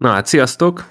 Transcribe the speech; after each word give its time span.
Na 0.00 0.08
hát, 0.08 0.26
sziasztok! 0.26 0.84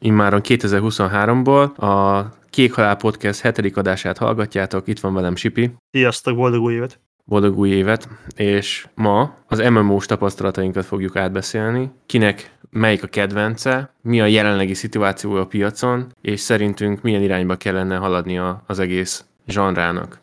Immáron 0.00 0.40
2023-ból 0.44 1.74
a 1.74 2.24
Kék 2.50 2.72
Halál 2.72 2.96
Podcast 2.96 3.40
hetedik 3.40 3.76
adását 3.76 4.18
hallgatjátok, 4.18 4.88
itt 4.88 5.00
van 5.00 5.14
velem 5.14 5.36
Sipi. 5.36 5.74
Sziasztok, 5.90 6.36
boldog 6.36 6.62
új 6.62 6.74
évet! 6.74 7.00
Boldog 7.24 7.58
új 7.58 7.68
évet, 7.70 8.08
és 8.36 8.86
ma 8.94 9.34
az 9.46 9.58
MMO-s 9.58 10.06
tapasztalatainkat 10.06 10.84
fogjuk 10.84 11.16
átbeszélni, 11.16 11.90
kinek 12.06 12.52
melyik 12.70 13.02
a 13.02 13.06
kedvence, 13.06 13.94
mi 14.02 14.20
a 14.20 14.26
jelenlegi 14.26 14.74
szituáció 14.74 15.34
a 15.34 15.46
piacon, 15.46 16.06
és 16.20 16.40
szerintünk 16.40 17.02
milyen 17.02 17.22
irányba 17.22 17.56
kellene 17.56 17.96
haladnia 17.96 18.62
az 18.66 18.78
egész 18.78 19.24
zsanrának. 19.46 20.20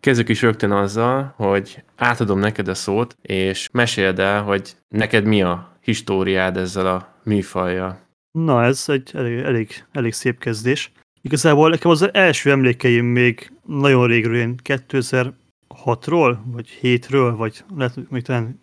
Kezdjük 0.00 0.28
is 0.28 0.42
rögtön 0.42 0.72
azzal, 0.72 1.32
hogy 1.36 1.82
átadom 1.96 2.38
neked 2.38 2.68
a 2.68 2.74
szót, 2.74 3.16
és 3.22 3.68
meséld 3.72 4.18
el, 4.18 4.42
hogy 4.42 4.72
neked 4.88 5.24
mi 5.24 5.42
a 5.42 5.70
históriád 5.80 6.56
ezzel 6.56 6.86
a 6.86 7.11
műfajjal. 7.22 8.00
Na, 8.38 8.64
ez 8.64 8.84
egy 8.86 9.10
elég, 9.14 9.38
elég, 9.38 9.84
elég 9.92 10.12
szép 10.12 10.38
kezdés. 10.38 10.92
Igazából 11.20 11.70
nekem 11.70 11.90
az 11.90 12.14
első 12.14 12.50
emlékeim 12.50 13.04
még 13.04 13.52
nagyon 13.66 14.06
régről, 14.06 14.36
én 14.36 14.54
2006-ról, 14.64 16.36
vagy 16.44 16.78
7-ről, 16.82 17.34
vagy 17.36 17.64
lehet, 17.76 18.10
még 18.10 18.22
talán 18.22 18.60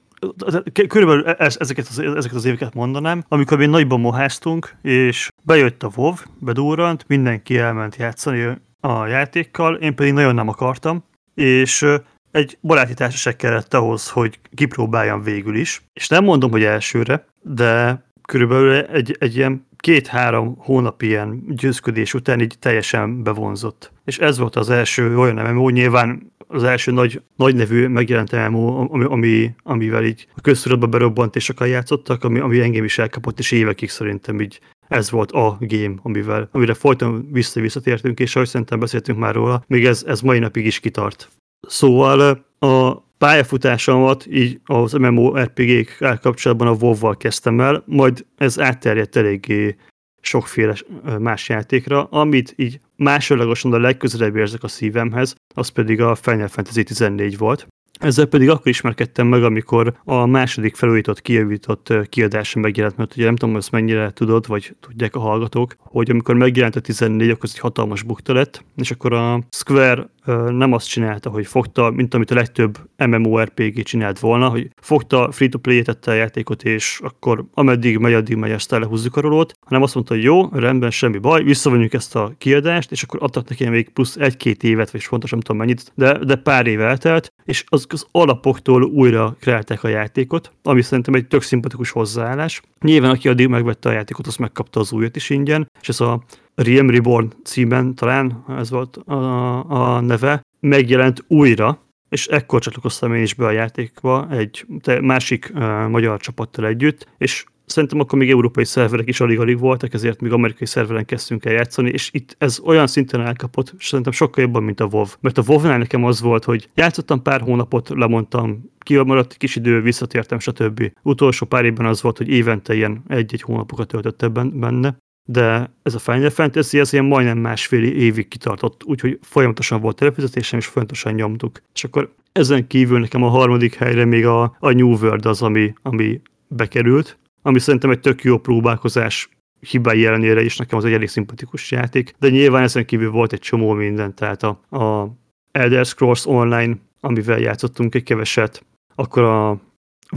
körülbelül 0.87 1.27
e- 1.27 1.35
ezeket 1.59 1.87
az, 1.87 1.99
ezeket 1.99 2.35
az 2.37 2.45
éveket 2.45 2.73
mondanám, 2.73 3.23
amikor 3.27 3.57
mi 3.57 3.65
nagyban 3.65 3.99
moháztunk, 3.99 4.75
és 4.81 5.29
bejött 5.43 5.83
a 5.83 5.91
WoW, 5.95 6.13
bedúrant, 6.39 7.07
mindenki 7.07 7.57
elment 7.57 7.95
játszani 7.95 8.57
a 8.79 9.05
játékkal, 9.05 9.75
én 9.75 9.95
pedig 9.95 10.13
nagyon 10.13 10.35
nem 10.35 10.47
akartam, 10.47 11.03
és 11.33 11.85
egy 12.31 12.57
baráti 12.61 12.93
társaság 12.93 13.35
kellett 13.35 13.73
ahhoz, 13.73 14.09
hogy 14.09 14.39
kipróbáljam 14.53 15.23
végül 15.23 15.55
is. 15.55 15.81
És 15.93 16.07
nem 16.07 16.23
mondom, 16.23 16.51
hogy 16.51 16.63
elsőre, 16.63 17.25
de 17.41 18.03
körülbelül 18.29 18.71
egy, 18.73 19.15
egy 19.19 19.35
ilyen 19.35 19.67
két-három 19.77 20.55
hónap 20.57 21.01
ilyen 21.01 21.43
győzködés 21.47 22.13
után 22.13 22.39
így 22.41 22.55
teljesen 22.59 23.23
bevonzott. 23.23 23.91
És 24.05 24.19
ez 24.19 24.37
volt 24.37 24.55
az 24.55 24.69
első 24.69 25.17
olyan 25.17 25.53
MMO, 25.53 25.69
nyilván 25.69 26.31
az 26.47 26.63
első 26.63 26.91
nagy, 26.91 27.21
nagy 27.35 27.55
nevű 27.55 27.87
megjelent 27.87 28.31
MMO, 28.31 28.87
ami, 28.91 29.03
ami, 29.03 29.55
amivel 29.63 30.03
így 30.03 30.27
a 30.35 30.41
köztudatba 30.41 30.87
berobbant 30.87 31.35
és 31.35 31.43
sokan 31.43 31.67
játszottak, 31.67 32.23
ami, 32.23 32.39
ami 32.39 32.61
engem 32.61 32.83
is 32.83 32.97
elkapott, 32.97 33.39
és 33.39 33.51
évekig 33.51 33.89
szerintem 33.89 34.41
így 34.41 34.59
ez 34.87 35.11
volt 35.11 35.31
a 35.31 35.57
game, 35.59 35.93
amivel, 36.01 36.49
amire 36.51 36.73
folyton 36.73 37.27
vissza-visszatértünk, 37.31 38.19
és 38.19 38.35
ahogy 38.35 38.47
szerintem 38.47 38.79
beszéltünk 38.79 39.19
már 39.19 39.33
róla, 39.33 39.63
még 39.67 39.85
ez, 39.85 40.03
ez 40.07 40.21
mai 40.21 40.39
napig 40.39 40.65
is 40.65 40.79
kitart. 40.79 41.29
Szóval 41.67 42.45
a 42.59 43.03
pályafutásomat 43.19 44.25
így 44.25 44.59
az 44.63 44.93
MMORPG-kkel 44.93 46.19
kapcsolatban 46.19 46.67
a 46.67 46.77
WoW-val 46.79 47.17
kezdtem 47.17 47.59
el, 47.59 47.83
majd 47.85 48.25
ez 48.37 48.59
átterjedt 48.59 49.15
eléggé 49.15 49.75
sokféle 50.21 50.75
más 51.19 51.49
játékra, 51.49 52.03
amit 52.03 52.53
így 52.55 52.79
másodlagosan 52.95 53.73
a 53.73 53.79
legközelebb 53.79 54.35
érzek 54.35 54.63
a 54.63 54.67
szívemhez, 54.67 55.35
az 55.55 55.67
pedig 55.67 56.01
a 56.01 56.15
Final 56.15 56.47
Fantasy 56.47 56.83
14 56.83 57.37
volt. 57.37 57.67
Ezzel 57.99 58.25
pedig 58.25 58.49
akkor 58.49 58.67
ismerkedtem 58.67 59.27
meg, 59.27 59.43
amikor 59.43 59.93
a 60.03 60.25
második 60.25 60.75
felújított, 60.75 61.21
kijavított 61.21 61.93
kiadása 62.09 62.59
megjelent, 62.59 62.97
mert 62.97 63.15
ugye 63.15 63.25
nem 63.25 63.35
tudom, 63.35 63.53
hogy 63.53 63.63
ezt 63.63 63.71
mennyire 63.71 64.11
tudod, 64.11 64.47
vagy 64.47 64.75
tudják 64.79 65.15
a 65.15 65.19
hallgatók, 65.19 65.75
hogy 65.79 66.09
amikor 66.09 66.35
megjelent 66.35 66.75
a 66.75 66.79
14, 66.79 67.29
akkor 67.29 67.43
ez 67.43 67.51
egy 67.53 67.59
hatalmas 67.59 68.03
bukta 68.03 68.33
lett, 68.33 68.65
és 68.75 68.91
akkor 68.91 69.13
a 69.13 69.43
Square 69.49 70.09
nem 70.49 70.73
azt 70.73 70.87
csinálta, 70.87 71.29
hogy 71.29 71.47
fogta, 71.47 71.91
mint 71.91 72.13
amit 72.13 72.31
a 72.31 72.35
legtöbb 72.35 72.77
MMORPG 72.97 73.83
csinált 73.83 74.19
volna, 74.19 74.49
hogy 74.49 74.69
fogta 74.81 75.31
free-to-play 75.31 75.81
tette 75.81 76.11
a 76.11 76.13
játékot, 76.13 76.63
és 76.63 76.99
akkor 77.03 77.45
ameddig 77.53 77.97
megy, 77.97 78.13
addig 78.13 78.35
megy, 78.35 78.51
ezt 78.51 78.71
lehúzzuk 78.71 79.15
a 79.15 79.21
rolót, 79.21 79.53
hanem 79.65 79.81
azt 79.81 79.95
mondta, 79.95 80.13
hogy 80.13 80.23
jó, 80.23 80.49
rendben, 80.51 80.91
semmi 80.91 81.17
baj, 81.17 81.43
visszavonjuk 81.43 81.93
ezt 81.93 82.15
a 82.15 82.33
kiadást, 82.37 82.91
és 82.91 83.03
akkor 83.03 83.23
adtak 83.23 83.49
neki 83.49 83.69
még 83.69 83.89
plusz 83.89 84.15
egy-két 84.15 84.63
évet, 84.63 84.91
vagy 84.91 85.03
fontos, 85.03 85.31
nem 85.31 85.39
tudom 85.39 85.57
mennyit, 85.57 85.91
de, 85.95 86.17
de 86.17 86.35
pár 86.35 86.67
év 86.67 86.81
eltelt, 86.81 87.33
és 87.43 87.63
az, 87.67 87.85
az 87.93 88.07
alapoktól 88.11 88.83
újra 88.83 89.35
kreálták 89.39 89.83
a 89.83 89.87
játékot, 89.87 90.51
ami 90.63 90.81
szerintem 90.81 91.13
egy 91.13 91.27
tök 91.27 91.41
szimpatikus 91.41 91.91
hozzáállás. 91.91 92.61
Nyilván, 92.81 93.11
aki 93.11 93.29
addig 93.29 93.47
megvette 93.47 93.89
a 93.89 93.91
játékot, 93.91 94.27
az 94.27 94.35
megkapta 94.35 94.79
az 94.79 94.91
újat 94.91 95.15
is 95.15 95.29
ingyen, 95.29 95.71
és 95.81 95.89
ez 95.89 95.99
a 95.99 96.23
Realm 96.55 96.89
Reborn 96.89 97.31
címen 97.43 97.95
talán 97.95 98.43
ez 98.57 98.69
volt 98.69 98.97
a, 98.97 99.95
a 99.95 99.99
neve, 99.99 100.41
megjelent 100.59 101.23
újra, 101.27 101.79
és 102.09 102.27
ekkor 102.27 102.61
csatlakoztam 102.61 103.13
én 103.13 103.21
is 103.21 103.33
be 103.33 103.45
a 103.45 103.51
játékba 103.51 104.27
egy 104.31 104.65
másik 105.01 105.51
uh, 105.53 105.87
magyar 105.87 106.19
csapattal 106.19 106.65
együtt, 106.65 107.07
és 107.17 107.45
szerintem 107.69 107.99
akkor 107.99 108.19
még 108.19 108.29
európai 108.29 108.65
szerverek 108.65 109.07
is 109.07 109.19
alig-alig 109.19 109.59
voltak, 109.59 109.93
ezért 109.93 110.21
még 110.21 110.31
amerikai 110.31 110.67
szerveren 110.67 111.05
kezdtünk 111.05 111.45
el 111.45 111.53
játszani, 111.53 111.89
és 111.89 112.09
itt 112.13 112.35
ez 112.37 112.59
olyan 112.63 112.87
szinten 112.87 113.21
elkapott, 113.21 113.73
és 113.77 113.87
szerintem 113.87 114.13
sokkal 114.13 114.43
jobban, 114.43 114.63
mint 114.63 114.79
a 114.79 114.87
WoW. 114.91 115.05
Mert 115.19 115.37
a 115.37 115.43
WoW-nál 115.47 115.77
nekem 115.77 116.03
az 116.03 116.21
volt, 116.21 116.43
hogy 116.43 116.69
játszottam 116.75 117.21
pár 117.21 117.41
hónapot, 117.41 117.89
lemondtam, 117.89 118.71
kimaradt 118.79 119.37
kis 119.37 119.55
idő, 119.55 119.81
visszatértem, 119.81 120.39
stb. 120.39 120.91
Utolsó 121.01 121.45
pár 121.45 121.65
évben 121.65 121.85
az 121.85 122.01
volt, 122.01 122.17
hogy 122.17 122.29
évente 122.29 122.75
ilyen 122.75 123.03
egy-egy 123.07 123.41
hónapokat 123.41 123.87
töltöttem 123.87 124.33
benne, 124.53 124.97
de 125.29 125.73
ez 125.83 125.95
a 125.95 125.99
Final 125.99 126.29
Fantasy 126.29 126.79
ez 126.79 126.93
ilyen 126.93 127.05
majdnem 127.05 127.37
másfél 127.37 127.83
évig 127.83 128.27
kitartott, 128.27 128.83
úgyhogy 128.83 129.19
folyamatosan 129.21 129.81
volt 129.81 130.01
előfizetésem, 130.01 130.59
és 130.59 130.65
folyamatosan 130.65 131.13
nyomtuk. 131.13 131.61
És 131.73 131.83
akkor 131.83 132.13
ezen 132.31 132.67
kívül 132.67 132.99
nekem 132.99 133.23
a 133.23 133.29
harmadik 133.29 133.75
helyre 133.75 134.05
még 134.05 134.25
a, 134.25 134.55
a 134.59 134.71
New 134.71 134.89
World 134.89 135.25
az, 135.25 135.41
ami, 135.41 135.73
ami 135.81 136.21
bekerült, 136.47 137.17
ami 137.49 137.59
szerintem 137.59 137.89
egy 137.89 137.99
tök 137.99 138.23
jó 138.23 138.37
próbálkozás 138.37 139.29
hibái 139.59 140.05
ellenére 140.05 140.41
is 140.41 140.57
nekem 140.57 140.77
az 140.77 140.85
egy 140.85 140.93
elég 140.93 141.07
szimpatikus 141.07 141.71
játék, 141.71 142.13
de 142.19 142.29
nyilván 142.29 142.63
ezen 142.63 142.85
kívül 142.85 143.11
volt 143.11 143.33
egy 143.33 143.39
csomó 143.39 143.73
minden, 143.73 144.15
tehát 144.15 144.43
a, 144.43 144.77
a 144.77 145.13
Elder 145.51 145.85
Scrolls 145.85 146.25
Online, 146.25 146.77
amivel 146.99 147.39
játszottunk 147.39 147.95
egy 147.95 148.03
keveset, 148.03 148.65
akkor 148.95 149.23
a 149.23 149.59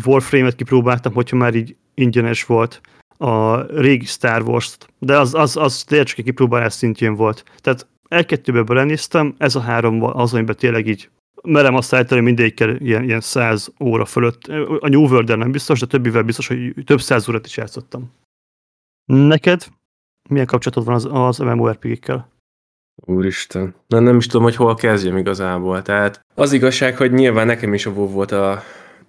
Warframe-et 0.04 0.54
kipróbáltam, 0.54 1.12
hogyha 1.12 1.36
már 1.36 1.54
így 1.54 1.76
ingyenes 1.94 2.44
volt, 2.44 2.80
a 3.16 3.60
régi 3.80 4.04
Star 4.04 4.42
Wars-t, 4.42 4.88
de 4.98 5.18
az, 5.18 5.34
az, 5.34 5.56
az 5.56 5.84
tényleg 5.84 6.06
csak 6.06 6.18
egy 6.18 6.24
kipróbálás 6.24 6.72
szintjén 6.72 7.14
volt. 7.14 7.44
Tehát 7.60 7.86
egy-kettőbe 8.08 8.62
belenéztem, 8.62 9.34
ez 9.38 9.54
a 9.54 9.60
három 9.60 10.02
az, 10.02 10.34
amiben 10.34 10.56
tényleg 10.56 10.86
így 10.86 11.10
merem 11.42 11.74
azt 11.74 11.94
állítani, 11.94 12.20
hogy 12.20 12.28
mindegyikkel 12.28 12.76
ilyen, 12.76 13.02
ilyen 13.02 13.20
száz 13.20 13.72
óra 13.80 14.04
fölött. 14.04 14.46
A 14.80 14.88
New 14.88 15.02
world 15.02 15.38
nem 15.38 15.50
biztos, 15.50 15.80
de 15.80 15.86
többivel 15.86 16.22
biztos, 16.22 16.46
hogy 16.46 16.74
több 16.84 17.00
száz 17.00 17.28
órát 17.28 17.46
is 17.46 17.56
játszottam. 17.56 18.12
Neked 19.04 19.66
milyen 20.28 20.46
kapcsolatod 20.46 20.84
van 20.84 20.94
az, 20.94 21.08
az 21.10 21.38
MMORPG-kkel? 21.38 22.30
Úristen. 23.06 23.74
Na, 23.86 23.98
nem 24.00 24.16
is 24.16 24.26
tudom, 24.26 24.42
hogy 24.42 24.56
hol 24.56 24.74
kezdjem 24.74 25.16
igazából. 25.16 25.82
Tehát 25.82 26.20
az 26.34 26.52
igazság, 26.52 26.96
hogy 26.96 27.12
nyilván 27.12 27.46
nekem 27.46 27.74
is 27.74 27.86
a 27.86 27.90
WoW 27.90 28.08
volt 28.08 28.32
a, 28.32 28.62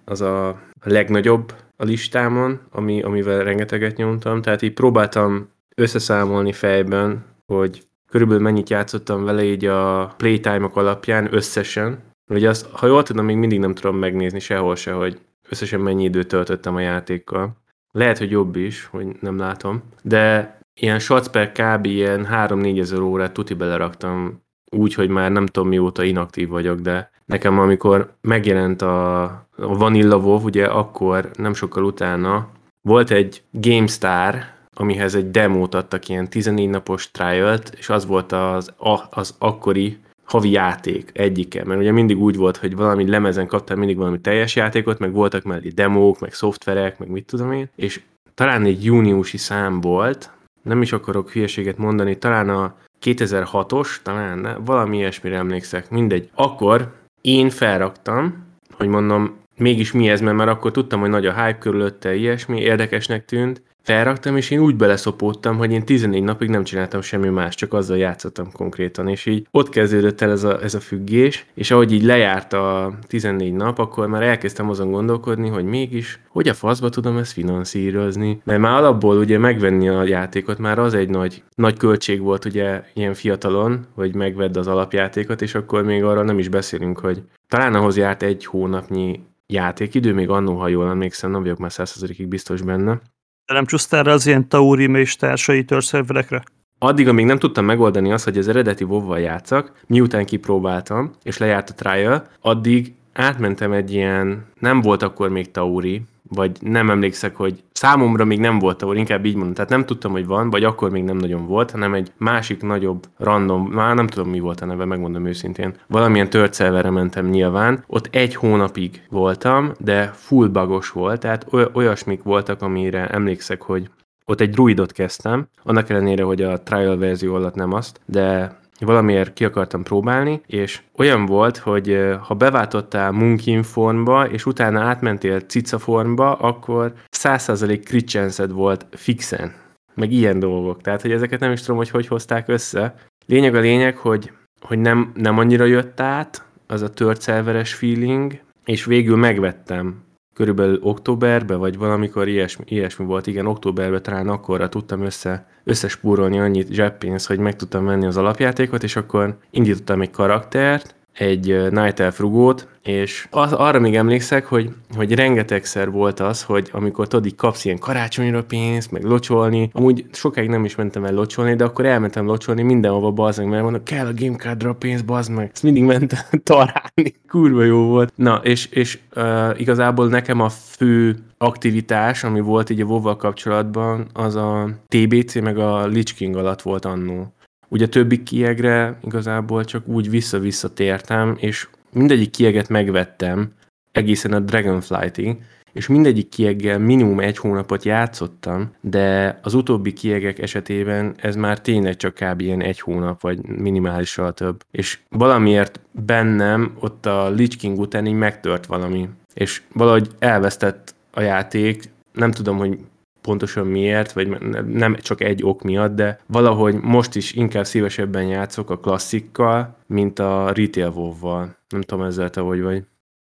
az 0.04 0.20
a 0.20 0.60
legnagyobb 0.82 1.54
a 1.76 1.84
listámon, 1.84 2.60
ami, 2.70 3.02
amivel 3.02 3.44
rengeteget 3.44 3.96
nyomtam, 3.96 4.42
tehát 4.42 4.62
így 4.62 4.72
próbáltam 4.72 5.48
összeszámolni 5.76 6.52
fejben, 6.52 7.24
hogy 7.46 7.86
körülbelül 8.08 8.42
mennyit 8.42 8.70
játszottam 8.70 9.24
vele 9.24 9.44
így 9.44 9.64
a 9.64 10.06
playtime-ok 10.16 10.76
alapján 10.76 11.34
összesen. 11.34 12.02
Ugye 12.28 12.48
azt, 12.48 12.70
ha 12.70 12.86
jól 12.86 13.02
tudom, 13.02 13.24
még 13.24 13.36
mindig 13.36 13.58
nem 13.58 13.74
tudom 13.74 13.96
megnézni 13.96 14.38
sehol 14.38 14.76
se, 14.76 14.92
hogy 14.92 15.20
összesen 15.48 15.80
mennyi 15.80 16.04
időt 16.04 16.28
töltöttem 16.28 16.74
a 16.74 16.80
játékkal. 16.80 17.56
Lehet, 17.90 18.18
hogy 18.18 18.30
jobb 18.30 18.56
is, 18.56 18.84
hogy 18.84 19.06
nem 19.20 19.38
látom, 19.38 19.82
de 20.02 20.58
ilyen 20.80 20.98
shots 20.98 21.28
per 21.28 21.52
kb. 21.52 21.86
ilyen 21.86 22.28
3-4 22.30 22.80
ezer 22.80 23.00
órát 23.00 23.32
tuti 23.32 23.54
beleraktam 23.54 24.42
úgy, 24.70 24.94
hogy 24.94 25.08
már 25.08 25.32
nem 25.32 25.46
tudom 25.46 25.68
mióta 25.68 26.02
inaktív 26.02 26.48
vagyok, 26.48 26.80
de 26.80 27.10
nekem 27.24 27.58
amikor 27.58 28.14
megjelent 28.20 28.82
a 28.82 29.46
Vanilla 29.56 30.16
WoW, 30.16 30.44
ugye 30.44 30.66
akkor 30.66 31.30
nem 31.36 31.54
sokkal 31.54 31.84
utána 31.84 32.48
volt 32.80 33.10
egy 33.10 33.42
GameStar, 33.50 34.34
amihez 34.74 35.14
egy 35.14 35.30
demót 35.30 35.74
adtak, 35.74 36.08
ilyen 36.08 36.30
14 36.30 36.68
napos 36.68 37.10
trial 37.10 37.58
és 37.76 37.88
az 37.88 38.06
volt 38.06 38.32
az, 38.32 38.72
az 39.10 39.34
akkori 39.38 39.98
havi 40.24 40.50
játék 40.50 41.10
egyike, 41.12 41.64
mert 41.64 41.80
ugye 41.80 41.92
mindig 41.92 42.22
úgy 42.22 42.36
volt, 42.36 42.56
hogy 42.56 42.76
valami 42.76 43.08
lemezen 43.08 43.46
kaptál 43.46 43.76
mindig 43.76 43.96
valami 43.96 44.20
teljes 44.20 44.56
játékot, 44.56 44.98
meg 44.98 45.12
voltak 45.12 45.42
mellé 45.42 45.68
demók, 45.68 46.20
meg 46.20 46.32
szoftverek, 46.32 46.98
meg 46.98 47.08
mit 47.08 47.26
tudom 47.26 47.52
én, 47.52 47.68
és 47.76 48.00
talán 48.34 48.64
egy 48.64 48.84
júniusi 48.84 49.36
szám 49.36 49.80
volt, 49.80 50.30
nem 50.62 50.82
is 50.82 50.92
akarok 50.92 51.30
hülyeséget 51.30 51.78
mondani, 51.78 52.18
talán 52.18 52.48
a 52.48 52.74
2006-os, 53.02 53.96
talán 54.02 54.38
ne, 54.38 54.54
valami 54.54 54.96
ilyesmire 54.96 55.36
emlékszek, 55.36 55.90
mindegy. 55.90 56.28
Akkor 56.34 56.92
én 57.20 57.50
felraktam, 57.50 58.46
hogy 58.72 58.88
mondom, 58.88 59.36
mégis 59.56 59.92
mi 59.92 60.08
ez, 60.08 60.20
mert 60.20 60.36
már 60.36 60.48
akkor 60.48 60.70
tudtam, 60.70 61.00
hogy 61.00 61.10
nagy 61.10 61.26
a 61.26 61.44
hype 61.44 61.58
körülötte, 61.58 62.14
ilyesmi, 62.14 62.60
érdekesnek 62.60 63.24
tűnt, 63.24 63.62
felraktam, 63.84 64.36
és 64.36 64.50
én 64.50 64.58
úgy 64.58 64.76
beleszopódtam, 64.76 65.56
hogy 65.56 65.72
én 65.72 65.84
14 65.84 66.22
napig 66.22 66.48
nem 66.48 66.64
csináltam 66.64 67.00
semmi 67.00 67.28
más, 67.28 67.54
csak 67.54 67.72
azzal 67.72 67.96
játszottam 67.96 68.52
konkrétan, 68.52 69.08
és 69.08 69.26
így 69.26 69.46
ott 69.50 69.68
kezdődött 69.68 70.20
el 70.20 70.30
ez 70.30 70.44
a, 70.44 70.62
ez 70.62 70.74
a 70.74 70.80
függés, 70.80 71.46
és 71.54 71.70
ahogy 71.70 71.92
így 71.92 72.02
lejárt 72.02 72.52
a 72.52 72.98
14 73.06 73.52
nap, 73.52 73.78
akkor 73.78 74.06
már 74.06 74.22
elkezdtem 74.22 74.70
azon 74.70 74.90
gondolkodni, 74.90 75.48
hogy 75.48 75.64
mégis, 75.64 76.20
hogy 76.28 76.48
a 76.48 76.54
faszba 76.54 76.88
tudom 76.88 77.16
ezt 77.16 77.32
finanszírozni, 77.32 78.40
mert 78.44 78.60
már 78.60 78.76
alapból 78.76 79.16
ugye 79.16 79.38
megvenni 79.38 79.88
a 79.88 80.04
játékot 80.04 80.58
már 80.58 80.78
az 80.78 80.94
egy 80.94 81.08
nagy, 81.08 81.42
nagy 81.54 81.76
költség 81.76 82.20
volt 82.20 82.44
ugye 82.44 82.82
ilyen 82.94 83.14
fiatalon, 83.14 83.86
hogy 83.94 84.14
megvedd 84.14 84.58
az 84.58 84.66
alapjátékot, 84.66 85.42
és 85.42 85.54
akkor 85.54 85.82
még 85.82 86.04
arra 86.04 86.22
nem 86.22 86.38
is 86.38 86.48
beszélünk, 86.48 86.98
hogy 86.98 87.22
talán 87.48 87.74
ahhoz 87.74 87.96
járt 87.96 88.22
egy 88.22 88.44
hónapnyi 88.44 89.20
játékidő, 89.46 90.12
még 90.12 90.28
annó, 90.28 90.54
ha 90.58 90.68
jól 90.68 90.88
emlékszem, 90.88 91.30
nem 91.30 91.42
vagyok 91.42 91.58
már 91.58 91.70
100%-ig 91.72 92.28
biztos 92.28 92.62
benne. 92.62 93.00
De 93.46 93.54
nem 93.54 93.66
csúsztál 93.66 94.02
rá 94.02 94.12
az 94.12 94.26
ilyen 94.26 94.48
Tauri 94.48 94.98
és 94.98 95.16
társai 95.16 95.64
törszerverekre? 95.64 96.42
Addig, 96.78 97.08
amíg 97.08 97.24
nem 97.24 97.38
tudtam 97.38 97.64
megoldani 97.64 98.12
azt, 98.12 98.24
hogy 98.24 98.38
az 98.38 98.48
eredeti 98.48 98.84
wow 98.84 99.14
játszak, 99.14 99.72
miután 99.86 100.24
kipróbáltam, 100.24 101.10
és 101.22 101.38
lejárt 101.38 101.70
a 101.70 101.74
trial, 101.74 102.26
addig 102.40 102.94
átmentem 103.12 103.72
egy 103.72 103.92
ilyen, 103.92 104.46
nem 104.58 104.80
volt 104.80 105.02
akkor 105.02 105.28
még 105.28 105.50
Tauri, 105.50 106.02
vagy 106.34 106.56
nem 106.60 106.90
emlékszek, 106.90 107.36
hogy 107.36 107.62
számomra 107.72 108.24
még 108.24 108.38
nem 108.38 108.58
volt 108.58 108.82
ahol, 108.82 108.96
inkább 108.96 109.24
így 109.24 109.34
mondom, 109.34 109.54
tehát 109.54 109.70
nem 109.70 109.84
tudtam, 109.84 110.12
hogy 110.12 110.26
van, 110.26 110.50
vagy 110.50 110.64
akkor 110.64 110.90
még 110.90 111.04
nem 111.04 111.16
nagyon 111.16 111.46
volt, 111.46 111.70
hanem 111.70 111.94
egy 111.94 112.12
másik 112.16 112.62
nagyobb 112.62 113.06
random, 113.18 113.66
már 113.66 113.94
nem 113.94 114.06
tudom 114.06 114.28
mi 114.28 114.40
volt 114.40 114.60
a 114.60 114.64
neve, 114.66 114.84
megmondom 114.84 115.26
őszintén. 115.26 115.74
Valamilyen 115.86 116.30
tört 116.30 116.90
mentem 116.90 117.26
nyilván, 117.26 117.84
ott 117.86 118.08
egy 118.10 118.34
hónapig 118.34 119.02
voltam, 119.10 119.72
de 119.78 120.10
full 120.14 120.48
bagos 120.48 120.90
volt, 120.90 121.20
tehát 121.20 121.46
olyasmik 121.72 122.22
voltak, 122.22 122.62
amire 122.62 123.06
emlékszek, 123.06 123.62
hogy 123.62 123.90
ott 124.24 124.40
egy 124.40 124.50
druidot 124.50 124.92
kezdtem, 124.92 125.48
annak 125.62 125.90
ellenére, 125.90 126.22
hogy 126.22 126.42
a 126.42 126.62
trial 126.62 126.96
verzió 126.96 127.34
alatt 127.34 127.54
nem 127.54 127.72
azt, 127.72 128.00
de 128.06 128.58
valamiért 128.78 129.32
ki 129.32 129.44
akartam 129.44 129.82
próbálni, 129.82 130.40
és 130.46 130.80
olyan 130.96 131.26
volt, 131.26 131.56
hogy 131.56 131.98
ha 132.20 132.34
beváltottál 132.34 133.10
Munkin 133.10 133.62
formba, 133.62 134.28
és 134.28 134.46
utána 134.46 134.80
átmentél 134.80 135.40
cica 135.40 135.78
formba, 135.78 136.32
akkor 136.32 136.92
100% 137.16 137.80
crit 137.84 138.08
chance 138.08 138.46
volt 138.46 138.86
fixen. 138.90 139.52
Meg 139.94 140.12
ilyen 140.12 140.38
dolgok. 140.38 140.80
Tehát, 140.80 141.02
hogy 141.02 141.12
ezeket 141.12 141.40
nem 141.40 141.52
is 141.52 141.60
tudom, 141.60 141.76
hogy 141.76 141.90
hogy 141.90 142.06
hozták 142.06 142.48
össze. 142.48 142.94
Lényeg 143.26 143.54
a 143.54 143.60
lényeg, 143.60 143.96
hogy, 143.96 144.32
hogy 144.60 144.78
nem, 144.78 145.12
nem 145.14 145.38
annyira 145.38 145.64
jött 145.64 146.00
át 146.00 146.44
az 146.66 146.82
a 146.82 146.90
tört 146.90 147.24
feeling, 147.68 148.40
és 148.64 148.84
végül 148.84 149.16
megvettem 149.16 150.02
körülbelül 150.34 150.78
októberben, 150.82 151.58
vagy 151.58 151.78
valamikor 151.78 152.28
ilyesmi, 152.28 152.64
ilyesmi 152.68 153.04
volt, 153.04 153.26
igen, 153.26 153.46
októberben 153.46 154.02
talán 154.02 154.28
akkorra 154.28 154.68
tudtam 154.68 155.02
össze, 155.02 155.46
összespúrolni 155.64 156.38
annyit 156.38 156.72
zseppénzt, 156.72 157.26
hogy 157.26 157.38
meg 157.38 157.56
tudtam 157.56 157.84
venni 157.84 158.06
az 158.06 158.16
alapjátékot, 158.16 158.82
és 158.82 158.96
akkor 158.96 159.38
indítottam 159.50 160.00
egy 160.00 160.10
karaktert, 160.10 160.94
egy 161.14 161.70
Night 161.70 162.00
Elf 162.00 162.18
rugót, 162.18 162.68
és 162.82 163.26
az, 163.30 163.52
arra 163.52 163.80
még 163.80 163.94
emlékszek, 163.94 164.46
hogy, 164.46 164.70
hogy 164.96 165.14
rengetegszer 165.14 165.90
volt 165.90 166.20
az, 166.20 166.42
hogy 166.42 166.68
amikor 166.72 167.08
tudod, 167.08 167.26
így 167.26 167.34
kapsz 167.34 167.64
ilyen 167.64 167.78
karácsonyra 167.78 168.42
pénzt, 168.44 168.90
meg 168.90 169.04
locsolni, 169.04 169.70
amúgy 169.72 170.04
sokáig 170.12 170.48
nem 170.48 170.64
is 170.64 170.74
mentem 170.74 171.04
el 171.04 171.14
locsolni, 171.14 171.54
de 171.54 171.64
akkor 171.64 171.86
elmentem 171.86 172.26
locsolni 172.26 172.62
mindenhova, 172.62 173.10
bazd 173.10 173.44
mert 173.44 173.62
mondom, 173.62 173.82
kell 173.82 174.06
a 174.06 174.12
gamecardra 174.14 174.74
pénz, 174.74 175.02
bazd 175.02 175.30
meg. 175.30 175.50
Ezt 175.52 175.62
mindig 175.62 175.82
mentem 175.82 176.18
találni, 176.42 177.14
kurva 177.28 177.62
jó 177.62 177.86
volt. 177.86 178.12
Na, 178.14 178.40
és, 178.42 178.66
és 178.66 178.98
uh, 179.16 179.60
igazából 179.60 180.08
nekem 180.08 180.40
a 180.40 180.48
fő 180.48 181.16
aktivitás, 181.38 182.24
ami 182.24 182.40
volt 182.40 182.70
így 182.70 182.80
a 182.80 182.84
WoW 182.84 183.16
kapcsolatban, 183.16 184.06
az 184.12 184.34
a 184.34 184.68
TBC 184.88 185.34
meg 185.34 185.58
a 185.58 185.86
Lich 185.86 186.14
King 186.14 186.36
alatt 186.36 186.62
volt 186.62 186.84
annó. 186.84 187.32
Ugye 187.74 187.86
többi 187.86 188.22
kiegre 188.22 188.98
igazából 189.02 189.64
csak 189.64 189.88
úgy 189.88 190.10
vissza-vissza 190.10 190.72
tértem, 190.72 191.36
és 191.38 191.68
mindegyik 191.92 192.30
kieget 192.30 192.68
megvettem 192.68 193.52
egészen 193.92 194.32
a 194.32 194.40
Dragonflightig, 194.40 195.36
és 195.72 195.86
mindegyik 195.86 196.28
kieggel 196.28 196.78
minimum 196.78 197.20
egy 197.20 197.38
hónapot 197.38 197.84
játszottam, 197.84 198.70
de 198.80 199.38
az 199.42 199.54
utóbbi 199.54 199.92
kiegek 199.92 200.38
esetében 200.38 201.14
ez 201.16 201.36
már 201.36 201.60
tényleg 201.60 201.96
csak 201.96 202.14
kb. 202.14 202.40
ilyen 202.40 202.62
egy 202.62 202.80
hónap, 202.80 203.20
vagy 203.20 203.46
minimálisan 203.46 204.34
több. 204.34 204.62
És 204.70 204.98
valamiért 205.08 205.80
bennem 205.90 206.76
ott 206.80 207.06
a 207.06 207.30
Lich 207.30 207.56
King 207.56 207.78
után 207.78 208.06
így 208.06 208.14
megtört 208.14 208.66
valami. 208.66 209.08
És 209.34 209.62
valahogy 209.72 210.08
elvesztett 210.18 210.94
a 211.10 211.20
játék, 211.20 211.82
nem 212.12 212.30
tudom, 212.30 212.56
hogy 212.56 212.78
pontosan 213.24 213.66
miért, 213.66 214.12
vagy 214.12 214.28
nem 214.66 214.96
csak 214.96 215.20
egy 215.20 215.42
ok 215.42 215.62
miatt, 215.62 215.94
de 215.94 216.20
valahogy 216.26 216.74
most 216.74 217.14
is 217.14 217.32
inkább 217.32 217.64
szívesebben 217.64 218.26
játszok 218.26 218.70
a 218.70 218.78
klasszikkal, 218.78 219.76
mint 219.86 220.18
a 220.18 220.52
retail 220.52 220.88
WoW-val. 220.88 221.56
Nem 221.68 221.80
tudom 221.80 222.04
ezzel 222.04 222.30
te 222.30 222.40
hogy 222.40 222.60
vagy. 222.60 222.84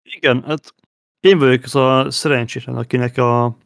Igen, 0.04 0.44
hát 0.48 0.74
én 1.20 1.38
vagyok 1.38 1.64
az 1.64 1.76
a 1.76 2.12
szerencsétlen, 2.12 2.76
akinek 2.76 3.18
a 3.18 3.58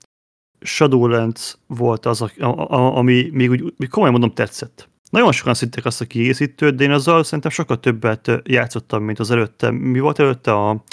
Shadowlands 0.61 1.57
volt 1.67 2.05
az, 2.05 2.21
a, 2.21 2.31
a, 2.37 2.71
a, 2.71 2.97
ami 2.97 3.29
még 3.31 3.49
úgy, 3.49 3.73
még 3.77 3.89
komolyan 3.89 4.13
mondom 4.13 4.33
tetszett. 4.33 4.89
Nagyon 5.09 5.31
sokan 5.31 5.53
szittek 5.53 5.85
azt 5.85 6.01
a 6.01 6.05
kiegészítőt, 6.05 6.75
de 6.75 6.83
én 6.83 6.91
azzal 6.91 7.23
szerintem 7.23 7.51
sokkal 7.51 7.79
többet 7.79 8.31
játszottam, 8.43 9.03
mint 9.03 9.19
az 9.19 9.31
előtte. 9.31 9.71
Mi 9.71 9.99
volt 9.99 10.19
előtte 10.19 10.53
a... 10.53 10.83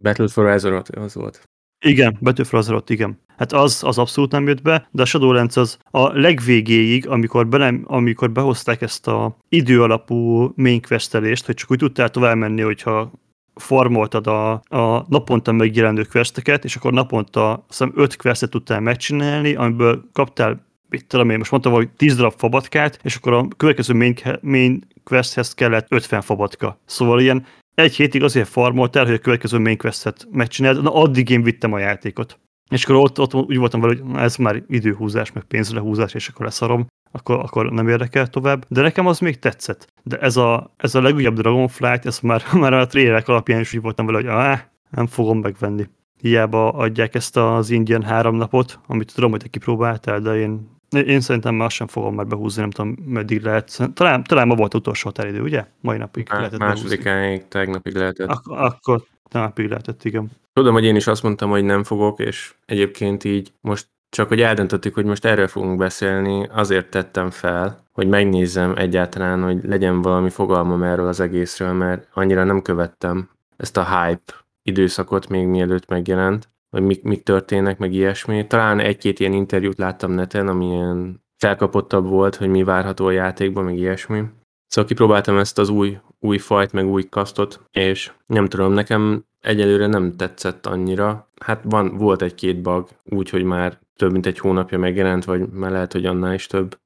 Battle 0.00 0.28
for 0.28 0.46
Azeroth 0.46 0.98
az 0.98 1.14
volt. 1.14 1.48
Igen, 1.84 2.18
Battle 2.20 2.44
for 2.44 2.58
Azeroth, 2.58 2.92
igen. 2.92 3.18
Hát 3.36 3.52
az, 3.52 3.82
az 3.84 3.98
abszolút 3.98 4.32
nem 4.32 4.46
jött 4.46 4.62
be, 4.62 4.88
de 4.90 5.02
a 5.02 5.04
Shadowlands 5.04 5.56
az 5.56 5.78
a 5.90 6.18
legvégéig, 6.18 7.08
amikor, 7.08 7.46
be 7.46 7.74
amikor 7.84 8.30
behozták 8.30 8.82
ezt 8.82 9.06
a 9.06 9.36
idő 9.48 9.82
alapú 9.82 10.52
main 10.56 10.82
questelést, 10.82 11.46
hogy 11.46 11.54
csak 11.54 11.70
úgy 11.70 11.78
tudtál 11.78 12.10
tovább 12.10 12.36
menni, 12.36 12.60
hogyha 12.60 13.10
farmoltad 13.54 14.26
a, 14.26 14.52
a 14.52 15.06
naponta 15.08 15.52
megjelenő 15.52 16.02
questeket, 16.02 16.64
és 16.64 16.76
akkor 16.76 16.92
naponta 16.92 17.64
hiszem 17.68 17.92
5 17.94 18.16
questet 18.16 18.50
tudtál 18.50 18.80
megcsinálni, 18.80 19.54
amiből 19.54 20.08
kaptál 20.12 20.66
mit 20.88 21.06
tudom 21.06 21.30
én, 21.30 21.38
most 21.38 21.50
mondtam, 21.50 21.72
hogy 21.72 21.88
10 21.90 22.16
darab 22.16 22.32
fabatkát, 22.36 22.98
és 23.02 23.16
akkor 23.16 23.32
a 23.32 23.48
következő 23.56 23.94
main, 23.94 24.14
main 24.40 24.86
questhez 25.04 25.54
kellett 25.54 25.86
50 25.88 26.20
fabatka. 26.20 26.78
Szóval 26.84 27.20
ilyen 27.20 27.46
egy 27.74 27.96
hétig 27.96 28.22
azért 28.22 28.48
farmoltál, 28.48 29.04
hogy 29.04 29.14
a 29.14 29.18
következő 29.18 29.58
main 29.58 29.78
questet 29.78 30.26
megcsináld, 30.30 30.82
na 30.82 30.94
addig 30.94 31.30
én 31.30 31.42
vittem 31.42 31.72
a 31.72 31.78
játékot. 31.78 32.38
És 32.70 32.84
akkor 32.84 32.96
ott, 32.96 33.20
ott 33.20 33.34
úgy 33.34 33.56
voltam 33.56 33.80
vele, 33.80 33.96
hogy 33.96 34.16
ez 34.16 34.36
már 34.36 34.62
időhúzás, 34.68 35.32
meg 35.32 35.44
pénzlehúzás, 35.44 36.14
és 36.14 36.28
akkor 36.28 36.44
leszarom, 36.44 36.86
akkor, 37.12 37.38
akkor 37.38 37.72
nem 37.72 37.88
érdekel 37.88 38.26
tovább. 38.26 38.64
De 38.68 38.80
nekem 38.80 39.06
az 39.06 39.18
még 39.18 39.38
tetszett. 39.38 39.92
De 40.02 40.18
ez 40.18 40.36
a, 40.36 40.74
ez 40.76 40.94
a 40.94 41.02
legújabb 41.02 41.34
Dragonflight, 41.34 42.06
ez 42.06 42.18
már, 42.20 42.42
már 42.62 42.72
a 42.72 42.86
trailerek 42.86 43.28
alapján 43.28 43.60
is 43.60 43.74
úgy 43.74 43.82
voltam 43.82 44.06
vele, 44.06 44.18
hogy 44.18 44.26
ah, 44.26 44.58
nem 44.90 45.06
fogom 45.06 45.38
megvenni. 45.38 45.88
Hiába 46.20 46.68
adják 46.68 47.14
ezt 47.14 47.36
az 47.36 47.70
ingyen 47.70 48.02
három 48.02 48.36
napot, 48.36 48.78
amit 48.86 49.14
tudom, 49.14 49.30
hogy 49.30 49.40
te 49.40 49.48
kipróbáltál, 49.48 50.20
de 50.20 50.36
én 50.36 50.72
én 51.02 51.20
szerintem 51.20 51.54
már 51.54 51.70
sem 51.70 51.86
fogom 51.86 52.14
már 52.14 52.26
behúzni, 52.26 52.60
nem 52.60 52.70
tudom, 52.70 52.96
meddig 53.04 53.42
lehet. 53.42 53.90
Talán, 53.94 54.24
talán 54.24 54.46
ma 54.46 54.54
volt 54.54 54.74
utolsó 54.74 55.06
határidő, 55.06 55.40
ugye? 55.42 55.64
Mai 55.80 55.96
napig 55.96 56.28
Má, 56.30 56.36
lehetett 56.36 56.58
Másodikáig, 56.58 57.48
tegnapig 57.48 57.94
lehetett. 57.94 58.28
Ak- 58.28 58.46
akkor 58.46 59.02
tegnapig 59.30 59.68
lehetett, 59.68 60.04
igen. 60.04 60.30
Tudom, 60.52 60.72
hogy 60.72 60.84
én 60.84 60.96
is 60.96 61.06
azt 61.06 61.22
mondtam, 61.22 61.50
hogy 61.50 61.64
nem 61.64 61.84
fogok, 61.84 62.18
és 62.18 62.54
egyébként 62.66 63.24
így 63.24 63.52
most 63.60 63.86
csak 64.08 64.28
hogy 64.28 64.40
eldöntöttük, 64.40 64.94
hogy 64.94 65.04
most 65.04 65.24
erről 65.24 65.48
fogunk 65.48 65.78
beszélni, 65.78 66.48
azért 66.52 66.90
tettem 66.90 67.30
fel, 67.30 67.84
hogy 67.92 68.08
megnézzem 68.08 68.76
egyáltalán, 68.76 69.42
hogy 69.42 69.64
legyen 69.64 70.02
valami 70.02 70.30
fogalmam 70.30 70.82
erről 70.82 71.08
az 71.08 71.20
egészről, 71.20 71.72
mert 71.72 72.08
annyira 72.12 72.44
nem 72.44 72.62
követtem 72.62 73.28
ezt 73.56 73.76
a 73.76 73.84
hype 73.84 74.34
időszakot 74.62 75.28
még 75.28 75.46
mielőtt 75.46 75.88
megjelent 75.88 76.48
vagy 76.74 76.82
mik, 76.82 77.02
mik 77.02 77.22
történnek, 77.22 77.78
meg 77.78 77.92
ilyesmi. 77.92 78.46
Talán 78.46 78.78
egy-két 78.80 79.20
ilyen 79.20 79.32
interjút 79.32 79.78
láttam 79.78 80.10
neten, 80.10 80.48
ami 80.48 80.66
ilyen 80.66 81.22
felkapottabb 81.36 82.06
volt, 82.06 82.36
hogy 82.36 82.48
mi 82.48 82.62
várható 82.62 83.06
a 83.06 83.10
játékban, 83.10 83.64
meg 83.64 83.78
ilyesmi. 83.78 84.24
Szóval 84.66 84.90
kipróbáltam 84.90 85.38
ezt 85.38 85.58
az 85.58 85.68
új, 85.68 85.98
új 86.24 86.38
fajt, 86.38 86.72
meg 86.72 86.86
új 86.86 87.08
kasztot, 87.08 87.60
és 87.72 88.10
nem 88.26 88.48
tudom, 88.48 88.72
nekem 88.72 89.24
egyelőre 89.40 89.86
nem 89.86 90.16
tetszett 90.16 90.66
annyira. 90.66 91.28
Hát 91.40 91.60
van, 91.64 91.96
volt 91.96 92.22
egy-két 92.22 92.62
bug, 92.62 92.88
úgyhogy 93.04 93.42
már 93.42 93.78
több 93.96 94.12
mint 94.12 94.26
egy 94.26 94.38
hónapja 94.38 94.78
megjelent, 94.78 95.24
vagy 95.24 95.48
már 95.48 95.70
lehet, 95.70 95.92
hogy 95.92 96.06
annál 96.06 96.34
is 96.34 96.46
több. 96.46 96.78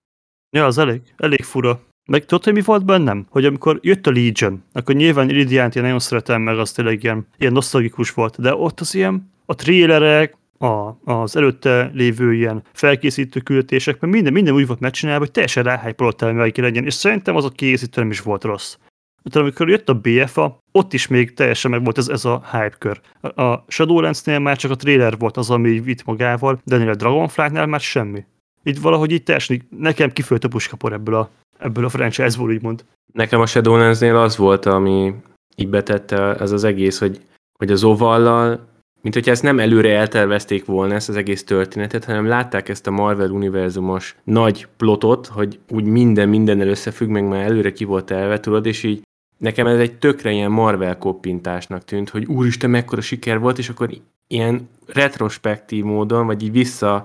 Ja, 0.50 0.64
az 0.64 0.78
elég, 0.78 1.00
elég 1.16 1.42
fura. 1.42 1.80
Meg 2.06 2.24
tudod, 2.24 2.44
hogy 2.44 2.52
mi 2.52 2.60
volt 2.60 2.84
bennem? 2.84 3.26
Hogy 3.30 3.44
amikor 3.44 3.78
jött 3.82 4.06
a 4.06 4.10
Legion, 4.10 4.62
akkor 4.72 4.94
nyilván 4.94 5.28
Iridiánt 5.28 5.76
én 5.76 5.82
nagyon 5.82 5.98
szeretem, 5.98 6.42
meg 6.42 6.58
az 6.58 6.72
tényleg 6.72 7.02
ilyen, 7.02 7.26
ilyen 7.38 7.52
nosztalgikus 7.52 8.10
volt, 8.10 8.40
de 8.40 8.54
ott 8.54 8.80
az 8.80 8.94
ilyen 8.94 9.30
a 9.46 9.54
trélerek, 9.54 10.36
a, 10.58 10.96
az 11.04 11.36
előtte 11.36 11.90
lévő 11.94 12.34
ilyen 12.34 12.62
felkészítő 12.72 13.40
küldetések, 13.40 14.00
mert 14.00 14.12
minden, 14.12 14.32
minden 14.32 14.54
úgy 14.54 14.66
volt 14.66 14.80
megcsinálva, 14.80 15.20
hogy 15.20 15.30
teljesen 15.30 15.62
ráhájpolott 15.62 16.22
el, 16.22 16.50
ki 16.50 16.60
legyen, 16.60 16.84
és 16.84 16.94
szerintem 16.94 17.36
az 17.36 17.44
a 17.44 17.48
készítő 17.48 18.00
nem 18.00 18.10
is 18.10 18.20
volt 18.20 18.44
rossz. 18.44 18.76
Tehát 19.22 19.48
amikor 19.48 19.68
jött 19.68 19.88
a 19.88 20.00
BFA, 20.02 20.58
ott 20.72 20.92
is 20.92 21.06
még 21.06 21.34
teljesen 21.34 21.70
meg 21.70 21.84
volt 21.84 21.98
ez, 21.98 22.08
ez 22.08 22.24
a 22.24 22.42
hype 22.52 22.76
kör. 22.78 23.00
A 23.20 23.64
Shadowlands-nél 23.68 24.38
már 24.38 24.56
csak 24.56 24.70
a 24.70 24.76
trailer 24.76 25.18
volt 25.18 25.36
az, 25.36 25.50
ami 25.50 25.80
vitt 25.80 26.04
magával, 26.04 26.60
de 26.64 26.90
a 26.90 26.94
Dragonflight-nál 26.94 27.66
már 27.66 27.80
semmi. 27.80 28.24
így 28.62 28.80
valahogy 28.80 29.10
így 29.10 29.22
teljesen 29.22 29.66
nekem 29.78 30.12
kifőtt 30.12 30.44
a 30.44 30.48
puskapor 30.48 30.92
ebből 30.92 31.14
a, 31.14 31.30
ebből 31.58 31.84
a 31.84 31.88
franchise-ból, 31.88 32.48
úgymond. 32.48 32.84
Nekem 33.12 33.40
a 33.40 33.46
Shadowlands-nél 33.46 34.16
az 34.16 34.36
volt, 34.36 34.66
ami 34.66 35.14
így 35.56 35.68
betette 35.68 36.34
ez 36.34 36.52
az 36.52 36.64
egész, 36.64 36.98
hogy, 36.98 37.20
hogy 37.58 37.70
az 37.70 37.84
ovallal, 37.84 38.68
mint 39.02 39.14
hogyha 39.14 39.30
ezt 39.30 39.42
nem 39.42 39.58
előre 39.58 39.96
eltervezték 39.96 40.64
volna, 40.64 40.94
ezt 40.94 41.08
az 41.08 41.16
egész 41.16 41.44
történetet, 41.44 42.04
hanem 42.04 42.26
látták 42.26 42.68
ezt 42.68 42.86
a 42.86 42.90
Marvel 42.90 43.30
univerzumos 43.30 44.16
nagy 44.24 44.66
plotot, 44.76 45.26
hogy 45.26 45.58
úgy 45.68 45.84
minden 45.84 46.28
mindennel 46.28 46.68
összefügg, 46.68 47.08
meg 47.08 47.28
már 47.28 47.44
előre 47.44 47.72
ki 47.72 47.84
volt 47.84 48.10
elve, 48.10 48.40
tudod, 48.40 48.66
és 48.66 48.82
így 48.82 49.02
nekem 49.38 49.66
ez 49.66 49.78
egy 49.78 49.98
tökre 49.98 50.30
ilyen 50.30 50.50
Marvel 50.50 50.98
koppintásnak 50.98 51.84
tűnt, 51.84 52.08
hogy 52.08 52.24
úristen, 52.24 52.70
mekkora 52.70 53.00
siker 53.00 53.38
volt, 53.38 53.58
és 53.58 53.68
akkor 53.68 53.90
ilyen 54.26 54.68
retrospektív 54.86 55.84
módon, 55.84 56.26
vagy 56.26 56.42
így 56.42 56.52
vissza, 56.52 57.04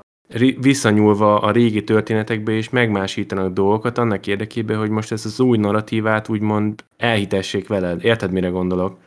visszanyúlva 0.60 1.40
a 1.40 1.52
régi 1.52 1.84
történetekbe, 1.84 2.52
és 2.52 2.70
megmásítanak 2.70 3.54
dolgokat 3.54 3.98
annak 3.98 4.28
érdekében, 4.28 4.78
hogy 4.78 4.90
most 4.90 5.12
ezt 5.12 5.26
az 5.26 5.40
új 5.40 5.58
narratívát 5.58 6.30
úgymond 6.30 6.84
elhitessék 6.98 7.68
veled. 7.68 8.04
Érted, 8.04 8.32
mire 8.32 8.48
gondolok? 8.48 8.98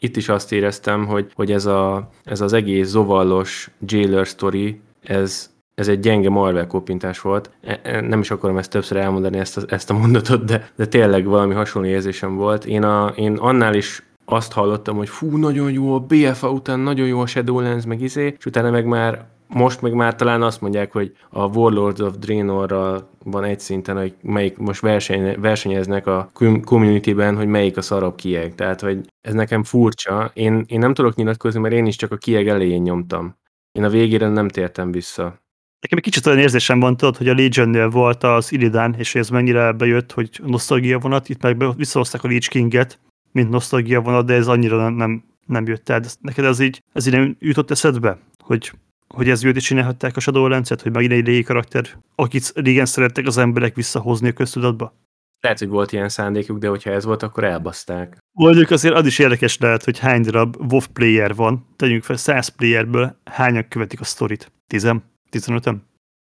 Itt 0.00 0.16
is 0.16 0.28
azt 0.28 0.52
éreztem, 0.52 1.06
hogy, 1.06 1.30
hogy 1.34 1.52
ez, 1.52 1.66
a, 1.66 2.10
ez 2.24 2.40
az 2.40 2.52
egész 2.52 2.88
zovallos 2.88 3.70
jailer 3.86 4.26
story, 4.26 4.80
ez, 5.02 5.50
ez 5.78 5.88
egy 5.88 6.00
gyenge 6.00 6.30
Marvel 6.30 6.66
kopintás 6.66 7.20
volt. 7.20 7.50
E, 7.60 7.80
e, 7.82 8.00
nem 8.00 8.20
is 8.20 8.30
akarom 8.30 8.56
ezt 8.56 8.70
többször 8.70 8.96
elmondani, 8.96 9.38
ezt 9.38 9.56
a, 9.56 9.62
ezt 9.66 9.90
a 9.90 9.98
mondatot, 9.98 10.44
de, 10.44 10.70
de 10.76 10.86
tényleg 10.86 11.24
valami 11.24 11.54
hasonló 11.54 11.88
érzésem 11.88 12.36
volt. 12.36 12.64
Én, 12.64 12.82
a, 12.82 13.12
én 13.16 13.36
annál 13.36 13.74
is 13.74 14.02
azt 14.24 14.52
hallottam, 14.52 14.96
hogy 14.96 15.08
fú, 15.08 15.36
nagyon 15.36 15.72
jó 15.72 15.94
a 15.94 15.98
BFA 15.98 16.50
után, 16.50 16.80
nagyon 16.80 17.06
jó 17.06 17.20
a 17.20 17.26
Shadowlands, 17.26 17.84
meg 17.84 18.00
izé, 18.00 18.34
és 18.38 18.46
utána 18.46 18.70
meg 18.70 18.86
már 18.86 19.26
most 19.46 19.80
meg 19.80 19.92
már 19.92 20.16
talán 20.16 20.42
azt 20.42 20.60
mondják, 20.60 20.92
hogy 20.92 21.12
a 21.30 21.56
Warlords 21.56 22.00
of 22.00 22.16
Draenorral 22.16 23.10
van 23.24 23.44
egy 23.44 23.60
szinten, 23.60 23.96
hogy 23.96 24.14
melyik 24.22 24.56
most 24.56 24.80
verseny, 24.80 25.40
versenyeznek 25.40 26.06
a 26.06 26.30
community-ben, 26.64 27.36
hogy 27.36 27.46
melyik 27.46 27.76
a 27.76 27.82
szarabb 27.82 28.14
kieg. 28.14 28.54
Tehát, 28.54 28.80
hogy 28.80 29.00
ez 29.20 29.34
nekem 29.34 29.62
furcsa. 29.64 30.30
Én, 30.34 30.64
én 30.66 30.78
nem 30.78 30.94
tudok 30.94 31.14
nyilatkozni, 31.14 31.60
mert 31.60 31.74
én 31.74 31.86
is 31.86 31.96
csak 31.96 32.12
a 32.12 32.16
kieg 32.16 32.48
elején 32.48 32.82
nyomtam. 32.82 33.36
Én 33.72 33.84
a 33.84 33.88
végére 33.88 34.28
nem 34.28 34.48
tértem 34.48 34.90
vissza. 34.90 35.40
Nekem 35.80 35.98
egy 35.98 36.04
kicsit 36.04 36.26
olyan 36.26 36.38
érzésem 36.38 36.80
van, 36.80 36.96
tudod, 36.96 37.16
hogy 37.16 37.28
a 37.28 37.34
Legion-nél 37.34 37.88
volt 37.88 38.24
az 38.24 38.52
Illidan, 38.52 38.94
és 38.94 39.14
ez 39.14 39.28
mennyire 39.28 39.72
bejött, 39.72 40.12
hogy 40.12 40.40
nosztalgia 40.44 40.98
vonat, 40.98 41.28
itt 41.28 41.42
meg 41.42 41.76
visszahozták 41.76 42.24
a 42.24 42.28
Lich 42.28 42.48
King-et, 42.48 42.98
mint 43.32 43.50
nosztalgia 43.50 44.00
vonat, 44.00 44.26
de 44.26 44.34
ez 44.34 44.46
annyira 44.46 44.76
nem, 44.76 44.94
nem, 44.94 45.24
nem 45.46 45.66
jött 45.66 45.88
el. 45.88 46.00
De 46.00 46.08
neked 46.20 46.44
ez 46.44 46.60
így, 46.60 46.82
ez 46.92 47.06
így 47.06 47.12
nem 47.12 47.36
jutott 47.40 47.70
eszedbe, 47.70 48.18
hogy 48.38 48.72
hogy 49.08 49.28
ez 49.28 49.44
is 49.44 49.64
csinálhatták 49.64 50.16
a 50.16 50.20
Shadowlands-et, 50.20 50.82
hogy 50.82 50.92
megint 50.92 51.12
egy 51.12 51.26
régi 51.26 51.42
karakter, 51.42 51.84
akit 52.14 52.52
régen 52.54 52.86
szerettek 52.86 53.26
az 53.26 53.38
emberek 53.38 53.74
visszahozni 53.74 54.28
a 54.28 54.32
köztudatba? 54.32 54.94
Lehet, 55.40 55.58
hogy 55.58 55.68
volt 55.68 55.92
ilyen 55.92 56.08
szándékuk, 56.08 56.58
de 56.58 56.68
hogyha 56.68 56.90
ez 56.90 57.04
volt, 57.04 57.22
akkor 57.22 57.44
elbaszták. 57.44 58.18
Mondjuk 58.32 58.70
azért 58.70 58.94
az 58.94 59.06
is 59.06 59.18
érdekes 59.18 59.58
lehet, 59.58 59.84
hogy 59.84 59.98
hány 59.98 60.22
darab 60.22 60.56
WoW 60.56 60.80
player 60.92 61.34
van. 61.34 61.66
Tegyünk 61.76 62.02
fel 62.02 62.16
100 62.16 62.48
playerből 62.48 63.16
hányan 63.24 63.68
követik 63.68 64.00
a 64.00 64.04
sztorit? 64.04 64.52
10 64.66 64.84
15 65.30 65.64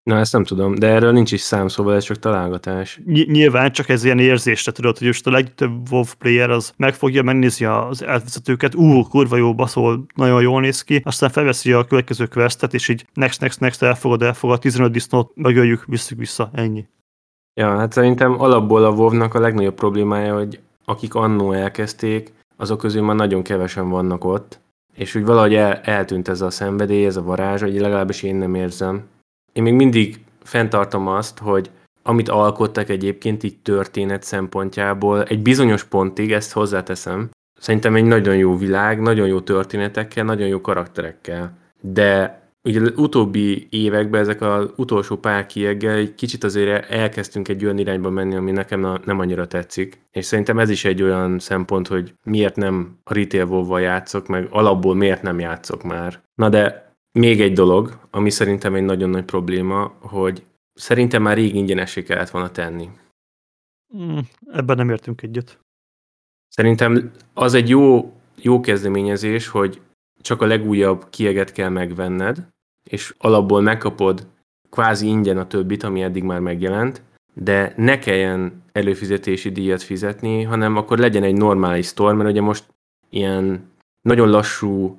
Na, 0.03 0.17
ezt 0.17 0.33
nem 0.33 0.43
tudom, 0.43 0.75
de 0.75 0.87
erről 0.87 1.11
nincs 1.11 1.31
is 1.31 1.41
szám, 1.41 1.67
szóval 1.67 1.95
ez 1.95 2.03
csak 2.03 2.19
találgatás. 2.19 3.01
Ny- 3.05 3.27
nyilván 3.27 3.71
csak 3.71 3.89
ez 3.89 4.03
ilyen 4.03 4.19
érzésre 4.19 4.71
tudod, 4.71 4.97
hogy 4.97 5.07
most 5.07 5.27
a 5.27 5.31
legtöbb 5.31 5.91
WoW 5.91 6.03
player 6.17 6.49
az 6.49 6.73
megfogja, 6.77 7.23
megnézi 7.23 7.65
az 7.65 8.03
elvezetőket, 8.03 8.75
ú, 8.75 9.03
kurva 9.03 9.35
jó 9.35 9.55
baszol, 9.55 10.05
nagyon 10.15 10.41
jól 10.41 10.61
néz 10.61 10.81
ki, 10.81 11.01
aztán 11.03 11.29
felveszi 11.29 11.71
a 11.71 11.85
következő 11.85 12.25
questet, 12.27 12.73
és 12.73 12.87
így 12.87 13.05
next, 13.13 13.41
next, 13.41 13.59
next, 13.59 13.83
elfogad, 13.83 14.21
elfogad, 14.21 14.59
15 14.59 14.91
disznót, 14.91 15.31
megöljük, 15.35 15.85
visszük 15.85 16.17
vissza, 16.17 16.49
ennyi. 16.53 16.87
Ja, 17.53 17.77
hát 17.77 17.91
szerintem 17.91 18.41
alapból 18.41 18.83
a 18.83 18.91
WoW-nak 18.91 19.33
a 19.33 19.39
legnagyobb 19.39 19.75
problémája, 19.75 20.33
hogy 20.33 20.59
akik 20.85 21.15
annó 21.15 21.51
elkezdték, 21.51 22.33
azok 22.57 22.79
közül 22.79 23.01
már 23.01 23.15
nagyon 23.15 23.43
kevesen 23.43 23.89
vannak 23.89 24.25
ott, 24.25 24.59
és 24.95 25.15
úgy 25.15 25.25
valahogy 25.25 25.55
el, 25.55 25.73
eltűnt 25.73 26.27
ez 26.27 26.41
a 26.41 26.49
szenvedély, 26.49 27.05
ez 27.05 27.15
a 27.15 27.23
varázs, 27.23 27.61
hogy 27.61 27.79
legalábbis 27.79 28.23
én 28.23 28.35
nem 28.35 28.55
érzem 28.55 29.11
én 29.53 29.63
még 29.63 29.73
mindig 29.73 30.19
fenntartom 30.43 31.07
azt, 31.07 31.39
hogy 31.39 31.71
amit 32.03 32.29
alkottak 32.29 32.89
egyébként 32.89 33.43
így 33.43 33.57
történet 33.57 34.23
szempontjából, 34.23 35.23
egy 35.23 35.41
bizonyos 35.41 35.83
pontig, 35.83 36.31
ezt 36.31 36.51
hozzáteszem, 36.51 37.29
szerintem 37.59 37.95
egy 37.95 38.05
nagyon 38.05 38.35
jó 38.35 38.57
világ, 38.57 39.01
nagyon 39.01 39.27
jó 39.27 39.39
történetekkel, 39.39 40.23
nagyon 40.23 40.47
jó 40.47 40.61
karakterekkel. 40.61 41.57
De 41.81 42.41
ugye 42.63 42.81
utóbbi 42.95 43.67
években 43.69 44.21
ezek 44.21 44.41
az 44.41 44.69
utolsó 44.75 45.17
pár 45.17 45.45
kieggel 45.45 45.95
egy 45.95 46.15
kicsit 46.15 46.43
azért 46.43 46.89
elkezdtünk 46.89 47.47
egy 47.47 47.63
olyan 47.63 47.77
irányba 47.77 48.09
menni, 48.09 48.35
ami 48.35 48.51
nekem 48.51 48.99
nem 49.05 49.19
annyira 49.19 49.47
tetszik. 49.47 50.01
És 50.11 50.25
szerintem 50.25 50.59
ez 50.59 50.69
is 50.69 50.85
egy 50.85 51.01
olyan 51.01 51.39
szempont, 51.39 51.87
hogy 51.87 52.13
miért 52.23 52.55
nem 52.55 52.97
a 53.03 53.13
Retail 53.13 53.45
wow 53.45 53.77
játszok, 53.77 54.27
meg 54.27 54.47
alapból 54.49 54.95
miért 54.95 55.21
nem 55.21 55.39
játszok 55.39 55.83
már. 55.83 56.21
Na 56.35 56.49
de 56.49 56.93
még 57.11 57.41
egy 57.41 57.53
dolog, 57.53 57.99
ami 58.11 58.29
szerintem 58.29 58.75
egy 58.75 58.83
nagyon 58.83 59.09
nagy 59.09 59.25
probléma, 59.25 59.93
hogy 59.99 60.43
szerintem 60.73 61.21
már 61.21 61.35
rég 61.35 61.55
ingyenesé 61.55 62.03
kellett 62.03 62.29
volna 62.29 62.51
tenni. 62.51 62.89
Mm, 63.97 64.17
ebben 64.51 64.77
nem 64.77 64.89
értünk 64.89 65.21
egyet. 65.21 65.59
Szerintem 66.47 67.11
az 67.33 67.53
egy 67.53 67.69
jó, 67.69 68.13
jó 68.35 68.59
kezdeményezés, 68.59 69.47
hogy 69.47 69.81
csak 70.21 70.41
a 70.41 70.45
legújabb 70.45 71.09
kieget 71.09 71.51
kell 71.51 71.69
megvenned, 71.69 72.52
és 72.89 73.13
alapból 73.17 73.61
megkapod 73.61 74.27
kvázi 74.69 75.07
ingyen 75.07 75.37
a 75.37 75.47
többit, 75.47 75.83
ami 75.83 76.01
eddig 76.01 76.23
már 76.23 76.39
megjelent, 76.39 77.01
de 77.33 77.73
ne 77.77 77.99
kelljen 77.99 78.63
előfizetési 78.71 79.51
díjat 79.51 79.81
fizetni, 79.81 80.43
hanem 80.43 80.77
akkor 80.77 80.97
legyen 80.97 81.23
egy 81.23 81.35
normális 81.35 81.87
store, 81.87 82.13
mert 82.13 82.29
ugye 82.29 82.41
most 82.41 82.63
ilyen 83.09 83.71
nagyon 84.01 84.29
lassú 84.29 84.97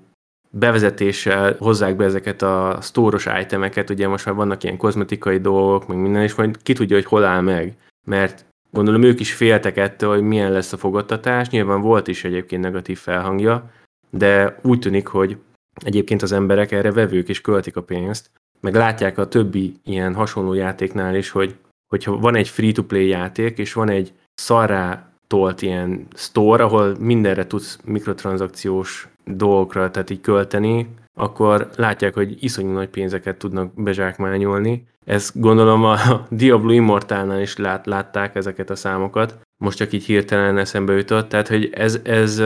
bevezetéssel 0.50 1.57
hozzák 1.59 1.97
be 1.97 2.05
ezeket 2.05 2.43
a 2.43 2.79
sztóros 2.81 3.26
itemeket, 3.41 3.91
ugye 3.91 4.09
most 4.09 4.26
már 4.26 4.35
vannak 4.35 4.62
ilyen 4.62 4.76
kozmetikai 4.76 5.38
dolgok, 5.38 5.87
meg 5.87 5.97
minden, 5.97 6.23
és 6.23 6.35
majd 6.35 6.62
ki 6.62 6.73
tudja, 6.73 6.97
hogy 6.97 7.05
hol 7.05 7.25
áll 7.25 7.41
meg. 7.41 7.76
Mert 8.07 8.45
gondolom 8.71 9.03
ők 9.03 9.21
is 9.21 9.35
féltek 9.35 9.76
ettől, 9.76 10.11
hogy 10.11 10.23
milyen 10.23 10.53
lesz 10.53 10.73
a 10.73 10.76
fogadtatás, 10.76 11.49
nyilván 11.49 11.81
volt 11.81 12.09
is 12.09 12.25
egyébként 12.25 12.62
negatív 12.62 12.99
felhangja, 12.99 13.71
de 14.11 14.59
úgy 14.62 14.79
tűnik, 14.79 15.07
hogy 15.07 15.37
egyébként 15.75 16.23
az 16.23 16.33
emberek 16.33 16.73
erre 16.73 16.93
vevők 16.93 17.28
is 17.28 17.40
költik 17.40 17.76
a 17.76 17.83
pénzt, 17.83 18.31
meg 18.61 18.75
látják 18.75 19.19
a 19.19 19.28
többi 19.28 19.75
ilyen 19.85 20.14
hasonló 20.14 20.52
játéknál 20.52 21.14
is, 21.14 21.31
hogy 21.31 21.54
hogyha 21.88 22.19
van 22.19 22.35
egy 22.35 22.49
free-to-play 22.49 23.07
játék, 23.07 23.59
és 23.59 23.73
van 23.73 23.90
egy 23.90 24.12
szarrá 24.35 25.09
tolt 25.26 25.62
ilyen 25.62 26.07
store, 26.14 26.62
ahol 26.62 26.97
mindenre 26.99 27.47
tudsz 27.47 27.78
mikrotranszakciós 27.85 29.09
dolgokra, 29.25 29.90
tehát 29.90 30.11
így 30.11 30.21
költeni, 30.21 30.88
akkor 31.14 31.71
látják, 31.76 32.14
hogy 32.14 32.37
iszonyú 32.40 32.71
nagy 32.71 32.88
pénzeket 32.88 33.37
tudnak 33.37 33.83
bezsákmányolni. 33.83 34.87
Ezt 35.04 35.40
gondolom 35.40 35.85
a 35.85 35.97
Diablo 36.31 36.71
Immortalnál 36.71 37.40
is 37.40 37.57
lát, 37.57 37.87
látták 37.87 38.35
ezeket 38.35 38.71
a 38.71 38.76
számokat. 38.76 39.38
Most 39.57 39.76
csak 39.76 39.93
így 39.93 40.04
hirtelen 40.04 40.59
eszembe 40.59 40.93
jutott. 40.93 41.28
Tehát, 41.28 41.49
hogy 41.49 41.71
ez, 41.73 42.00
ez 42.02 42.43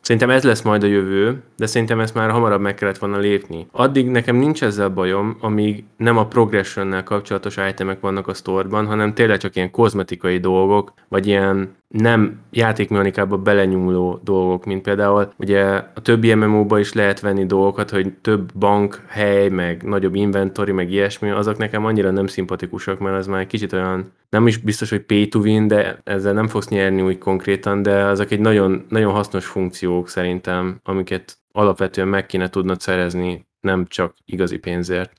Szerintem 0.00 0.30
ez 0.30 0.44
lesz 0.44 0.62
majd 0.62 0.82
a 0.82 0.86
jövő, 0.86 1.42
de 1.58 1.66
szerintem 1.66 2.00
ezt 2.00 2.14
már 2.14 2.30
hamarabb 2.30 2.60
meg 2.60 2.74
kellett 2.74 2.98
volna 2.98 3.18
lépni. 3.18 3.66
Addig 3.72 4.08
nekem 4.08 4.36
nincs 4.36 4.62
ezzel 4.62 4.88
bajom, 4.88 5.36
amíg 5.40 5.84
nem 5.96 6.16
a 6.16 6.26
progressionnel 6.26 7.02
kapcsolatos 7.02 7.56
itemek 7.68 8.00
vannak 8.00 8.28
a 8.28 8.34
storeban, 8.34 8.86
hanem 8.86 9.14
tényleg 9.14 9.38
csak 9.38 9.56
ilyen 9.56 9.70
kozmetikai 9.70 10.38
dolgok, 10.38 10.92
vagy 11.08 11.26
ilyen 11.26 11.76
nem 11.88 12.40
játékmechanikába 12.50 13.36
belenyúló 13.36 14.20
dolgok, 14.24 14.64
mint 14.64 14.82
például 14.82 15.32
ugye 15.36 15.64
a 15.94 16.00
többi 16.02 16.34
MMO-ba 16.34 16.78
is 16.78 16.92
lehet 16.92 17.20
venni 17.20 17.46
dolgokat, 17.46 17.90
hogy 17.90 18.12
több 18.12 18.52
bank, 18.58 19.02
hely, 19.06 19.48
meg 19.48 19.82
nagyobb 19.82 20.14
inventory, 20.14 20.72
meg 20.72 20.90
ilyesmi, 20.90 21.30
azok 21.30 21.56
nekem 21.56 21.84
annyira 21.84 22.10
nem 22.10 22.26
szimpatikusak, 22.26 22.98
mert 22.98 23.16
az 23.16 23.26
már 23.26 23.46
kicsit 23.46 23.72
olyan, 23.72 24.12
nem 24.30 24.46
is 24.46 24.56
biztos, 24.56 24.90
hogy 24.90 25.00
pay 25.00 25.28
to 25.28 25.38
win, 25.38 25.66
de 25.66 26.00
ezzel 26.04 26.32
nem 26.32 26.48
fogsz 26.48 26.68
nyerni 26.68 27.02
úgy 27.02 27.18
konkrétan, 27.18 27.82
de 27.82 28.04
azok 28.04 28.30
egy 28.30 28.40
nagyon, 28.40 28.84
nagyon 28.88 29.12
hasznos 29.12 29.46
funkciók 29.46 30.08
szerintem, 30.08 30.80
amiket 30.82 31.38
alapvetően 31.58 32.08
meg 32.08 32.26
kéne 32.26 32.48
tudnod 32.48 32.80
szerezni, 32.80 33.46
nem 33.60 33.86
csak 33.86 34.14
igazi 34.24 34.58
pénzért. 34.58 35.12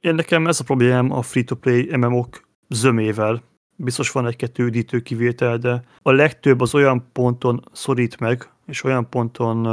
Én 0.00 0.14
nekem 0.14 0.46
ez 0.46 0.60
a 0.60 0.64
problémám 0.64 1.10
a 1.12 1.22
free-to-play 1.22 1.96
MMO-k 1.96 2.48
zömével, 2.68 3.42
biztos 3.76 4.10
van 4.10 4.26
egy-kettő 4.26 4.64
üdítő 4.64 5.00
kivétel, 5.00 5.58
de 5.58 5.82
a 6.02 6.12
legtöbb 6.12 6.60
az 6.60 6.74
olyan 6.74 7.08
ponton 7.12 7.64
szorít 7.72 8.20
meg, 8.20 8.50
és 8.66 8.84
olyan 8.84 9.08
ponton 9.08 9.66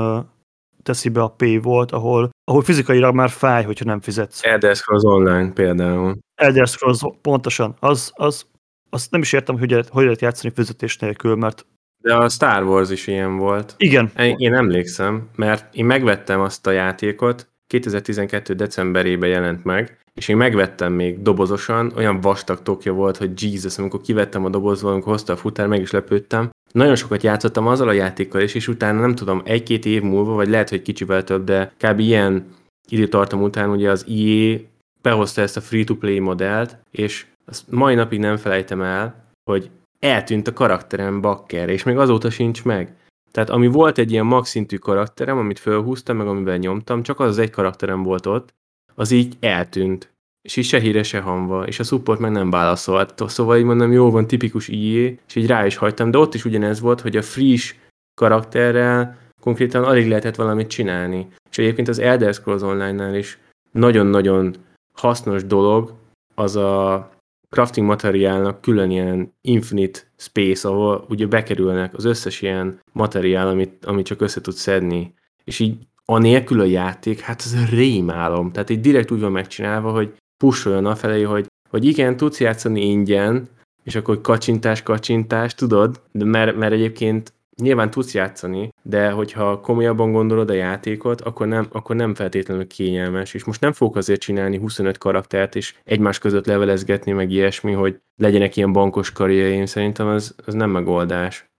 teszi 0.83 1.09
be 1.09 1.21
a 1.21 1.27
P 1.37 1.61
volt, 1.61 1.91
ahol, 1.91 2.29
ahol 2.43 2.63
fizikailag 2.63 3.15
már 3.15 3.29
fáj, 3.29 3.63
hogyha 3.63 3.85
nem 3.85 4.01
fizetsz. 4.01 4.43
Elder 4.43 4.75
Scrolls 4.75 5.03
Online 5.03 5.51
például. 5.51 6.17
Elder 6.35 6.67
Scrolls, 6.67 7.01
pontosan. 7.21 7.75
Az, 7.79 8.11
az, 8.15 8.45
azt 8.89 9.11
nem 9.11 9.21
is 9.21 9.33
értem, 9.33 9.59
hogy 9.59 9.87
hogy 9.89 10.03
lehet 10.03 10.21
játszani 10.21 10.53
fizetés 10.53 10.97
nélkül, 10.97 11.35
mert 11.35 11.65
de 12.03 12.15
a 12.15 12.29
Star 12.29 12.63
Wars 12.63 12.89
is 12.89 13.07
ilyen 13.07 13.37
volt. 13.37 13.73
Igen. 13.77 14.11
Én, 14.37 14.53
emlékszem, 14.53 15.29
mert 15.35 15.75
én 15.75 15.85
megvettem 15.85 16.41
azt 16.41 16.67
a 16.67 16.71
játékot, 16.71 17.47
2012. 17.67 18.53
decemberében 18.53 19.29
jelent 19.29 19.63
meg, 19.63 19.97
és 20.13 20.27
én 20.27 20.37
megvettem 20.37 20.93
még 20.93 21.21
dobozosan, 21.21 21.91
olyan 21.95 22.21
vastag 22.21 22.61
tokja 22.61 22.93
volt, 22.93 23.17
hogy 23.17 23.41
Jesus, 23.41 23.77
amikor 23.77 24.01
kivettem 24.01 24.45
a 24.45 24.49
dobozból, 24.49 24.91
amikor 24.91 25.11
hozta 25.11 25.33
a 25.33 25.37
futár, 25.37 25.67
meg 25.67 25.81
is 25.81 25.91
lepődtem. 25.91 26.49
Nagyon 26.71 26.95
sokat 26.95 27.23
játszottam 27.23 27.67
azzal 27.67 27.87
a 27.87 27.91
játékkal 27.91 28.41
is, 28.41 28.55
és 28.55 28.67
utána 28.67 28.99
nem 28.99 29.15
tudom, 29.15 29.41
egy-két 29.45 29.85
év 29.85 30.01
múlva, 30.01 30.33
vagy 30.33 30.49
lehet, 30.49 30.69
hogy 30.69 30.81
kicsivel 30.81 31.23
több, 31.23 31.43
de 31.43 31.73
kb. 31.77 31.99
ilyen 31.99 32.45
időtartam 32.89 33.41
után 33.41 33.69
ugye 33.69 33.89
az 33.89 34.05
EA 34.09 34.57
behozta 35.01 35.41
ezt 35.41 35.57
a 35.57 35.61
free-to-play 35.61 36.19
modellt, 36.19 36.77
és 36.91 37.25
azt 37.45 37.71
mai 37.71 37.95
napig 37.95 38.19
nem 38.19 38.37
felejtem 38.37 38.81
el, 38.81 39.25
hogy 39.43 39.69
eltűnt 40.03 40.47
a 40.47 40.53
karakterem 40.53 41.21
bakker, 41.21 41.69
és 41.69 41.83
még 41.83 41.97
azóta 41.97 42.29
sincs 42.29 42.63
meg. 42.63 42.95
Tehát 43.31 43.49
ami 43.49 43.67
volt 43.67 43.97
egy 43.97 44.11
ilyen 44.11 44.25
max 44.25 44.57
karakterem, 44.79 45.37
amit 45.37 45.59
felhúztam, 45.59 46.17
meg 46.17 46.27
amiben 46.27 46.59
nyomtam, 46.59 47.03
csak 47.03 47.19
az 47.19 47.29
az 47.29 47.37
egy 47.37 47.49
karakterem 47.49 48.03
volt 48.03 48.25
ott, 48.25 48.53
az 48.95 49.11
így 49.11 49.37
eltűnt. 49.39 50.11
És 50.41 50.55
így 50.55 50.65
se 50.65 50.79
híre, 50.79 51.03
se 51.03 51.19
hanva, 51.19 51.67
és 51.67 51.79
a 51.79 51.83
support 51.83 52.19
meg 52.19 52.31
nem 52.31 52.49
válaszolt. 52.49 53.29
Szóval 53.29 53.57
így 53.57 53.63
mondom, 53.63 53.91
jó 53.91 54.11
van, 54.11 54.27
tipikus 54.27 54.67
IE, 54.67 55.13
és 55.27 55.35
így 55.35 55.47
rá 55.47 55.65
is 55.65 55.75
hagytam, 55.75 56.11
de 56.11 56.17
ott 56.17 56.33
is 56.33 56.45
ugyanez 56.45 56.79
volt, 56.79 57.01
hogy 57.01 57.17
a 57.17 57.21
friss 57.21 57.75
karakterrel 58.13 59.17
konkrétan 59.41 59.83
alig 59.83 60.07
lehetett 60.07 60.35
valamit 60.35 60.67
csinálni. 60.67 61.27
És 61.51 61.57
egyébként 61.57 61.87
az 61.87 61.99
Elder 61.99 62.33
Scrolls 62.33 62.61
Online-nál 62.61 63.15
is 63.15 63.39
nagyon-nagyon 63.71 64.55
hasznos 64.95 65.45
dolog 65.45 65.93
az 66.35 66.55
a 66.55 67.09
crafting 67.53 67.87
materiálnak 67.87 68.61
külön 68.61 68.91
ilyen 68.91 69.33
infinite 69.41 69.99
space, 70.17 70.67
ahol 70.67 71.05
ugye 71.09 71.27
bekerülnek 71.27 71.93
az 71.93 72.05
összes 72.05 72.41
ilyen 72.41 72.79
materiál, 72.91 73.47
amit, 73.47 73.85
amit 73.85 74.05
csak 74.05 74.21
össze 74.21 74.41
tud 74.41 74.53
szedni. 74.53 75.13
És 75.43 75.59
így 75.59 75.77
anélkül 76.05 76.59
a 76.59 76.63
játék, 76.63 77.19
hát 77.19 77.41
ez 77.45 77.69
rémálom. 77.69 78.51
Tehát 78.51 78.69
így 78.69 78.79
direkt 78.79 79.11
úgy 79.11 79.19
van 79.19 79.31
megcsinálva, 79.31 79.91
hogy 79.91 80.13
pusoljon 80.37 80.85
afelé, 80.85 81.21
hogy, 81.21 81.45
hogy 81.69 81.85
igen, 81.85 82.17
tudsz 82.17 82.39
játszani 82.39 82.85
ingyen, 82.85 83.47
és 83.83 83.95
akkor 83.95 84.21
kacsintás, 84.21 84.83
kacsintás, 84.83 85.55
tudod? 85.55 86.01
De 86.11 86.25
mert, 86.25 86.55
mert 86.55 86.73
egyébként 86.73 87.33
nyilván 87.61 87.91
tudsz 87.91 88.13
játszani, 88.13 88.69
de 88.81 89.09
hogyha 89.09 89.59
komolyabban 89.59 90.11
gondolod 90.11 90.49
a 90.49 90.53
játékot, 90.53 91.21
akkor 91.21 91.47
nem, 91.47 91.67
akkor 91.71 91.95
nem 91.95 92.15
feltétlenül 92.15 92.67
kényelmes. 92.67 93.33
És 93.33 93.43
most 93.43 93.61
nem 93.61 93.71
fogok 93.71 93.95
azért 93.95 94.21
csinálni 94.21 94.57
25 94.57 94.97
karaktert, 94.97 95.55
és 95.55 95.75
egymás 95.83 96.19
között 96.19 96.45
levelezgetni, 96.45 97.11
meg 97.11 97.31
ilyesmi, 97.31 97.71
hogy 97.71 97.99
legyenek 98.15 98.57
ilyen 98.57 98.71
bankos 98.71 99.11
karrierjeim, 99.11 99.65
szerintem 99.65 100.09
ez, 100.09 100.35
ez 100.45 100.53
nem 100.53 100.69
megoldás. 100.69 101.51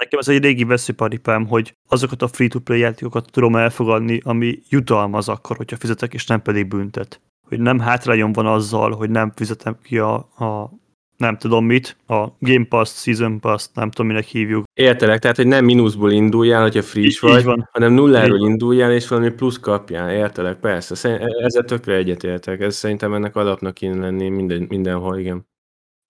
Nekem 0.00 0.18
ez 0.18 0.28
egy 0.28 0.42
régi 0.42 0.64
veszőparipám, 0.64 1.46
hogy 1.46 1.76
azokat 1.88 2.22
a 2.22 2.28
free-to-play 2.28 2.78
játékokat 2.78 3.30
tudom 3.30 3.56
elfogadni, 3.56 4.20
ami 4.24 4.58
jutalmaz 4.68 5.28
akkor, 5.28 5.56
hogyha 5.56 5.76
fizetek, 5.76 6.14
és 6.14 6.26
nem 6.26 6.42
pedig 6.42 6.68
büntet. 6.68 7.20
Hogy 7.48 7.60
nem 7.60 7.78
hátrányom 7.78 8.32
van 8.32 8.46
azzal, 8.46 8.90
hogy 8.90 9.10
nem 9.10 9.32
fizetem 9.34 9.76
ki 9.82 9.98
a, 9.98 10.14
a 10.14 10.70
nem 11.16 11.36
tudom 11.36 11.64
mit, 11.64 11.96
a 12.06 12.26
Game 12.38 12.64
Pass, 12.68 13.02
Season 13.02 13.40
Pass, 13.40 13.68
nem 13.74 13.90
tudom 13.90 14.06
minek 14.06 14.24
hívjuk. 14.24 14.64
Értelek, 14.74 15.18
tehát 15.18 15.36
hogy 15.36 15.46
nem 15.46 15.64
mínuszból 15.64 16.10
induljál, 16.10 16.62
hogyha 16.62 16.82
free 16.82 17.04
is 17.04 17.20
vagy, 17.20 17.44
van. 17.44 17.68
hanem 17.72 17.92
nulláról 17.92 18.48
induljál, 18.48 18.92
és 18.92 19.08
valami 19.08 19.30
plusz 19.30 19.58
kapjál, 19.58 20.12
értelek, 20.12 20.56
persze. 20.56 21.18
Ezzel 21.18 21.64
tökre 21.64 21.94
egyetértek, 21.94 22.60
ez 22.60 22.76
szerintem 22.76 23.14
ennek 23.14 23.36
alapnak 23.36 23.74
kéne 23.74 24.00
lenni 24.00 24.28
minden, 24.28 24.66
mindenhol, 24.68 25.18
igen. 25.18 25.46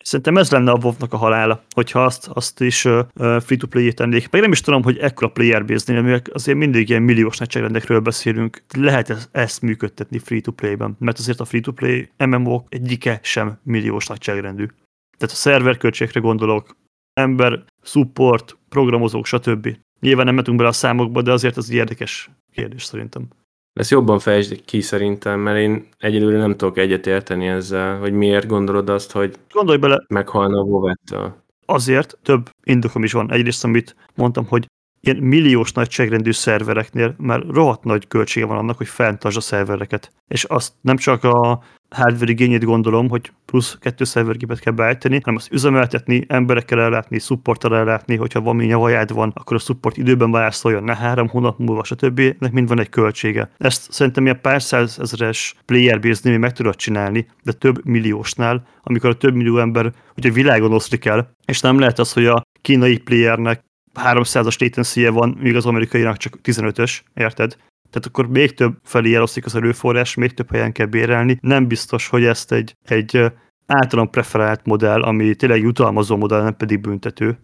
Szerintem 0.05 0.37
ez 0.37 0.51
lenne 0.51 0.71
a 0.71 0.79
wow 0.83 0.93
a 1.09 1.17
halála, 1.17 1.65
hogyha 1.75 2.05
azt, 2.05 2.29
azt 2.33 2.61
is 2.61 2.85
uh, 2.85 3.01
free-to-play 3.15 3.93
tennék. 3.93 4.31
Meg 4.31 4.41
nem 4.41 4.53
is 4.53 4.61
tudom, 4.61 4.83
hogy 4.83 4.99
ekkora 4.99 5.29
player 5.29 5.65
base 5.65 6.01
mert 6.01 6.29
azért 6.29 6.59
mindig 6.59 6.89
ilyen 6.89 7.03
milliós 7.03 7.39
nagyságrendekről 7.39 8.01
beszélünk. 8.01 8.63
Lehet 8.77 9.11
ezt, 9.11 9.29
ezt 9.33 9.63
működtetni 9.63 10.19
free-to-play-ben, 10.19 10.97
mert 10.99 11.19
azért 11.19 11.41
a 11.41 11.45
free-to-play 11.45 12.11
MMO 12.19 12.65
egyike 12.69 13.21
sem 13.23 13.59
milliós 13.63 14.07
nagyságrendű. 14.07 14.67
Tehát 15.17 15.35
a 15.35 15.39
szerverköltségekre 15.39 16.21
gondolok, 16.21 16.77
ember, 17.13 17.65
support, 17.83 18.59
programozók, 18.69 19.27
stb. 19.27 19.77
Nyilván 20.01 20.25
nem 20.25 20.35
metünk 20.35 20.57
bele 20.57 20.69
a 20.69 20.73
számokba, 20.73 21.23
de 21.23 21.33
azért 21.33 21.57
az 21.57 21.71
érdekes 21.71 22.31
kérdés 22.53 22.85
szerintem. 22.85 23.29
Ezt 23.73 23.91
jobban 23.91 24.19
fejtsd 24.19 24.65
ki 24.65 24.81
szerintem, 24.81 25.41
mert 25.41 25.59
én 25.59 25.89
egyelőre 25.99 26.37
nem 26.39 26.57
tudok 26.57 26.79
egyet 26.79 27.07
érteni 27.07 27.47
ezzel, 27.47 27.99
hogy 27.99 28.13
miért 28.13 28.47
gondolod 28.47 28.89
azt, 28.89 29.13
hogy 29.13 29.37
Gondolj 29.53 29.79
bele, 29.79 30.05
meghalna 30.09 30.59
a 30.59 30.65
vovettől. 30.65 31.43
Azért 31.67 32.19
több 32.23 32.51
indokom 32.63 33.05
is 33.05 33.13
van. 33.13 33.33
Egyrészt, 33.33 33.65
amit 33.65 33.97
mondtam, 34.15 34.47
hogy 34.47 34.67
ilyen 35.07 35.23
milliós 35.23 35.73
nagyságrendű 35.73 36.33
szervereknél 36.33 37.15
már 37.19 37.43
rohadt 37.51 37.85
nagy 37.85 38.09
költsége 38.09 38.47
van 38.47 38.57
annak, 38.57 38.77
hogy 38.77 38.89
fenntartsd 38.89 39.37
a 39.37 39.41
szervereket. 39.41 40.13
És 40.29 40.45
azt 40.45 40.73
nem 40.81 40.97
csak 40.97 41.25
a 41.25 41.63
hardware 41.95 42.31
igényét 42.31 42.65
gondolom, 42.65 43.09
hogy 43.09 43.33
plusz 43.45 43.79
kettő 43.81 44.05
szervergépet 44.05 44.61
kell 44.61 44.73
beállítani, 44.73 45.21
hanem 45.23 45.37
azt 45.37 45.53
üzemeltetni, 45.53 46.25
emberekkel 46.29 46.81
ellátni, 46.81 47.19
supporttal 47.19 47.77
ellátni, 47.77 48.17
hogyha 48.17 48.41
valami 48.41 48.67
nyavajád 48.67 49.13
van, 49.13 49.33
akkor 49.35 49.57
a 49.57 49.61
support 49.61 49.97
időben 49.97 50.31
válaszoljon, 50.31 50.85
ne 50.85 50.97
három 50.97 51.29
hónap 51.29 51.59
múlva, 51.59 51.85
stb. 51.85 52.19
Ennek 52.19 52.53
mind 52.53 52.69
van 52.69 52.81
egy 52.81 52.89
költsége. 52.89 53.51
Ezt 53.59 53.93
szerintem 53.93 54.25
ilyen 54.25 54.41
pár 54.41 54.63
százezeres 54.63 55.55
player 55.65 56.01
base 56.01 56.39
meg 56.39 56.53
tudod 56.53 56.77
csinálni, 56.77 57.27
de 57.43 57.53
több 57.53 57.85
milliósnál, 57.85 58.67
amikor 58.83 59.11
a 59.11 59.17
több 59.17 59.35
millió 59.35 59.59
ember 59.59 59.93
ugye 60.17 60.31
világon 60.31 60.73
oszlik 60.73 61.05
el, 61.05 61.31
és 61.45 61.61
nem 61.61 61.79
lehet 61.79 61.99
az, 61.99 62.13
hogy 62.13 62.27
a 62.27 62.43
kínai 62.63 62.99
playernek 62.99 63.63
300-as 63.95 64.61
latency 64.61 65.07
van, 65.07 65.37
míg 65.41 65.57
az 65.57 65.67
amerikainak 65.67 66.17
csak 66.17 66.39
15-ös, 66.43 67.01
érted? 67.15 67.57
Tehát 67.91 68.09
akkor 68.09 68.29
még 68.29 68.55
több 68.55 68.77
felé 68.83 69.15
eloszlik 69.15 69.45
az 69.45 69.55
erőforrás, 69.55 70.15
még 70.15 70.35
több 70.35 70.51
helyen 70.51 70.73
kell 70.73 70.87
bérelni. 70.87 71.39
Nem 71.41 71.67
biztos, 71.67 72.09
hogy 72.09 72.25
ezt 72.25 72.53
egy, 72.53 72.75
egy 72.85 73.33
általán 73.67 74.11
preferált 74.11 74.67
modell, 74.67 75.03
ami 75.03 75.35
tényleg 75.35 75.61
jutalmazó 75.61 76.17
modell, 76.17 76.43
nem 76.43 76.57
pedig 76.57 76.81
büntető, 76.81 77.39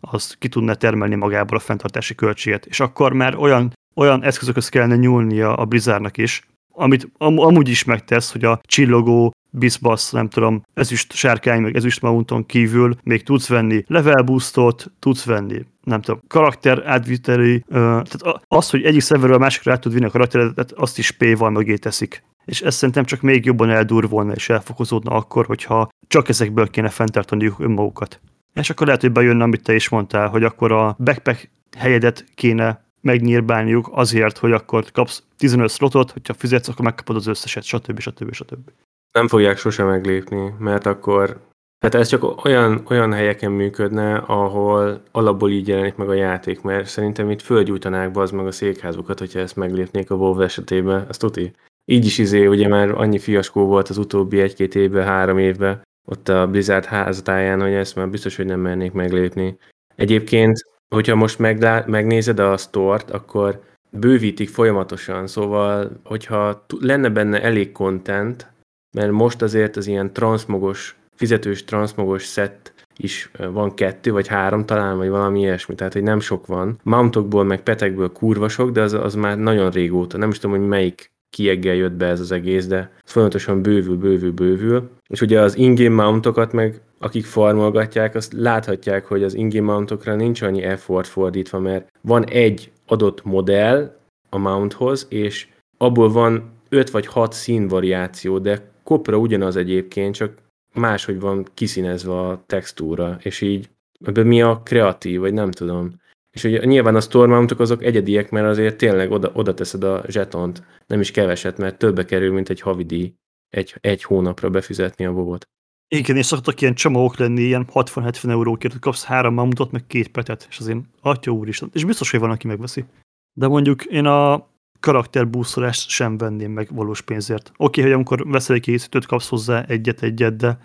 az 0.00 0.36
ki 0.38 0.48
tudna 0.48 0.74
termelni 0.74 1.14
magából 1.14 1.56
a 1.56 1.60
fenntartási 1.60 2.14
költséget. 2.14 2.66
És 2.66 2.80
akkor 2.80 3.12
már 3.12 3.36
olyan, 3.36 3.72
olyan 3.94 4.22
eszközökhöz 4.22 4.68
kellene 4.68 4.96
nyúlnia 4.96 5.54
a 5.54 5.64
Blizzardnak 5.64 6.16
is, 6.16 6.46
amit 6.72 7.08
am- 7.18 7.38
amúgy 7.38 7.68
is 7.68 7.84
megtesz, 7.84 8.32
hogy 8.32 8.44
a 8.44 8.60
csillogó 8.62 9.32
bizbasz, 9.50 10.10
nem 10.10 10.28
tudom, 10.28 10.62
ezüst 10.74 11.12
sárkány, 11.12 11.60
meg 11.60 11.76
ezüst 11.76 12.02
mounton 12.02 12.46
kívül 12.46 12.96
még 13.02 13.22
tudsz 13.22 13.48
venni 13.48 13.84
level 13.86 14.22
boostot, 14.22 14.92
tudsz 14.98 15.24
venni 15.24 15.66
nem 15.86 16.00
tudom, 16.00 16.20
karakter 16.28 16.82
átviteli, 16.86 17.64
tehát 17.68 18.42
az, 18.48 18.70
hogy 18.70 18.82
egyik 18.82 19.00
szerverről 19.00 19.36
a 19.36 19.38
másikra 19.38 19.72
át 19.72 19.80
tud 19.80 19.92
vinni 19.92 20.04
a 20.04 20.10
karakteret, 20.10 20.72
azt 20.72 20.98
is 20.98 21.10
P-val 21.10 21.50
mögé 21.50 21.76
teszik. 21.76 22.22
És 22.44 22.60
ez 22.60 22.74
szerintem 22.74 23.04
csak 23.04 23.20
még 23.20 23.44
jobban 23.44 23.70
eldurvolna 23.70 24.32
és 24.32 24.48
elfokozódna 24.48 25.10
akkor, 25.10 25.46
hogyha 25.46 25.88
csak 26.08 26.28
ezekből 26.28 26.70
kéne 26.70 26.88
fenntartaniuk 26.88 27.60
önmagukat. 27.60 28.20
És 28.54 28.70
akkor 28.70 28.86
lehet, 28.86 29.00
hogy 29.00 29.12
bejönne, 29.12 29.42
amit 29.42 29.62
te 29.62 29.74
is 29.74 29.88
mondtál, 29.88 30.28
hogy 30.28 30.44
akkor 30.44 30.72
a 30.72 30.96
backpack 30.98 31.50
helyedet 31.76 32.24
kéne 32.34 32.84
megnyírbálniuk 33.00 33.88
azért, 33.92 34.38
hogy 34.38 34.52
akkor 34.52 34.84
kapsz 34.92 35.22
15 35.36 35.70
slotot, 35.70 36.10
hogyha 36.10 36.34
fizetsz, 36.34 36.68
akkor 36.68 36.84
megkapod 36.84 37.16
az 37.16 37.26
összeset, 37.26 37.64
stb. 37.64 38.00
stb. 38.00 38.32
stb. 38.32 38.70
Nem 39.16 39.28
fogják 39.28 39.58
sose 39.58 39.84
meglépni, 39.84 40.54
mert 40.58 40.86
akkor 40.86 41.40
Hát 41.84 41.94
ez 41.94 42.08
csak 42.08 42.44
olyan, 42.44 42.82
olyan 42.90 43.12
helyeken 43.12 43.52
működne, 43.52 44.16
ahol 44.16 45.02
alapból 45.10 45.50
így 45.50 45.68
jelenik 45.68 45.94
meg 45.94 46.08
a 46.08 46.14
játék, 46.14 46.60
mert 46.60 46.86
szerintem 46.86 47.30
itt 47.30 47.42
földgyújtanák 47.42 48.10
be 48.10 48.20
az 48.20 48.30
meg 48.30 48.46
a 48.46 48.50
székházukat, 48.50 49.18
hogyha 49.18 49.38
ezt 49.38 49.56
meglépnék 49.56 50.10
a 50.10 50.14
WoW 50.14 50.40
esetében, 50.40 51.04
azt 51.08 51.20
tuti. 51.20 51.52
Így 51.84 52.04
is 52.04 52.18
izé, 52.18 52.46
ugye 52.46 52.68
már 52.68 52.90
annyi 52.90 53.18
fiaskó 53.18 53.66
volt 53.66 53.88
az 53.88 53.98
utóbbi 53.98 54.40
egy-két 54.40 54.74
évben, 54.74 55.04
három 55.04 55.38
évben, 55.38 55.82
ott 56.08 56.28
a 56.28 56.46
Blizzard 56.46 56.84
házatáján, 56.84 57.60
hogy 57.60 57.72
ezt 57.72 57.96
már 57.96 58.08
biztos, 58.08 58.36
hogy 58.36 58.46
nem 58.46 58.60
mernék 58.60 58.92
meglépni. 58.92 59.58
Egyébként, 59.94 60.58
hogyha 60.94 61.14
most 61.14 61.38
meglá- 61.38 61.86
megnézed 61.86 62.38
a 62.38 62.56
stort, 62.56 63.10
akkor 63.10 63.62
bővítik 63.90 64.48
folyamatosan, 64.48 65.26
szóval, 65.26 66.00
hogyha 66.04 66.64
lenne 66.80 67.08
benne 67.08 67.42
elég 67.42 67.72
content, 67.72 68.54
mert 68.96 69.10
most 69.10 69.42
azért 69.42 69.76
az 69.76 69.86
ilyen 69.86 70.12
transmogos 70.12 70.96
fizetős 71.14 71.64
transzmogos 71.64 72.24
szett 72.24 72.72
is 72.96 73.30
van 73.52 73.74
kettő, 73.74 74.12
vagy 74.12 74.26
három 74.26 74.66
talán, 74.66 74.96
vagy 74.96 75.08
valami 75.08 75.40
ilyesmi, 75.40 75.74
tehát 75.74 75.92
hogy 75.92 76.02
nem 76.02 76.20
sok 76.20 76.46
van. 76.46 76.78
Mountokból, 76.82 77.44
meg 77.44 77.62
petekből 77.62 78.12
kurva 78.12 78.48
sok, 78.48 78.70
de 78.70 78.80
az, 78.80 78.92
az 78.92 79.14
már 79.14 79.38
nagyon 79.38 79.70
régóta. 79.70 80.16
Nem 80.18 80.30
is 80.30 80.38
tudom, 80.38 80.58
hogy 80.58 80.68
melyik 80.68 81.10
kieggel 81.30 81.74
jött 81.74 81.92
be 81.92 82.06
ez 82.06 82.20
az 82.20 82.32
egész, 82.32 82.66
de 82.66 82.90
folyamatosan 83.04 83.62
bővül, 83.62 83.96
bővül, 83.96 84.32
bővül. 84.32 84.90
És 85.08 85.20
ugye 85.20 85.40
az 85.40 85.56
ingame 85.56 86.02
mountokat 86.02 86.52
meg, 86.52 86.80
akik 86.98 87.24
farmolgatják, 87.24 88.14
azt 88.14 88.32
láthatják, 88.32 89.06
hogy 89.06 89.22
az 89.22 89.34
ingame 89.34 89.72
mountokra 89.72 90.14
nincs 90.14 90.42
annyi 90.42 90.62
effort 90.62 91.06
fordítva, 91.06 91.58
mert 91.58 91.88
van 92.00 92.24
egy 92.24 92.70
adott 92.86 93.24
modell 93.24 93.96
a 94.30 94.38
mounthoz, 94.38 95.06
és 95.08 95.48
abból 95.78 96.12
van 96.12 96.50
öt 96.68 96.90
vagy 96.90 97.06
hat 97.06 97.32
színvariáció, 97.32 98.38
de 98.38 98.74
kopra 98.86 99.16
ugyanaz 99.16 99.56
egyébként, 99.56 100.14
csak 100.14 100.32
máshogy 100.74 101.20
van 101.20 101.46
kiszínezve 101.54 102.18
a 102.20 102.44
textúra, 102.46 103.18
és 103.22 103.40
így 103.40 103.70
ebben 104.04 104.26
mi 104.26 104.42
a 104.42 104.60
kreatív, 104.64 105.20
vagy 105.20 105.32
nem 105.32 105.50
tudom. 105.50 106.00
És 106.30 106.44
ugye 106.44 106.64
nyilván 106.64 106.96
a 106.96 107.00
store 107.00 107.46
azok 107.56 107.82
egyediek, 107.82 108.30
mert 108.30 108.46
azért 108.46 108.76
tényleg 108.76 109.10
oda, 109.10 109.30
oda 109.34 109.54
teszed 109.54 109.84
a 109.84 110.04
zsetont, 110.08 110.62
nem 110.86 111.00
is 111.00 111.10
keveset, 111.10 111.58
mert 111.58 111.78
többe 111.78 112.04
kerül, 112.04 112.32
mint 112.32 112.48
egy 112.48 112.60
havidíj. 112.60 113.14
egy, 113.48 113.74
egy 113.80 114.02
hónapra 114.02 114.50
befizetni 114.50 115.04
a 115.04 115.10
vovot. 115.10 115.44
Igen, 115.88 116.16
és 116.16 116.26
szoktak 116.26 116.60
ilyen 116.60 116.74
csomagok 116.74 117.16
lenni, 117.16 117.42
ilyen 117.42 117.68
60-70 117.72 118.30
eurókért, 118.30 118.78
kapsz 118.78 119.04
három 119.04 119.34
mamutot, 119.34 119.70
meg 119.70 119.86
két 119.86 120.08
petet, 120.08 120.46
és 120.50 120.58
azért 120.58 120.78
atya 121.00 121.30
úristen, 121.30 121.70
és 121.72 121.84
biztos, 121.84 122.10
hogy 122.10 122.20
van, 122.20 122.30
aki 122.30 122.46
megveszi. 122.46 122.84
De 123.32 123.46
mondjuk 123.46 123.84
én 123.84 124.06
a 124.06 124.48
karakterbúszolást 124.80 125.88
sem 125.88 126.18
venném 126.18 126.52
meg 126.52 126.68
valós 126.74 127.00
pénzért. 127.00 127.48
Oké, 127.48 127.64
okay, 127.64 127.82
hogy 127.82 127.92
amikor 127.92 128.26
veszel 128.26 128.56
egy 128.56 128.62
készítőt, 128.62 129.06
kapsz 129.06 129.28
hozzá 129.28 129.62
egyet-egyet, 129.62 130.36
de 130.36 130.58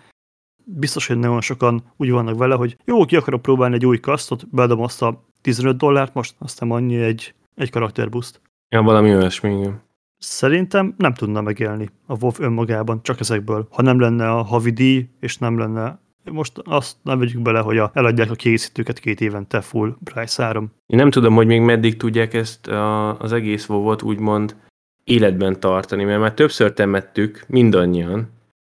biztos, 0.64 1.06
hogy 1.06 1.18
nagyon 1.18 1.40
sokan 1.40 1.82
úgy 1.96 2.10
vannak 2.10 2.38
vele, 2.38 2.54
hogy 2.54 2.76
jó, 2.84 3.04
ki 3.04 3.16
akarok 3.16 3.42
próbálni 3.42 3.74
egy 3.74 3.86
új 3.86 4.00
kasztot, 4.00 4.48
beadom 4.50 4.80
azt 4.80 5.02
a 5.02 5.24
15 5.40 5.76
dollárt 5.76 6.14
most, 6.14 6.34
aztán 6.38 6.70
annyi 6.70 6.96
egy, 6.96 7.34
egy 7.54 7.70
karakterboost. 7.70 8.40
Ja, 8.68 8.82
valami 8.82 9.14
olyasmi. 9.14 9.68
Szerintem 10.18 10.94
nem 10.96 11.14
tudna 11.14 11.40
megélni 11.40 11.90
a 12.06 12.16
WoW 12.20 12.32
önmagában, 12.38 13.02
csak 13.02 13.20
ezekből. 13.20 13.68
Ha 13.70 13.82
nem 13.82 14.00
lenne 14.00 14.30
a 14.30 14.42
havi 14.42 14.70
díj, 14.70 15.08
és 15.20 15.38
nem 15.38 15.58
lenne 15.58 16.00
most 16.30 16.58
azt 16.64 16.96
nem 17.02 17.18
vegyük 17.18 17.42
bele, 17.42 17.60
hogy 17.60 17.78
a, 17.78 17.90
eladják 17.94 18.30
a 18.30 18.34
készítőket 18.34 18.98
két 18.98 19.20
évente 19.20 19.60
full 19.60 19.96
price 20.04 20.44
áram. 20.44 20.72
Én 20.86 20.98
nem 20.98 21.10
tudom, 21.10 21.34
hogy 21.34 21.46
még 21.46 21.60
meddig 21.60 21.96
tudják 21.96 22.34
ezt 22.34 22.66
a, 22.66 23.18
az 23.18 23.32
egész 23.32 23.66
vovot 23.66 24.02
úgymond 24.02 24.56
életben 25.04 25.60
tartani, 25.60 26.04
mert 26.04 26.20
már 26.20 26.34
többször 26.34 26.72
temettük 26.72 27.44
mindannyian, 27.48 28.28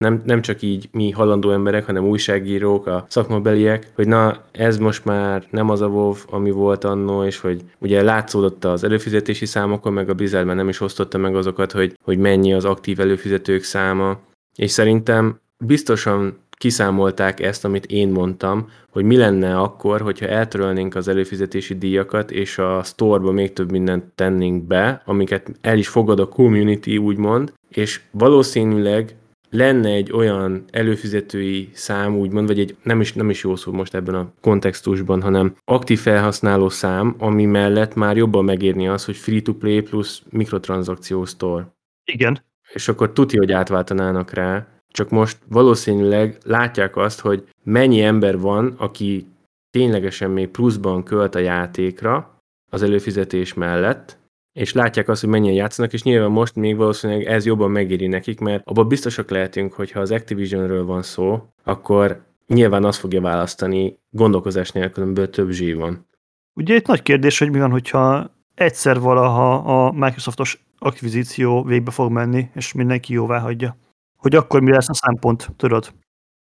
nem, 0.04 0.22
nem 0.24 0.42
csak 0.42 0.62
így 0.62 0.88
mi 0.92 1.10
halandó 1.10 1.50
emberek, 1.50 1.86
hanem 1.86 2.04
újságírók, 2.04 2.86
a 2.86 3.04
szakmabeliek, 3.08 3.92
hogy 3.94 4.08
na, 4.08 4.42
ez 4.52 4.78
most 4.78 5.04
már 5.04 5.46
nem 5.50 5.70
az 5.70 5.80
a 5.80 5.86
WoW, 5.86 6.14
ami 6.26 6.50
volt 6.50 6.84
annó, 6.84 7.24
és 7.24 7.40
hogy 7.40 7.64
ugye 7.78 8.02
látszódott 8.02 8.64
az 8.64 8.84
előfizetési 8.84 9.46
számokon, 9.46 9.92
meg 9.92 10.08
a 10.08 10.14
Blizzard 10.14 10.46
már 10.46 10.56
nem 10.56 10.68
is 10.68 10.80
osztotta 10.80 11.18
meg 11.18 11.36
azokat, 11.36 11.72
hogy, 11.72 11.98
hogy 12.04 12.18
mennyi 12.18 12.52
az 12.52 12.64
aktív 12.64 13.00
előfizetők 13.00 13.62
száma, 13.62 14.18
és 14.56 14.70
szerintem 14.70 15.40
biztosan 15.64 16.38
kiszámolták 16.54 17.40
ezt, 17.40 17.64
amit 17.64 17.86
én 17.86 18.08
mondtam, 18.08 18.68
hogy 18.90 19.04
mi 19.04 19.16
lenne 19.16 19.58
akkor, 19.58 20.00
hogyha 20.00 20.26
eltörölnénk 20.26 20.94
az 20.94 21.08
előfizetési 21.08 21.78
díjakat, 21.78 22.30
és 22.30 22.58
a 22.58 22.82
store 22.82 23.32
még 23.32 23.52
több 23.52 23.70
mindent 23.70 24.04
tennénk 24.14 24.64
be, 24.66 25.02
amiket 25.04 25.50
el 25.60 25.78
is 25.78 25.88
fogad 25.88 26.20
a 26.20 26.28
community, 26.28 26.96
úgymond, 26.96 27.52
és 27.68 28.00
valószínűleg 28.10 29.14
lenne 29.50 29.88
egy 29.88 30.12
olyan 30.12 30.64
előfizetői 30.70 31.68
szám, 31.72 32.16
úgymond, 32.16 32.46
vagy 32.46 32.58
egy 32.58 32.76
nem 32.82 33.00
is, 33.00 33.12
nem 33.12 33.30
is 33.30 33.42
jó 33.42 33.56
szó 33.56 33.72
most 33.72 33.94
ebben 33.94 34.14
a 34.14 34.32
kontextusban, 34.40 35.22
hanem 35.22 35.54
aktív 35.64 35.98
felhasználó 35.98 36.68
szám, 36.68 37.14
ami 37.18 37.44
mellett 37.44 37.94
már 37.94 38.16
jobban 38.16 38.44
megérni 38.44 38.88
az, 38.88 39.04
hogy 39.04 39.16
free-to-play 39.16 39.80
plusz 39.80 40.22
mikrotranszakció 40.30 41.24
store. 41.24 41.74
Igen. 42.04 42.42
És 42.72 42.88
akkor 42.88 43.12
tuti, 43.12 43.36
hogy 43.36 43.52
átváltanának 43.52 44.30
rá, 44.30 44.73
csak 44.94 45.10
most 45.10 45.38
valószínűleg 45.48 46.38
látják 46.44 46.96
azt, 46.96 47.20
hogy 47.20 47.48
mennyi 47.62 48.02
ember 48.02 48.38
van, 48.38 48.74
aki 48.76 49.26
ténylegesen 49.70 50.30
még 50.30 50.48
pluszban 50.48 51.02
költ 51.02 51.34
a 51.34 51.38
játékra 51.38 52.38
az 52.70 52.82
előfizetés 52.82 53.54
mellett, 53.54 54.18
és 54.52 54.72
látják 54.72 55.08
azt, 55.08 55.20
hogy 55.20 55.30
mennyien 55.30 55.54
játszanak, 55.54 55.92
és 55.92 56.02
nyilván 56.02 56.30
most 56.30 56.54
még 56.54 56.76
valószínűleg 56.76 57.24
ez 57.24 57.46
jobban 57.46 57.70
megéri 57.70 58.06
nekik, 58.06 58.40
mert 58.40 58.62
abban 58.66 58.88
biztosak 58.88 59.30
lehetünk, 59.30 59.72
hogy 59.72 59.90
ha 59.90 60.00
az 60.00 60.10
Activisionről 60.10 60.84
van 60.84 61.02
szó, 61.02 61.48
akkor 61.64 62.24
nyilván 62.46 62.84
azt 62.84 62.98
fogja 62.98 63.20
választani 63.20 63.98
gondolkozás 64.10 64.70
nélkül, 64.70 65.02
amiből 65.02 65.30
több 65.30 65.50
zsív 65.50 65.76
van. 65.76 66.06
Ugye 66.52 66.74
itt 66.74 66.86
nagy 66.86 67.02
kérdés, 67.02 67.38
hogy 67.38 67.50
mi 67.50 67.58
van, 67.58 67.70
hogyha 67.70 68.30
egyszer 68.54 69.00
valaha 69.00 69.54
a 69.54 69.92
Microsoftos 69.92 70.64
akvizíció 70.78 71.62
végbe 71.62 71.90
fog 71.90 72.12
menni, 72.12 72.48
és 72.54 72.72
mindenki 72.72 73.12
jóvá 73.12 73.38
hagyja. 73.38 73.76
Hogy 74.24 74.34
akkor 74.34 74.60
mi 74.60 74.70
lesz 74.70 74.88
a 74.88 74.94
szempont, 74.94 75.50
tudod? 75.56 75.92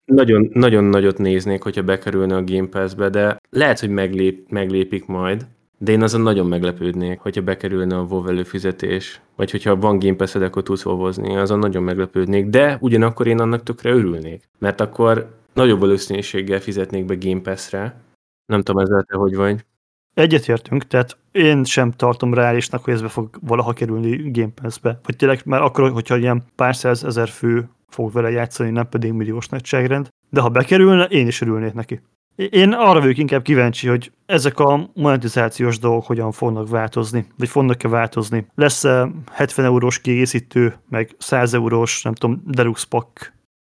Nagyon, 0.04 0.50
nagyon 0.52 0.84
nagyot 0.84 1.18
néznék, 1.18 1.62
hogyha 1.62 1.82
bekerülne 1.82 2.36
a 2.36 2.44
Game 2.44 2.68
Pass-be, 2.68 3.08
de 3.08 3.40
lehet, 3.50 3.80
hogy 3.80 3.90
meglép, 3.90 4.50
meglépik 4.50 5.06
majd, 5.06 5.46
de 5.78 5.92
én 5.92 6.02
azon 6.02 6.20
nagyon 6.20 6.46
meglepődnék, 6.46 7.18
hogyha 7.18 7.42
bekerülne 7.42 7.96
a 7.96 8.02
WoW 8.02 8.28
előfizetés, 8.28 9.20
vagy 9.34 9.50
hogyha 9.50 9.76
van 9.76 9.98
Game 9.98 10.14
pass 10.14 10.34
akkor 10.34 10.62
tudsz 10.62 10.82
vovozni, 10.82 11.36
azon 11.36 11.58
nagyon 11.58 11.82
meglepődnék, 11.82 12.46
de 12.46 12.78
ugyanakkor 12.80 13.26
én 13.26 13.40
annak 13.40 13.62
tökre 13.62 13.90
örülnék, 13.90 14.48
mert 14.58 14.80
akkor 14.80 15.38
nagyobb 15.52 15.80
valószínűséggel 15.80 16.60
fizetnék 16.60 17.04
be 17.04 17.14
Game 17.20 17.40
Pass-re. 17.40 18.00
Nem 18.46 18.62
tudom, 18.62 18.82
ezzel 18.82 19.02
te 19.02 19.16
hogy 19.16 19.34
vagy. 19.34 19.64
Egyetértünk, 20.20 20.86
tehát 20.86 21.16
én 21.32 21.64
sem 21.64 21.90
tartom 21.90 22.34
reálisnak, 22.34 22.84
hogy 22.84 22.94
ez 22.94 23.02
be 23.02 23.08
fog 23.08 23.38
valaha 23.40 23.72
kerülni 23.72 24.30
Game 24.30 24.52
Pass-be. 24.62 25.00
Vagy 25.04 25.16
tényleg 25.16 25.40
már 25.44 25.62
akkor, 25.62 25.90
hogyha 25.90 26.16
ilyen 26.16 26.42
pár 26.54 26.74
ezer 26.82 27.28
fő 27.28 27.68
fog 27.88 28.12
vele 28.12 28.30
játszani, 28.30 28.70
nem 28.70 28.88
pedig 28.88 29.12
milliós 29.12 29.48
nagyságrend. 29.48 30.08
De 30.30 30.40
ha 30.40 30.48
bekerülne, 30.48 31.04
én 31.04 31.26
is 31.26 31.40
örülnék 31.40 31.72
neki. 31.72 32.00
Én 32.36 32.72
arra 32.72 33.00
vagyok 33.00 33.18
inkább 33.18 33.42
kíváncsi, 33.42 33.88
hogy 33.88 34.12
ezek 34.26 34.58
a 34.58 34.90
monetizációs 34.94 35.78
dolgok 35.78 36.06
hogyan 36.06 36.32
fognak 36.32 36.68
változni, 36.68 37.26
vagy 37.38 37.48
fognak-e 37.48 37.88
változni. 37.88 38.46
Lesz-e 38.54 39.10
70 39.32 39.64
eurós 39.64 40.00
kiegészítő, 40.00 40.74
meg 40.88 41.14
100 41.18 41.54
eurós, 41.54 42.02
nem 42.02 42.14
tudom, 42.14 42.42
deluxe 42.46 42.86
pack? 42.88 43.32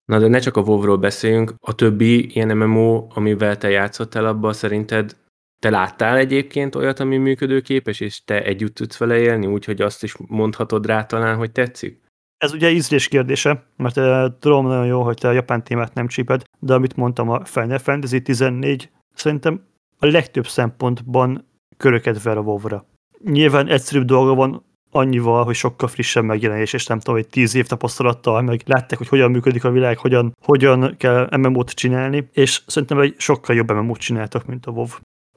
Na 0.05 0.19
de 0.19 0.27
ne 0.27 0.39
csak 0.39 0.57
a 0.57 0.61
WoW-ról 0.61 0.97
beszéljünk, 0.97 1.53
a 1.59 1.75
többi 1.75 2.35
ilyen 2.35 2.57
MMO, 2.57 3.07
amivel 3.13 3.57
te 3.57 3.69
játszottál 3.69 4.25
abban, 4.25 4.53
szerinted 4.53 5.15
te 5.59 5.69
láttál 5.69 6.17
egyébként 6.17 6.75
olyat, 6.75 6.99
ami 6.99 7.17
működőképes, 7.17 7.99
és 7.99 8.23
te 8.23 8.43
együtt 8.43 8.75
tudsz 8.75 8.97
vele 8.97 9.17
élni, 9.17 9.45
úgyhogy 9.45 9.81
azt 9.81 10.03
is 10.03 10.15
mondhatod 10.27 10.85
rá 10.85 11.05
talán, 11.05 11.37
hogy 11.37 11.51
tetszik? 11.51 12.01
Ez 12.37 12.53
ugye 12.53 12.69
ízlés 12.69 13.07
kérdése, 13.07 13.63
mert 13.75 13.97
uh, 13.97 14.25
tudom 14.39 14.67
nagyon 14.67 14.85
jó, 14.85 15.01
hogy 15.01 15.17
te 15.17 15.27
a 15.27 15.31
japán 15.31 15.63
témát 15.63 15.93
nem 15.93 16.07
csíped, 16.07 16.43
de 16.59 16.73
amit 16.73 16.95
mondtam, 16.95 17.29
a 17.29 17.45
Final 17.45 17.77
Fantasy 17.77 18.21
14 18.21 18.89
szerintem 19.13 19.63
a 19.97 20.05
legtöbb 20.05 20.47
szempontban 20.47 21.45
köröket 21.77 22.23
ver 22.23 22.37
a 22.37 22.41
WoW-ra. 22.41 22.85
Nyilván 23.23 23.67
egyszerűbb 23.67 24.05
dolga 24.05 24.33
van 24.33 24.63
annyival, 24.91 25.43
hogy 25.43 25.55
sokkal 25.55 25.87
frissebb 25.87 26.23
megjelenés, 26.23 26.73
és 26.73 26.85
nem 26.85 26.99
tudom, 26.99 27.15
hogy 27.15 27.27
tíz 27.27 27.55
év 27.55 27.67
tapasztalattal, 27.67 28.41
meg 28.41 28.61
látták, 28.65 28.97
hogy 28.97 29.07
hogyan 29.07 29.31
működik 29.31 29.63
a 29.63 29.71
világ, 29.71 29.97
hogyan, 29.97 30.35
hogyan 30.43 30.95
kell 30.97 31.37
MMO-t 31.37 31.69
csinálni, 31.69 32.29
és 32.31 32.61
szerintem 32.67 32.99
egy 32.99 33.15
sokkal 33.17 33.55
jobb 33.55 33.71
MMO-t 33.71 33.99
csináltak, 33.99 34.45
mint 34.45 34.65
a 34.65 34.71
WoW. 34.71 34.87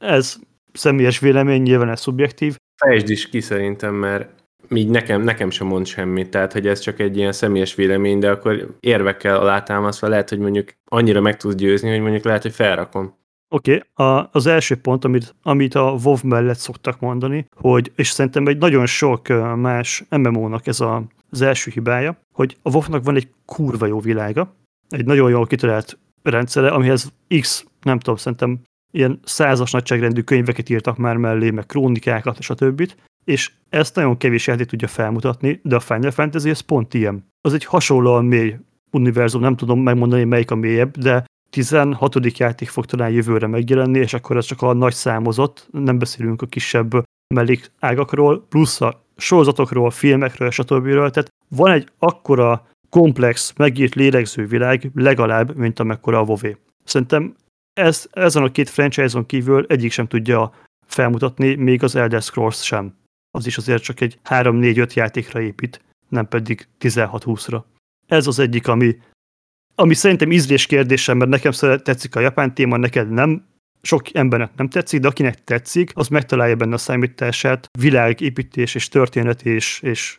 Ez 0.03 0.37
személyes 0.73 1.19
vélemény, 1.19 1.63
nyilván 1.63 1.89
ez 1.89 2.01
szubjektív. 2.01 2.57
Fejtsd 2.77 3.11
is 3.11 3.29
ki 3.29 3.41
szerintem, 3.41 3.95
mert 3.95 4.29
így 4.71 4.89
nekem, 4.89 5.23
nekem 5.23 5.51
sem 5.51 5.67
mond 5.67 5.87
semmit, 5.87 6.31
tehát 6.31 6.53
hogy 6.53 6.67
ez 6.67 6.79
csak 6.79 7.01
egy 7.01 7.17
ilyen 7.17 7.33
személyes 7.33 7.75
vélemény, 7.75 8.19
de 8.19 8.31
akkor 8.31 8.77
érvekkel 8.81 9.37
alátámasztva 9.37 10.09
lehet, 10.09 10.29
hogy 10.29 10.39
mondjuk 10.39 10.69
annyira 10.85 11.21
meg 11.21 11.37
tudsz 11.37 11.55
győzni, 11.55 11.91
hogy 11.91 12.01
mondjuk 12.01 12.25
lehet, 12.25 12.43
hogy 12.43 12.53
felrakom. 12.53 13.15
Oké, 13.55 13.83
okay. 13.95 14.25
az 14.31 14.47
első 14.47 14.77
pont, 14.77 15.05
amit, 15.05 15.35
amit 15.43 15.75
a 15.75 15.97
WoW 16.05 16.17
mellett 16.23 16.57
szoktak 16.57 17.01
mondani, 17.01 17.47
hogy, 17.57 17.93
és 17.97 18.09
szerintem 18.09 18.47
egy 18.47 18.59
nagyon 18.59 18.87
sok 18.87 19.29
más 19.57 20.05
MMO-nak 20.11 20.67
ez 20.67 20.81
a, 20.81 21.03
az 21.31 21.41
első 21.41 21.71
hibája, 21.71 22.17
hogy 22.33 22.57
a 22.63 22.71
WoW-nak 22.71 23.05
van 23.05 23.17
egy 23.17 23.29
kurva 23.45 23.87
jó 23.87 24.01
világa, 24.01 24.55
egy 24.89 25.05
nagyon 25.05 25.31
jól 25.31 25.47
kitalált 25.47 25.99
rendszere, 26.23 26.69
amihez 26.69 27.13
X, 27.41 27.67
nem 27.83 27.99
tudom, 27.99 28.17
szerintem 28.17 28.61
ilyen 28.93 29.21
százas 29.25 29.71
nagyságrendű 29.71 30.21
könyveket 30.21 30.69
írtak 30.69 30.97
már 30.97 31.17
mellé, 31.17 31.51
meg 31.51 31.67
krónikákat, 31.67 32.39
és 32.39 32.51
a 32.51 32.55
többit, 32.55 32.97
és 33.25 33.51
ezt 33.69 33.95
nagyon 33.95 34.17
kevés 34.17 34.47
játék 34.47 34.67
tudja 34.67 34.89
felmutatni, 34.89 35.61
de 35.63 35.77
a 35.77 35.81
Final 35.81 36.11
Fantasy 36.11 36.49
ez 36.49 36.61
pont 36.61 36.95
ilyen. 36.95 37.27
Az 37.41 37.55
egy 37.55 37.65
hasonlóan 37.65 38.25
mély 38.25 38.57
univerzum, 38.91 39.41
nem 39.41 39.57
tudom 39.57 39.81
megmondani, 39.81 40.25
melyik 40.25 40.51
a 40.51 40.55
mélyebb, 40.55 40.97
de 40.97 41.25
16. 41.51 42.39
játék 42.39 42.69
fog 42.69 42.87
talán 42.87 43.11
jövőre 43.11 43.47
megjelenni, 43.47 43.99
és 43.99 44.15
akkor 44.15 44.37
ez 44.37 44.45
csak 44.45 44.63
a 44.63 44.73
nagy 44.73 44.95
számozott, 44.95 45.69
nem 45.71 45.99
beszélünk 45.99 46.43
a 46.43 46.47
kisebb 46.47 47.03
mellékágakról, 47.35 48.47
plusz 48.49 48.81
a 48.81 49.05
sorozatokról, 49.17 49.91
filmekről, 49.91 50.51
stb. 50.51 50.89
Tehát 50.89 51.29
van 51.49 51.71
egy 51.71 51.89
akkora 51.99 52.67
komplex, 52.91 53.53
megírt 53.57 53.95
lélegző 53.95 54.47
világ, 54.47 54.91
legalább, 54.95 55.57
mint 55.57 55.79
amekkora 55.79 56.19
a 56.19 56.23
WoW. 56.23 56.53
Szerintem 56.85 57.35
ez, 57.73 58.07
ezen 58.11 58.43
a 58.43 58.51
két 58.51 58.71
franchise-on 58.71 59.27
kívül 59.27 59.67
egyik 59.69 59.93
sem 59.93 60.07
tudja 60.07 60.55
felmutatni, 60.87 61.55
még 61.55 61.83
az 61.83 61.95
Elder 61.95 62.23
Scrolls 62.23 62.65
sem. 62.65 62.95
Az 63.31 63.47
is 63.47 63.57
azért 63.57 63.83
csak 63.83 64.01
egy 64.01 64.19
3-4-5 64.29 64.93
játékra 64.93 65.41
épít, 65.41 65.81
nem 66.09 66.29
pedig 66.29 66.69
16-20-ra. 66.81 67.63
Ez 68.07 68.27
az 68.27 68.39
egyik, 68.39 68.69
ami, 68.69 68.99
ami 69.75 69.95
szerintem 69.95 70.33
ízlés 70.33 70.67
kérdésem, 70.67 71.17
mert 71.17 71.31
nekem 71.31 71.79
tetszik 71.79 72.17
a 72.17 72.21
japán 72.21 72.55
téma, 72.55 72.77
neked 72.77 73.11
nem, 73.11 73.47
sok 73.83 74.15
embernek 74.15 74.55
nem 74.57 74.69
tetszik, 74.69 75.01
de 75.01 75.09
akinek 75.09 75.45
tetszik, 75.45 75.91
az 75.95 76.09
megtalálja 76.09 76.57
benne 76.57 76.75
a 76.75 76.79
számítását 76.79 77.69
világépítés 77.79 78.75
és 78.75 78.89
történet 78.89 79.43
és, 79.43 79.81
és 79.81 80.19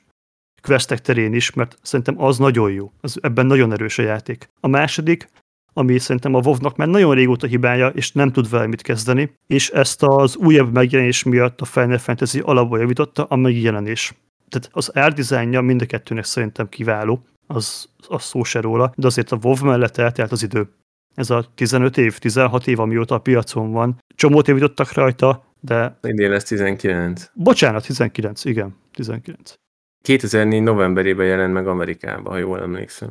questek 0.62 1.02
terén 1.02 1.34
is, 1.34 1.54
mert 1.54 1.78
szerintem 1.82 2.22
az 2.22 2.38
nagyon 2.38 2.72
jó. 2.72 2.92
Az, 3.02 3.18
ebben 3.22 3.46
nagyon 3.46 3.72
erős 3.72 3.98
a 3.98 4.02
játék. 4.02 4.48
A 4.60 4.68
második, 4.68 5.30
ami 5.74 6.00
szerintem 6.00 6.34
a 6.34 6.42
WoW-nak 6.44 6.76
már 6.76 6.88
nagyon 6.88 7.16
régóta 7.16 7.48
hibája, 7.48 7.88
és 7.88 8.12
nem 8.12 8.32
tud 8.32 8.50
vele 8.50 8.68
mit 8.68 8.82
kezdeni, 8.82 9.34
és 9.48 9.70
ezt 9.70 10.04
az 10.04 10.36
újabb 10.36 10.74
megjelenés 10.74 11.24
miatt 11.24 11.62
a 11.62 11.66
Final 11.66 11.98
Fantasy 11.98 12.40
alapból 12.40 12.80
javította 12.80 13.24
a 13.24 13.36
megjelenés. 13.36 14.14
Tehát 14.50 14.70
az 14.72 14.90
art 14.90 15.62
mind 15.62 15.82
a 15.82 15.86
kettőnek 15.86 16.24
szerintem 16.24 16.70
kiváló. 16.70 17.26
az, 17.48 17.90
az 18.08 18.24
szó 18.24 18.44
se 18.44 18.62
róla, 18.62 18.94
de 18.96 19.08
azért 19.08 19.32
a 19.32 19.40
WoW 19.42 19.66
mellett 19.66 19.98
eltelt 19.98 20.32
az 20.32 20.44
idő. 20.44 20.68
Ez 21.16 21.30
a 21.30 21.46
15 21.56 21.98
év, 21.98 22.18
16 22.18 22.68
év, 22.68 22.80
amióta 22.80 23.16
a 23.16 23.20
piacon 23.20 23.72
van. 23.72 24.00
Csomót 24.16 24.48
évítottak 24.48 24.94
rajta, 24.94 25.46
de... 25.60 25.98
Idén 26.02 26.30
lesz 26.30 26.44
19. 26.44 27.30
Bocsánat, 27.34 27.86
19, 27.86 28.46
igen, 28.46 28.76
19. 28.92 29.54
2004 30.02 30.62
novemberében 30.62 31.26
jelent 31.26 31.54
meg 31.54 31.68
Amerikába, 31.68 32.30
ha 32.30 32.38
jól 32.38 32.62
emlékszem. 32.62 33.10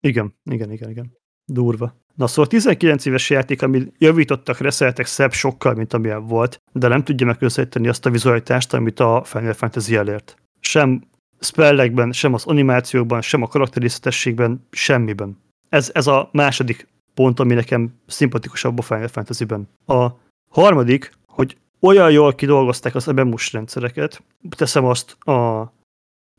Igen, 0.00 0.34
igen, 0.50 0.72
igen, 0.72 0.90
igen. 0.90 1.12
Durva. 1.46 1.94
Na 2.14 2.26
szóval 2.26 2.46
19 2.46 3.06
éves 3.06 3.30
játék, 3.30 3.62
amit 3.62 3.92
javítottak, 3.98 4.58
reszeltek 4.58 5.06
szebb 5.06 5.32
sokkal, 5.32 5.74
mint 5.74 5.92
amilyen 5.92 6.26
volt, 6.26 6.60
de 6.72 6.88
nem 6.88 7.04
tudja 7.04 7.26
megközelíteni 7.26 7.88
azt 7.88 8.06
a 8.06 8.10
vizualitást, 8.10 8.74
amit 8.74 9.00
a 9.00 9.22
Final 9.24 9.52
Fantasy 9.52 9.96
elért. 9.96 10.36
Sem 10.60 11.02
spellekben, 11.40 12.12
sem 12.12 12.34
az 12.34 12.46
animációkban, 12.46 13.20
sem 13.20 13.42
a 13.42 13.46
karakterisztetességben, 13.46 14.66
semmiben. 14.70 15.38
Ez, 15.68 15.90
ez 15.94 16.06
a 16.06 16.28
második 16.32 16.86
pont, 17.14 17.40
ami 17.40 17.54
nekem 17.54 17.94
szimpatikusabb 18.06 18.78
a 18.78 18.82
Final 18.82 19.08
Fantasy-ben. 19.08 19.68
A 19.86 20.06
harmadik, 20.48 21.12
hogy 21.26 21.56
olyan 21.80 22.10
jól 22.10 22.34
kidolgozták 22.34 22.94
az 22.94 23.06
MMO-s 23.06 23.52
rendszereket, 23.52 24.22
teszem 24.56 24.84
azt 24.84 25.26
a 25.26 25.72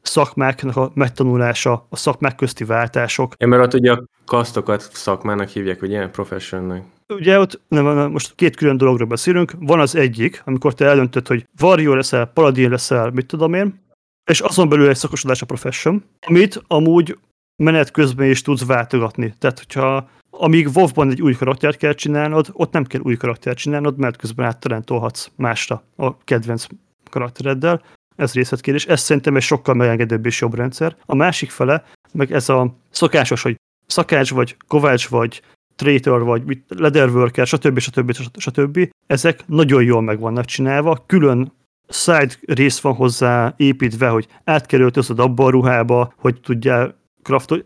szakmáknak 0.07 0.75
a 0.75 0.91
megtanulása, 0.93 1.85
a 1.89 1.95
szakmák 1.95 2.35
közti 2.35 2.63
váltások. 2.63 3.33
Ja, 3.37 3.47
mert 3.47 3.63
ott 3.63 3.73
ugye 3.73 3.91
a 3.91 4.03
kasztokat 4.25 4.89
szakmának 4.93 5.49
hívják, 5.49 5.81
ugye, 5.81 6.07
professionnek. 6.09 6.83
Ugye 7.13 7.39
ott 7.39 7.61
nem, 7.67 7.85
nem, 7.85 8.11
most 8.11 8.35
két 8.35 8.55
külön 8.55 8.77
dologról 8.77 9.07
beszélünk. 9.07 9.53
Van 9.59 9.79
az 9.79 9.95
egyik, 9.95 10.41
amikor 10.45 10.73
te 10.73 10.85
eldöntöd, 10.85 11.27
hogy 11.27 11.47
warrior 11.61 11.95
leszel, 11.95 12.25
paladin 12.25 12.69
leszel, 12.69 13.09
mit 13.09 13.25
tudom 13.25 13.53
én, 13.53 13.83
és 14.31 14.39
azon 14.39 14.69
belül 14.69 14.89
egy 14.89 14.95
szakosodás 14.95 15.41
a 15.41 15.45
profession, 15.45 16.03
amit 16.27 16.63
amúgy 16.67 17.17
menet 17.63 17.91
közben 17.91 18.29
is 18.29 18.41
tudsz 18.41 18.65
váltogatni. 18.65 19.33
Tehát, 19.39 19.57
hogyha 19.57 20.09
amíg 20.29 20.67
WoW-ban 20.73 21.09
egy 21.09 21.21
új 21.21 21.33
karaktert 21.33 21.77
kell 21.77 21.93
csinálnod, 21.93 22.49
ott 22.51 22.71
nem 22.71 22.83
kell 22.83 23.01
új 23.01 23.15
karaktert 23.15 23.57
csinálnod, 23.57 23.97
mert 23.97 24.17
közben 24.17 24.45
áttalentolhatsz 24.45 25.31
másra 25.35 25.83
a 25.95 26.17
kedvenc 26.17 26.65
karaktereddel. 27.09 27.81
Ez 28.15 28.33
részletkérdés. 28.33 28.85
Ez 28.85 29.01
szerintem 29.01 29.35
egy 29.35 29.41
sokkal 29.41 29.75
megengedőbb 29.75 30.25
és 30.25 30.41
jobb 30.41 30.55
rendszer. 30.55 30.95
A 31.05 31.15
másik 31.15 31.49
fele, 31.49 31.83
meg 32.11 32.31
ez 32.31 32.49
a 32.49 32.75
szokásos, 32.89 33.41
hogy 33.41 33.55
szakács 33.85 34.31
vagy, 34.31 34.57
kovács 34.67 35.07
vagy, 35.07 35.41
traitor 35.75 36.23
vagy, 36.23 36.43
leatherworker, 36.67 37.47
stb. 37.47 37.79
stb. 37.79 38.11
stb. 38.11 38.39
stb. 38.39 38.89
Ezek 39.07 39.47
nagyon 39.47 39.83
jól 39.83 40.01
meg 40.01 40.19
vannak 40.19 40.45
csinálva, 40.45 41.03
külön 41.05 41.53
side 41.89 42.33
rész 42.41 42.79
van 42.79 42.93
hozzá 42.93 43.53
építve, 43.57 44.07
hogy 44.07 44.27
át 44.43 44.65
kell 44.65 44.79
öltözöd 44.79 45.19
abba 45.19 45.45
a 45.45 45.49
ruhába, 45.49 46.13
hogy 46.17 46.39
tudjál 46.41 46.95
kraftolni. 47.21 47.63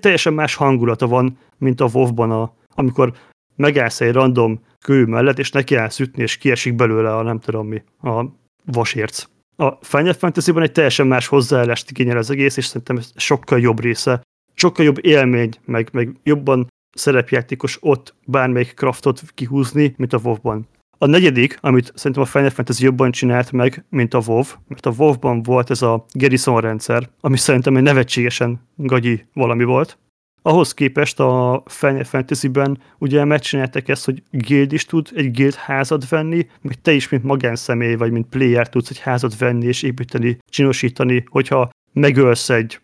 Teljesen 0.00 0.32
más 0.32 0.54
hangulata 0.54 1.06
van, 1.06 1.38
mint 1.58 1.80
a 1.80 1.88
WoW-ban, 1.92 2.52
amikor 2.74 3.12
megállsz 3.56 4.00
egy 4.00 4.12
random 4.12 4.60
kő 4.84 5.04
mellett, 5.04 5.38
és 5.38 5.50
neki 5.50 5.74
állsz 5.74 6.00
ütni, 6.00 6.22
és 6.22 6.36
kiesik 6.36 6.74
belőle 6.74 7.16
a 7.16 7.22
nem 7.22 7.38
tudom 7.38 7.68
mi, 7.68 7.82
a 8.02 8.24
vasérc. 8.64 9.24
A 9.62 9.78
Final 9.80 10.12
Fantasy-ban 10.12 10.62
egy 10.62 10.72
teljesen 10.72 11.06
más 11.06 11.26
hozzáállást 11.26 11.90
igényel 11.90 12.16
az 12.16 12.30
egész, 12.30 12.56
és 12.56 12.66
szerintem 12.66 12.96
ez 12.96 13.10
sokkal 13.16 13.60
jobb 13.60 13.80
része. 13.80 14.22
Sokkal 14.54 14.84
jobb 14.84 15.04
élmény, 15.04 15.54
meg, 15.64 15.88
meg 15.92 16.16
jobban 16.22 16.66
szerepjátékos 16.94 17.78
ott 17.80 18.14
bármelyik 18.24 18.74
craftot 18.74 19.22
kihúzni, 19.34 19.94
mint 19.96 20.12
a 20.12 20.20
WoW-ban. 20.22 20.68
A 20.98 21.06
negyedik, 21.06 21.58
amit 21.60 21.92
szerintem 21.94 22.22
a 22.22 22.26
Final 22.26 22.50
Fantasy 22.50 22.84
jobban 22.84 23.10
csinált 23.10 23.52
meg, 23.52 23.84
mint 23.88 24.14
a 24.14 24.22
WoW, 24.26 24.42
mert 24.68 24.86
a 24.86 24.94
WoW-ban 24.96 25.42
volt 25.42 25.70
ez 25.70 25.82
a 25.82 26.04
Garrison 26.12 26.60
rendszer, 26.60 27.10
ami 27.20 27.36
szerintem 27.36 27.76
egy 27.76 27.82
nevetségesen 27.82 28.60
gagyi 28.76 29.24
valami 29.32 29.64
volt. 29.64 29.98
Ahhoz 30.42 30.74
képest 30.74 31.20
a 31.20 31.62
Final 31.66 32.04
Fantasy-ben 32.04 32.78
ugye 32.98 33.24
megcsináltak 33.24 33.88
ezt, 33.88 34.04
hogy 34.04 34.22
guild 34.30 34.72
is 34.72 34.84
tud 34.84 35.08
egy 35.14 35.30
guild 35.30 35.54
házat 35.54 36.08
venni, 36.08 36.46
meg 36.62 36.80
te 36.80 36.92
is, 36.92 37.08
mint 37.08 37.22
magánszemély, 37.22 37.94
vagy 37.94 38.10
mint 38.10 38.28
player 38.28 38.68
tudsz 38.68 38.90
egy 38.90 38.98
házat 38.98 39.38
venni 39.38 39.66
és 39.66 39.82
építeni, 39.82 40.38
csinosítani, 40.50 41.24
hogyha 41.30 41.70
megölsz 41.92 42.50
egy 42.50 42.80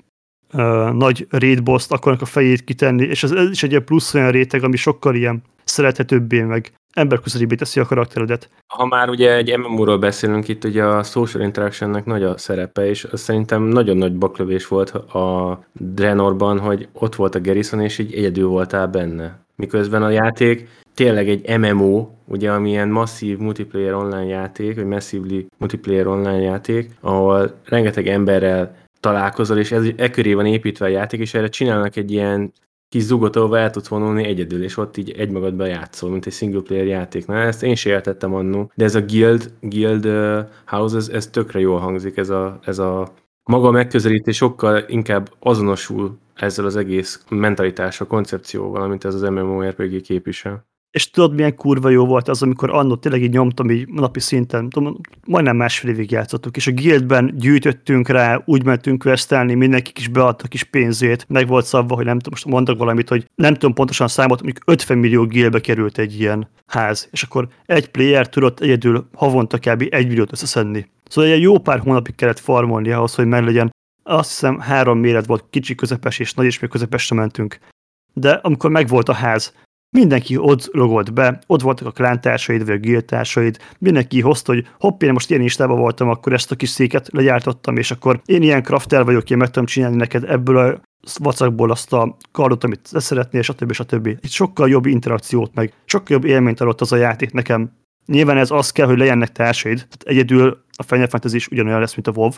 uh, 0.52 0.92
nagy 0.92 1.26
raid 1.30 1.62
boss 1.62 1.86
akkor 1.88 2.16
a 2.20 2.24
fejét 2.24 2.64
kitenni, 2.64 3.04
és 3.04 3.22
ez, 3.22 3.30
ez 3.30 3.50
is 3.50 3.62
egy 3.62 3.70
ilyen 3.70 3.84
plusz 3.84 4.14
olyan 4.14 4.30
réteg, 4.30 4.62
ami 4.62 4.76
sokkal 4.76 5.14
ilyen 5.14 5.42
szerethetőbbé, 5.64 6.42
meg 6.42 6.72
emberközelibbé 6.94 7.54
teszi 7.54 7.80
a 7.80 7.85
karakteredet. 7.85 8.48
Ha 8.66 8.87
már 8.87 9.09
ugye 9.09 9.37
egy 9.37 9.59
MMO-ról 9.59 9.98
beszélünk, 9.98 10.48
itt 10.48 10.64
ugye 10.64 10.85
a 10.85 11.02
social 11.02 11.42
interactionnek 11.42 12.04
nagy 12.04 12.22
a 12.22 12.38
szerepe, 12.38 12.88
és 12.88 13.04
az 13.04 13.20
szerintem 13.20 13.62
nagyon 13.62 13.96
nagy 13.96 14.16
baklövés 14.16 14.68
volt 14.68 14.90
a 14.90 15.61
Drenorban, 15.72 16.59
hogy 16.59 16.88
ott 16.92 17.14
volt 17.14 17.35
a 17.35 17.40
Garrison, 17.40 17.80
és 17.80 17.98
így 17.98 18.14
egyedül 18.14 18.46
voltál 18.46 18.87
benne. 18.87 19.38
Miközben 19.57 20.02
a 20.02 20.11
játék 20.11 20.68
tényleg 20.94 21.28
egy 21.28 21.59
MMO, 21.59 22.09
ugye, 22.24 22.52
ami 22.52 22.70
ilyen 22.70 22.88
masszív 22.88 23.38
multiplayer 23.38 23.94
online 23.94 24.26
játék, 24.26 24.74
vagy 24.74 24.87
massively 24.87 25.46
multiplayer 25.59 26.07
online 26.07 26.40
játék, 26.40 26.90
ahol 27.00 27.54
rengeteg 27.64 28.07
emberrel 28.07 28.76
találkozol, 29.00 29.59
és 29.59 29.72
ez 29.72 29.87
e 29.96 30.11
köré 30.11 30.35
van 30.35 30.46
építve 30.46 30.85
a 30.85 30.88
játék, 30.88 31.20
és 31.20 31.35
erre 31.35 31.48
csinálnak 31.48 31.96
egy 31.96 32.12
ilyen 32.12 32.52
kis 32.94 33.02
zugot, 33.02 33.37
ahol 33.37 33.59
el 33.59 33.70
tudsz 33.70 33.88
vonulni 33.88 34.24
egyedül, 34.24 34.62
és 34.62 34.76
ott 34.76 34.96
így 34.96 35.11
egymagadban 35.11 35.68
játszol, 35.68 36.11
mint 36.11 36.26
egy 36.26 36.33
single 36.33 36.61
player 36.61 36.87
játék. 36.87 37.26
Na, 37.26 37.37
ezt 37.37 37.62
én 37.62 37.74
sem 37.74 37.92
értettem 37.92 38.35
annó, 38.35 38.70
de 38.74 38.85
ez 38.85 38.94
a 38.94 39.02
Guild, 39.02 39.52
Guild 39.61 40.09
House, 40.66 40.96
ez, 40.96 41.09
ez 41.09 41.26
tökre 41.26 41.61
jól 41.61 41.78
hangzik, 41.78 42.16
ez 42.16 42.30
a, 42.30 42.59
ez 42.64 42.78
a 42.78 43.12
maga 43.42 43.70
megközelítés 43.70 44.37
sokkal 44.37 44.85
inkább 44.88 45.30
azonosul 45.38 46.18
ezzel 46.35 46.64
az 46.64 46.76
egész 46.76 47.24
mentalitással, 47.28 48.07
koncepcióval, 48.07 48.88
mint 48.88 49.04
ez 49.04 49.14
az 49.14 49.22
MMORPG 49.22 50.00
képvisel. 50.00 50.66
És 50.94 51.11
tudod, 51.11 51.35
milyen 51.35 51.57
kurva 51.57 51.88
jó 51.88 52.07
volt 52.07 52.28
az, 52.28 52.42
amikor 52.42 52.70
annó 52.70 52.96
tényleg 52.96 53.22
így 53.22 53.33
nyomtam 53.33 53.70
így 53.70 53.88
napi 53.88 54.20
szinten, 54.20 54.68
tudom, 54.68 55.00
majdnem 55.26 55.57
másfél 55.57 55.90
évig 55.90 56.11
játszottuk, 56.11 56.57
és 56.57 56.66
a 56.66 56.72
guildben 56.72 57.35
gyűjtöttünk 57.37 58.09
rá, 58.09 58.42
úgy 58.44 58.64
mentünk 58.64 59.02
questelni, 59.02 59.54
mindenki 59.54 59.92
is 59.96 60.09
beadta 60.09 60.48
kis 60.48 60.64
pénzét, 60.64 61.26
meg 61.28 61.46
volt 61.46 61.64
szabva, 61.64 61.94
hogy 61.94 62.04
nem 62.04 62.18
tudom, 62.18 62.33
most 62.33 62.44
mondok 62.44 62.78
valamit, 62.78 63.09
hogy 63.09 63.30
nem 63.35 63.54
tudom 63.54 63.74
pontosan 63.74 64.09
számot, 64.09 64.42
mondjuk 64.42 64.64
50 64.66 64.98
millió 64.98 65.26
guildbe 65.26 65.61
került 65.61 65.98
egy 65.98 66.20
ilyen 66.20 66.48
ház, 66.66 67.09
és 67.11 67.22
akkor 67.22 67.48
egy 67.66 67.88
player 67.88 68.28
tudott 68.28 68.61
egyedül 68.61 69.09
havonta 69.14 69.59
kb. 69.59 69.87
egy 69.90 70.07
milliót 70.09 70.33
összeszedni. 70.33 70.90
Szóval 71.09 71.30
egy 71.30 71.42
jó 71.42 71.59
pár 71.59 71.78
hónapig 71.78 72.14
kellett 72.14 72.38
farmolni 72.38 72.90
ahhoz, 72.90 73.14
hogy 73.14 73.26
meg 73.26 73.44
legyen. 73.44 73.70
Azt 74.02 74.28
hiszem 74.28 74.59
három 74.59 74.98
méret 74.98 75.26
volt, 75.26 75.44
kicsi, 75.50 75.74
közepes 75.74 76.18
és 76.18 76.35
nagy, 76.35 76.46
és 76.46 76.59
még 76.59 76.70
közepesre 76.70 77.16
mentünk. 77.16 77.59
De 78.12 78.30
amikor 78.30 78.70
megvolt 78.70 79.09
a 79.09 79.12
ház, 79.12 79.54
mindenki 79.94 80.37
ott 80.37 80.68
logolt 80.72 81.12
be, 81.12 81.38
ott 81.46 81.61
voltak 81.61 81.87
a 81.87 81.90
klántársaid, 81.90 82.64
vagy 82.66 82.74
a 82.74 82.78
giltársaid, 82.78 83.59
mindenki 83.78 84.20
hozta, 84.20 84.52
hogy 84.52 84.66
hopp, 84.78 85.02
én 85.02 85.12
most 85.12 85.30
ilyen 85.30 85.42
istában 85.42 85.78
voltam, 85.78 86.09
akkor 86.09 86.33
ezt 86.33 86.50
a 86.50 86.57
kis 86.57 86.68
széket 86.68 87.09
legyártottam, 87.12 87.76
és 87.76 87.90
akkor 87.90 88.20
én 88.24 88.42
ilyen 88.42 88.62
crafter 88.62 89.04
vagyok, 89.04 89.30
én 89.30 89.37
meg 89.37 89.50
tudom 89.50 89.66
csinálni 89.66 89.96
neked 89.96 90.24
ebből 90.24 90.57
a 90.57 90.80
vacakból 91.18 91.70
azt 91.70 91.92
a 91.92 92.16
kardot, 92.33 92.64
amit 92.64 92.88
szeretnél, 92.92 93.42
stb. 93.42 93.72
stb. 93.72 94.07
Itt 94.07 94.30
sokkal 94.30 94.68
jobb 94.68 94.87
interakciót, 94.87 95.54
meg 95.54 95.72
sokkal 95.85 96.16
jobb 96.16 96.24
élményt 96.24 96.61
adott 96.61 96.80
az 96.80 96.92
a 96.92 96.96
játék 96.96 97.33
nekem. 97.33 97.72
Nyilván 98.07 98.37
ez 98.37 98.50
az 98.50 98.70
kell, 98.70 98.87
hogy 98.87 98.98
legyenek 98.98 99.33
társaid, 99.33 99.76
tehát 99.76 100.02
egyedül 100.04 100.64
a 100.76 100.83
Final 100.83 101.07
Fantasy 101.07 101.37
is 101.37 101.48
ugyanolyan 101.48 101.80
lesz, 101.80 101.94
mint 101.94 102.07
a 102.07 102.12
WoW, 102.20 102.30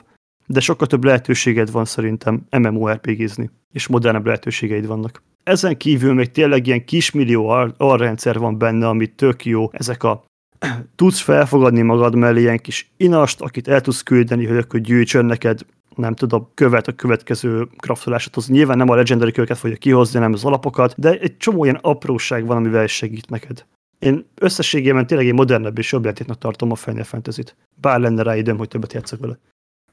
de 0.46 0.60
sokkal 0.60 0.86
több 0.86 1.04
lehetőséged 1.04 1.70
van 1.70 1.84
szerintem 1.84 2.46
MMORPG-zni, 2.50 3.50
és 3.72 3.86
modernebb 3.86 4.26
lehetőségeid 4.26 4.86
vannak. 4.86 5.22
Ezen 5.50 5.76
kívül 5.76 6.14
még 6.14 6.30
tényleg 6.30 6.66
ilyen 6.66 6.84
kismillió 6.84 7.48
alrendszer 7.76 8.38
van 8.38 8.58
benne, 8.58 8.88
ami 8.88 9.06
tök 9.06 9.44
jó. 9.44 9.68
Ezek 9.72 10.02
a 10.02 10.24
tudsz 10.96 11.20
felfogadni 11.20 11.82
magad 11.82 12.14
mellé 12.14 12.40
ilyen 12.40 12.58
kis 12.58 12.92
inast, 12.96 13.40
akit 13.40 13.68
el 13.68 13.80
tudsz 13.80 14.02
küldeni, 14.02 14.46
hogy 14.46 14.56
akkor 14.56 14.80
gyűjtsön 14.80 15.24
neked 15.24 15.60
nem 15.94 16.14
tudom, 16.14 16.48
követ 16.54 16.88
a 16.88 16.92
következő 16.92 17.68
kraftolásodhoz. 17.76 18.48
Nyilván 18.48 18.76
nem 18.76 18.88
a 18.88 18.94
legendary 18.94 19.32
köveket 19.32 19.58
fogja 19.58 19.76
kihozni, 19.76 20.18
nem 20.18 20.32
az 20.32 20.44
alapokat, 20.44 20.94
de 20.96 21.18
egy 21.18 21.36
csomó 21.36 21.64
ilyen 21.64 21.78
apróság 21.82 22.46
van, 22.46 22.56
amivel 22.56 22.86
segít 22.86 23.28
neked. 23.28 23.66
Én 23.98 24.26
összességében 24.34 25.06
tényleg 25.06 25.26
egy 25.26 25.34
modernebb 25.34 25.78
és 25.78 25.92
jobb 25.92 26.04
játéknak 26.04 26.38
tartom 26.38 26.70
a 26.70 26.74
Final 26.74 27.04
Fantasy-t. 27.04 27.56
Bár 27.80 28.00
lenne 28.00 28.22
rá 28.22 28.36
időm, 28.36 28.58
hogy 28.58 28.68
többet 28.68 28.92
játszok 28.92 29.20
vele. 29.20 29.38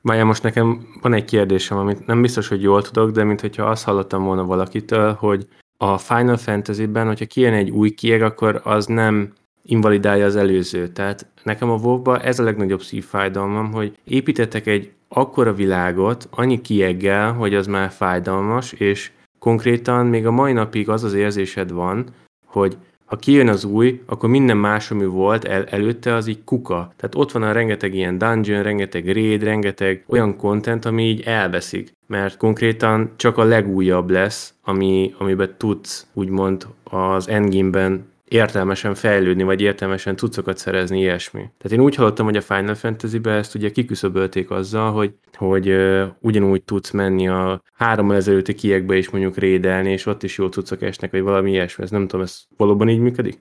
Mája, 0.03 0.25
most 0.25 0.43
nekem 0.43 0.87
van 1.01 1.13
egy 1.13 1.25
kérdésem, 1.25 1.77
amit 1.77 2.05
nem 2.05 2.21
biztos, 2.21 2.47
hogy 2.47 2.61
jól 2.61 2.81
tudok, 2.81 3.11
de 3.11 3.23
mintha 3.23 3.63
azt 3.63 3.83
hallottam 3.83 4.23
volna 4.23 4.45
valakitől, 4.45 5.13
hogy 5.13 5.47
a 5.77 5.97
Final 5.97 6.37
Fantasy-ben, 6.37 7.07
hogyha 7.07 7.25
kijön 7.25 7.53
egy 7.53 7.69
új 7.69 7.89
kieg, 7.89 8.21
akkor 8.21 8.61
az 8.63 8.85
nem 8.85 9.33
invalidálja 9.61 10.25
az 10.25 10.35
előző. 10.35 10.87
Tehát 10.87 11.27
nekem 11.43 11.69
a 11.69 11.77
wow 11.77 12.13
ez 12.13 12.39
a 12.39 12.43
legnagyobb 12.43 12.81
szívfájdalmam, 12.81 13.71
hogy 13.71 13.97
építettek 14.03 14.67
egy 14.67 14.91
akkora 15.07 15.53
világot, 15.53 16.27
annyi 16.31 16.61
kieggel, 16.61 17.33
hogy 17.33 17.55
az 17.55 17.67
már 17.67 17.91
fájdalmas, 17.91 18.71
és 18.71 19.11
konkrétan 19.39 20.05
még 20.05 20.25
a 20.25 20.31
mai 20.31 20.53
napig 20.53 20.89
az 20.89 21.03
az 21.03 21.13
érzésed 21.13 21.71
van, 21.71 22.05
hogy 22.45 22.77
ha 23.05 23.15
kijön 23.15 23.47
az 23.47 23.63
új, 23.63 24.01
akkor 24.05 24.29
minden 24.29 24.57
más, 24.57 24.91
ami 24.91 25.05
volt 25.05 25.45
el, 25.45 25.63
előtte, 25.63 26.13
az 26.13 26.27
így 26.27 26.43
kuka. 26.43 26.93
Tehát 26.95 27.15
ott 27.15 27.31
van 27.31 27.43
a 27.43 27.51
rengeteg 27.51 27.95
ilyen 27.95 28.17
dungeon, 28.17 28.63
rengeteg 28.63 29.05
raid, 29.05 29.43
rengeteg 29.43 30.03
olyan 30.07 30.37
content, 30.37 30.85
ami 30.85 31.03
így 31.03 31.21
elveszik. 31.21 31.91
Mert 32.07 32.37
konkrétan 32.37 33.11
csak 33.15 33.37
a 33.37 33.43
legújabb 33.43 34.09
lesz, 34.09 34.53
ami, 34.63 35.13
amiben 35.17 35.55
tudsz 35.57 36.07
úgymond 36.13 36.67
az 36.83 37.27
endgame-ben 37.27 38.11
értelmesen 38.27 38.95
fejlődni, 38.95 39.43
vagy 39.43 39.61
értelmesen 39.61 40.15
cuccokat 40.15 40.57
szerezni, 40.57 40.99
ilyesmi. 40.99 41.39
Tehát 41.39 41.77
én 41.77 41.79
úgy 41.79 41.95
hallottam, 41.95 42.25
hogy 42.25 42.37
a 42.37 42.41
Final 42.41 42.75
Fantasy-be 42.75 43.31
ezt 43.31 43.55
ugye 43.55 43.71
kiküszöbölték 43.71 44.51
azzal, 44.51 44.91
hogy, 44.91 45.13
hogy 45.33 45.69
uh, 45.69 46.07
ugyanúgy 46.19 46.63
tudsz 46.63 46.91
menni 46.91 47.27
a 47.27 47.61
három 47.73 48.11
ezelőtti 48.11 48.53
kiekbe 48.53 48.97
is 48.97 49.09
mondjuk 49.09 49.37
rédelni, 49.37 49.91
és 49.91 50.05
ott 50.05 50.23
is 50.23 50.37
jó 50.37 50.47
cuccok 50.47 50.81
esnek, 50.81 51.11
vagy 51.11 51.21
valami 51.21 51.51
ilyesmi. 51.51 51.83
Ez 51.83 51.91
nem 51.91 52.07
tudom, 52.07 52.21
ez 52.21 52.41
valóban 52.57 52.89
így 52.89 52.99
működik? 52.99 53.39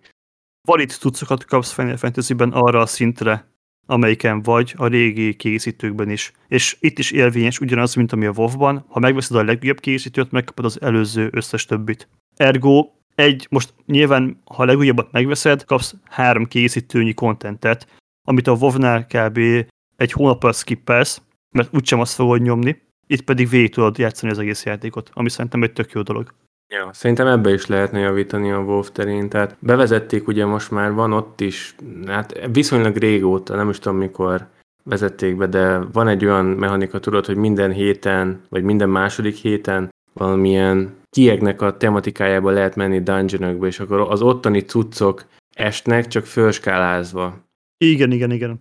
Valid 0.66 0.90
cuccokat 0.90 1.44
kapsz 1.44 1.72
Final 1.72 1.96
Fantasy-ben 1.96 2.50
arra 2.50 2.80
a 2.80 2.86
szintre, 2.86 3.50
amelyiken 3.86 4.42
vagy 4.42 4.74
a 4.76 4.86
régi 4.86 5.34
készítőkben 5.34 6.10
is. 6.10 6.32
És 6.48 6.76
itt 6.80 6.98
is 6.98 7.10
élvényes 7.10 7.60
ugyanaz, 7.60 7.94
mint 7.94 8.12
ami 8.12 8.26
a 8.26 8.32
WoW-ban, 8.36 8.84
ha 8.88 9.00
megveszed 9.00 9.36
a 9.36 9.44
legújabb 9.44 9.80
készítőt, 9.80 10.30
megkapod 10.30 10.64
az 10.64 10.82
előző 10.82 11.28
összes 11.32 11.64
többit. 11.64 12.08
Ergo 12.36 12.90
egy, 13.14 13.46
most 13.50 13.74
nyilván, 13.86 14.40
ha 14.44 14.62
a 14.62 14.66
legújabbat 14.66 15.12
megveszed, 15.12 15.64
kapsz 15.64 15.94
három 16.04 16.46
készítőnyi 16.46 17.14
kontentet, 17.14 17.86
amit 18.28 18.46
a 18.46 18.52
WoW-nál 18.52 19.06
kb. 19.06 19.38
egy 19.96 20.12
hónappal 20.12 20.52
skippelsz, 20.52 21.22
mert 21.50 21.74
úgysem 21.74 22.00
azt 22.00 22.14
fogod 22.14 22.42
nyomni, 22.42 22.82
itt 23.06 23.22
pedig 23.22 23.48
végig 23.48 23.74
tudod 23.74 23.98
játszani 23.98 24.32
az 24.32 24.38
egész 24.38 24.64
játékot, 24.64 25.10
ami 25.12 25.30
szerintem 25.30 25.62
egy 25.62 25.72
tök 25.72 25.92
jó 25.92 26.02
dolog. 26.02 26.34
Ja, 26.74 26.90
szerintem 26.92 27.26
ebbe 27.26 27.52
is 27.52 27.66
lehetne 27.66 27.98
javítani 27.98 28.50
a 28.50 28.58
WoW 28.58 28.82
terén, 28.82 29.28
tehát 29.28 29.56
bevezették 29.58 30.26
ugye 30.26 30.44
most 30.44 30.70
már, 30.70 30.92
van 30.92 31.12
ott 31.12 31.40
is, 31.40 31.74
hát 32.06 32.48
viszonylag 32.52 32.96
régóta, 32.96 33.56
nem 33.56 33.68
is 33.68 33.78
tudom 33.78 33.98
mikor 33.98 34.48
vezették 34.84 35.36
be, 35.36 35.46
de 35.46 35.78
van 35.78 36.08
egy 36.08 36.24
olyan 36.24 36.44
mechanika, 36.44 37.00
tudod, 37.00 37.26
hogy 37.26 37.36
minden 37.36 37.72
héten, 37.72 38.42
vagy 38.48 38.62
minden 38.62 38.88
második 38.88 39.34
héten 39.34 39.88
valamilyen 40.12 40.94
kiegnek 41.16 41.60
a 41.60 41.76
tematikájába 41.76 42.50
lehet 42.50 42.76
menni 42.76 43.02
dungeonokba, 43.02 43.66
és 43.66 43.80
akkor 43.80 44.00
az 44.00 44.22
ottani 44.22 44.60
cuccok 44.60 45.24
esnek, 45.54 46.06
csak 46.06 46.26
fölskálázva. 46.26 47.38
Igen, 47.84 48.10
igen, 48.10 48.30
igen. 48.30 48.60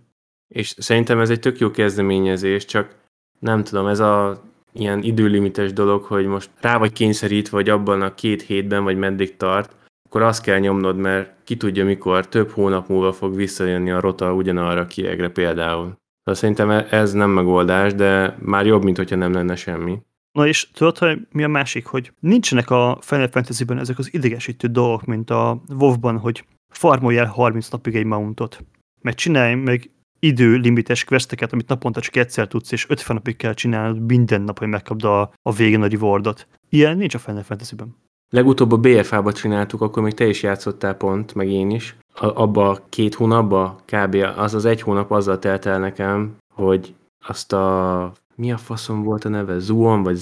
És 0.54 0.74
szerintem 0.78 1.20
ez 1.20 1.30
egy 1.30 1.40
tök 1.40 1.58
jó 1.58 1.70
kezdeményezés, 1.70 2.64
csak 2.64 2.94
nem 3.38 3.64
tudom, 3.64 3.86
ez 3.86 4.00
a 4.00 4.42
ilyen 4.72 5.02
időlimites 5.02 5.72
dolog, 5.72 6.02
hogy 6.02 6.26
most 6.26 6.50
rá 6.60 6.78
vagy 6.78 6.92
kényszerítve, 6.92 7.56
vagy 7.56 7.68
abban 7.68 8.02
a 8.02 8.14
két 8.14 8.42
hétben, 8.42 8.84
vagy 8.84 8.96
meddig 8.96 9.36
tart, 9.36 9.76
akkor 10.04 10.22
azt 10.22 10.42
kell 10.42 10.58
nyomnod, 10.58 10.96
mert 10.96 11.34
ki 11.44 11.56
tudja 11.56 11.84
mikor, 11.84 12.28
több 12.28 12.50
hónap 12.50 12.88
múlva 12.88 13.12
fog 13.12 13.36
visszajönni 13.36 13.90
a 13.90 14.00
rota 14.00 14.34
ugyanarra 14.34 14.86
kiegre 14.86 15.28
például. 15.28 15.96
De 16.24 16.34
szerintem 16.34 16.70
e- 16.70 16.86
ez 16.90 17.12
nem 17.12 17.30
megoldás, 17.30 17.94
de 17.94 18.36
már 18.40 18.66
jobb, 18.66 18.84
mint 18.84 18.96
hogyha 18.96 19.16
nem 19.16 19.32
lenne 19.32 19.56
semmi. 19.56 19.98
Na 20.32 20.46
és 20.46 20.70
tudod, 20.70 20.98
hogy 20.98 21.26
mi 21.32 21.42
a 21.42 21.48
másik, 21.48 21.86
hogy 21.86 22.12
nincsenek 22.20 22.70
a 22.70 22.98
Final 23.00 23.28
Fantasy-ben 23.28 23.78
ezek 23.78 23.98
az 23.98 24.14
idegesítő 24.14 24.68
dolgok, 24.68 25.04
mint 25.04 25.30
a 25.30 25.62
WoW-ban, 25.68 26.18
hogy 26.18 26.44
farmolj 26.74 27.18
el 27.18 27.26
30 27.26 27.68
napig 27.68 27.96
egy 27.96 28.04
mountot. 28.04 28.64
Mert 29.00 29.16
csinálj 29.16 29.54
meg 29.54 29.90
időlimites 30.18 31.04
questeket, 31.04 31.52
amit 31.52 31.68
naponta 31.68 32.00
csak 32.00 32.16
egyszer 32.16 32.48
tudsz, 32.48 32.72
és 32.72 32.88
50 32.88 33.16
napig 33.16 33.36
kell 33.36 33.54
csinálnod 33.54 34.06
minden 34.06 34.42
nap, 34.42 34.58
hogy 34.58 34.68
megkapd 34.68 35.04
a, 35.04 35.20
a 35.42 35.52
végén 35.52 35.82
a 35.82 35.86
rewardot. 35.86 36.46
Ilyen 36.68 36.96
nincs 36.96 37.14
a 37.14 37.18
Final 37.18 37.42
Fantasy-ben. 37.42 37.96
Legutóbb 38.30 38.72
a 38.72 38.76
BFA-ba 38.76 39.32
csináltuk, 39.32 39.80
akkor 39.80 40.02
még 40.02 40.14
te 40.14 40.26
is 40.26 40.42
játszottál 40.42 40.94
pont, 40.94 41.34
meg 41.34 41.48
én 41.48 41.70
is. 41.70 41.96
A, 42.14 42.26
abba 42.26 42.70
a 42.70 42.84
két 42.88 43.14
hónapba, 43.14 43.80
kb. 43.84 44.16
az 44.36 44.54
az 44.54 44.64
egy 44.64 44.80
hónap 44.80 45.10
azzal 45.10 45.38
telt 45.38 45.66
el 45.66 45.78
nekem, 45.78 46.36
hogy 46.54 46.94
azt 47.26 47.52
a 47.52 48.12
mi 48.34 48.52
a 48.52 48.56
faszom 48.56 49.02
volt 49.02 49.24
a 49.24 49.28
neve? 49.28 49.58
Zuon, 49.58 50.02
vagy 50.02 50.18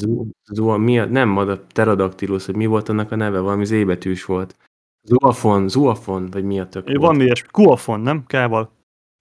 Zuon, 0.53 0.81
mi 0.81 0.99
a, 0.99 1.05
nem, 1.05 1.37
a 1.37 1.57
Pterodactylus, 1.57 2.47
hogy 2.47 2.57
mi 2.57 2.67
volt 2.67 2.89
annak 2.89 3.13
a 3.13 3.17
neve, 3.17 3.39
valami 3.39 3.65
zébetűs 3.65 4.25
volt. 4.25 4.57
Zuafon, 5.03 5.69
Zuafon, 5.69 6.29
vagy 6.31 6.45
mi 6.45 6.61
a 6.61 6.69
tök 6.69 6.99
Van 6.99 7.17
mi 7.17 7.23
ilyesmi, 7.23 7.49
Kuafon, 7.51 8.01
nem? 8.01 8.25
Kával. 8.27 8.71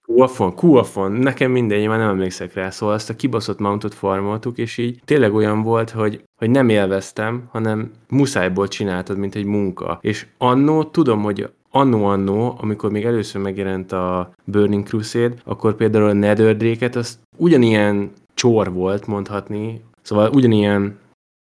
Kuafon, 0.06 0.54
Kuafon, 0.54 1.12
nekem 1.12 1.50
mindegy, 1.50 1.86
már 1.86 1.98
nem 1.98 2.08
emlékszek 2.08 2.54
rá, 2.54 2.70
szóval 2.70 2.94
ezt 2.94 3.10
a 3.10 3.16
kibaszott 3.16 3.58
mountot 3.58 3.94
farmoltuk, 3.94 4.58
és 4.58 4.78
így 4.78 5.00
tényleg 5.04 5.34
olyan 5.34 5.62
volt, 5.62 5.90
hogy, 5.90 6.24
hogy 6.36 6.50
nem 6.50 6.68
élveztem, 6.68 7.48
hanem 7.50 7.90
muszájból 8.08 8.68
csináltad, 8.68 9.18
mint 9.18 9.34
egy 9.34 9.44
munka. 9.44 9.98
És 10.00 10.26
annó 10.38 10.84
tudom, 10.84 11.22
hogy 11.22 11.50
annó-annó, 11.70 12.56
amikor 12.60 12.90
még 12.90 13.04
először 13.04 13.42
megjelent 13.42 13.92
a 13.92 14.32
Burning 14.44 14.86
Crusade, 14.86 15.34
akkor 15.44 15.74
például 15.74 16.08
a 16.08 16.12
Netherdrake-et 16.12 16.96
azt 16.96 17.18
ugyanilyen 17.36 18.10
csor 18.40 18.72
volt 18.72 19.06
mondhatni, 19.06 19.84
szóval 20.02 20.30
ugyanilyen 20.30 20.98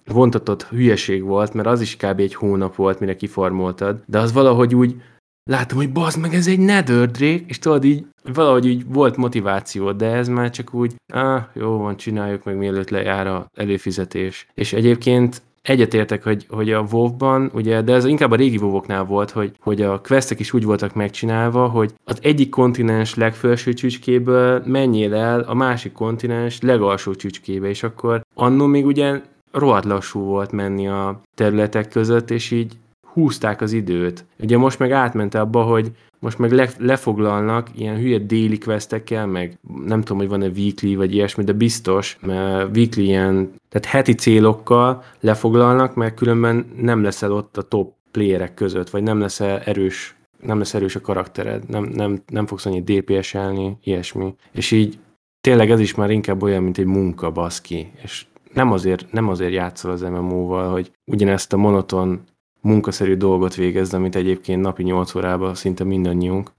vontatott 0.05 0.63
hülyeség 0.63 1.23
volt, 1.23 1.55
mert 1.55 1.69
az 1.69 1.81
is 1.81 1.97
kb. 1.97 2.21
egy 2.21 2.35
hónap 2.35 2.75
volt, 2.75 3.01
mire 3.01 3.17
kiformoltad, 3.17 4.03
de 4.07 4.19
az 4.19 4.33
valahogy 4.33 4.75
úgy 4.75 5.03
láttam, 5.51 5.77
hogy 5.77 5.93
bazd 5.93 6.19
meg, 6.21 6.35
ez 6.35 6.47
egy 6.47 6.59
Nether 6.59 7.11
Drake, 7.11 7.45
és 7.47 7.59
tudod 7.59 7.85
így, 7.85 8.07
valahogy 8.33 8.67
így 8.67 8.93
volt 8.93 9.17
motiváció, 9.17 9.93
de 9.93 10.07
ez 10.07 10.29
már 10.29 10.51
csak 10.51 10.75
úgy, 10.75 10.95
ah, 11.13 11.43
jó 11.53 11.77
van, 11.77 11.97
csináljuk 11.97 12.45
meg, 12.45 12.57
mielőtt 12.57 12.91
lejár 12.91 13.27
a 13.27 13.47
előfizetés. 13.57 14.47
És 14.55 14.73
egyébként 14.73 15.43
egyetértek, 15.69 16.23
hogy, 16.23 16.47
hogy 16.49 16.73
a 16.73 16.87
WoW-ban, 16.91 17.51
ugye, 17.55 17.83
de 17.83 17.95
ez 17.95 18.05
inkább 18.05 18.31
a 18.31 18.37
régi 18.37 18.57
wow 18.57 19.05
volt, 19.07 19.31
hogy, 19.31 19.53
hogy 19.61 19.83
a 19.83 20.01
questek 20.01 20.41
is 20.41 20.53
úgy 20.53 20.65
voltak 20.65 20.95
megcsinálva, 20.95 21.67
hogy 21.69 21.95
az 22.05 22.19
egyik 22.23 22.49
kontinens 22.49 23.15
legfelső 23.15 23.73
csücskéből 23.73 24.63
menjél 24.67 25.15
el 25.15 25.41
a 25.41 25.55
másik 25.55 25.93
kontinens 25.93 26.61
legalsó 26.61 27.15
csücskébe, 27.15 27.69
és 27.69 27.83
akkor 27.83 28.21
annó 28.35 28.67
még 28.67 28.87
ugye 28.87 29.21
rohadt 29.53 29.85
lassú 29.85 30.21
volt 30.21 30.53
menni 30.53 30.89
a 30.89 31.21
területek 31.35 31.89
között, 31.89 32.31
és 32.31 32.51
így 32.51 32.77
húzták 33.13 33.61
az 33.61 33.73
időt. 33.73 34.25
Ugye 34.39 34.57
most 34.59 34.79
meg 34.79 34.91
átment 34.91 35.35
abba, 35.35 35.63
hogy 35.63 35.91
most 36.19 36.39
meg 36.39 36.53
le, 36.53 36.69
lefoglalnak 36.79 37.69
ilyen 37.75 37.97
hülye 37.97 38.19
déli 38.19 38.59
questekkel, 38.59 39.27
meg 39.27 39.59
nem 39.85 40.01
tudom, 40.01 40.19
hogy 40.19 40.29
van-e 40.29 40.49
weekly 40.49 40.95
vagy 40.95 41.15
ilyesmi, 41.15 41.45
de 41.45 41.53
biztos, 41.53 42.17
mert 42.21 42.77
weekly 42.77 43.03
ilyen, 43.03 43.51
tehát 43.69 43.87
heti 43.87 44.15
célokkal 44.15 45.03
lefoglalnak, 45.21 45.95
mert 45.95 46.15
különben 46.15 46.67
nem 46.81 47.03
leszel 47.03 47.33
ott 47.33 47.57
a 47.57 47.63
top 47.63 47.95
playerek 48.11 48.55
között, 48.55 48.91
vagy 48.91 49.03
nem 49.03 49.21
leszel 49.21 49.59
erős 49.59 50.17
nem 50.41 50.59
lesz 50.59 50.75
erős 50.75 50.97
a 50.97 51.01
karaktered, 51.01 51.69
nem, 51.69 51.85
nem, 51.85 52.23
nem 52.27 52.47
fogsz 52.47 52.67
annyi 52.67 52.83
DPS-elni, 52.83 53.77
ilyesmi. 53.83 54.35
És 54.53 54.71
így 54.71 54.99
tényleg 55.41 55.71
ez 55.71 55.81
is 55.81 55.95
már 55.95 56.11
inkább 56.11 56.43
olyan, 56.43 56.63
mint 56.63 56.79
egy 56.79 56.85
munka, 56.85 57.31
baszki. 57.31 57.93
És 58.03 58.27
nem 58.53 58.73
azért, 58.73 59.13
nem 59.13 59.29
azért 59.29 59.53
játszol 59.53 59.91
az 59.91 60.01
MMO-val, 60.01 60.71
hogy 60.71 60.91
ugyanezt 61.05 61.53
a 61.53 61.57
monoton 61.57 62.21
munkaszerű 62.61 63.15
dolgot 63.15 63.55
végezz, 63.55 63.95
amit 63.95 64.17
egyébként 64.17 64.63
napi 64.63 64.83
8 64.83 65.15
órában 65.15 65.55
szinte 65.55 65.85
mindannyiunk. 65.85 66.51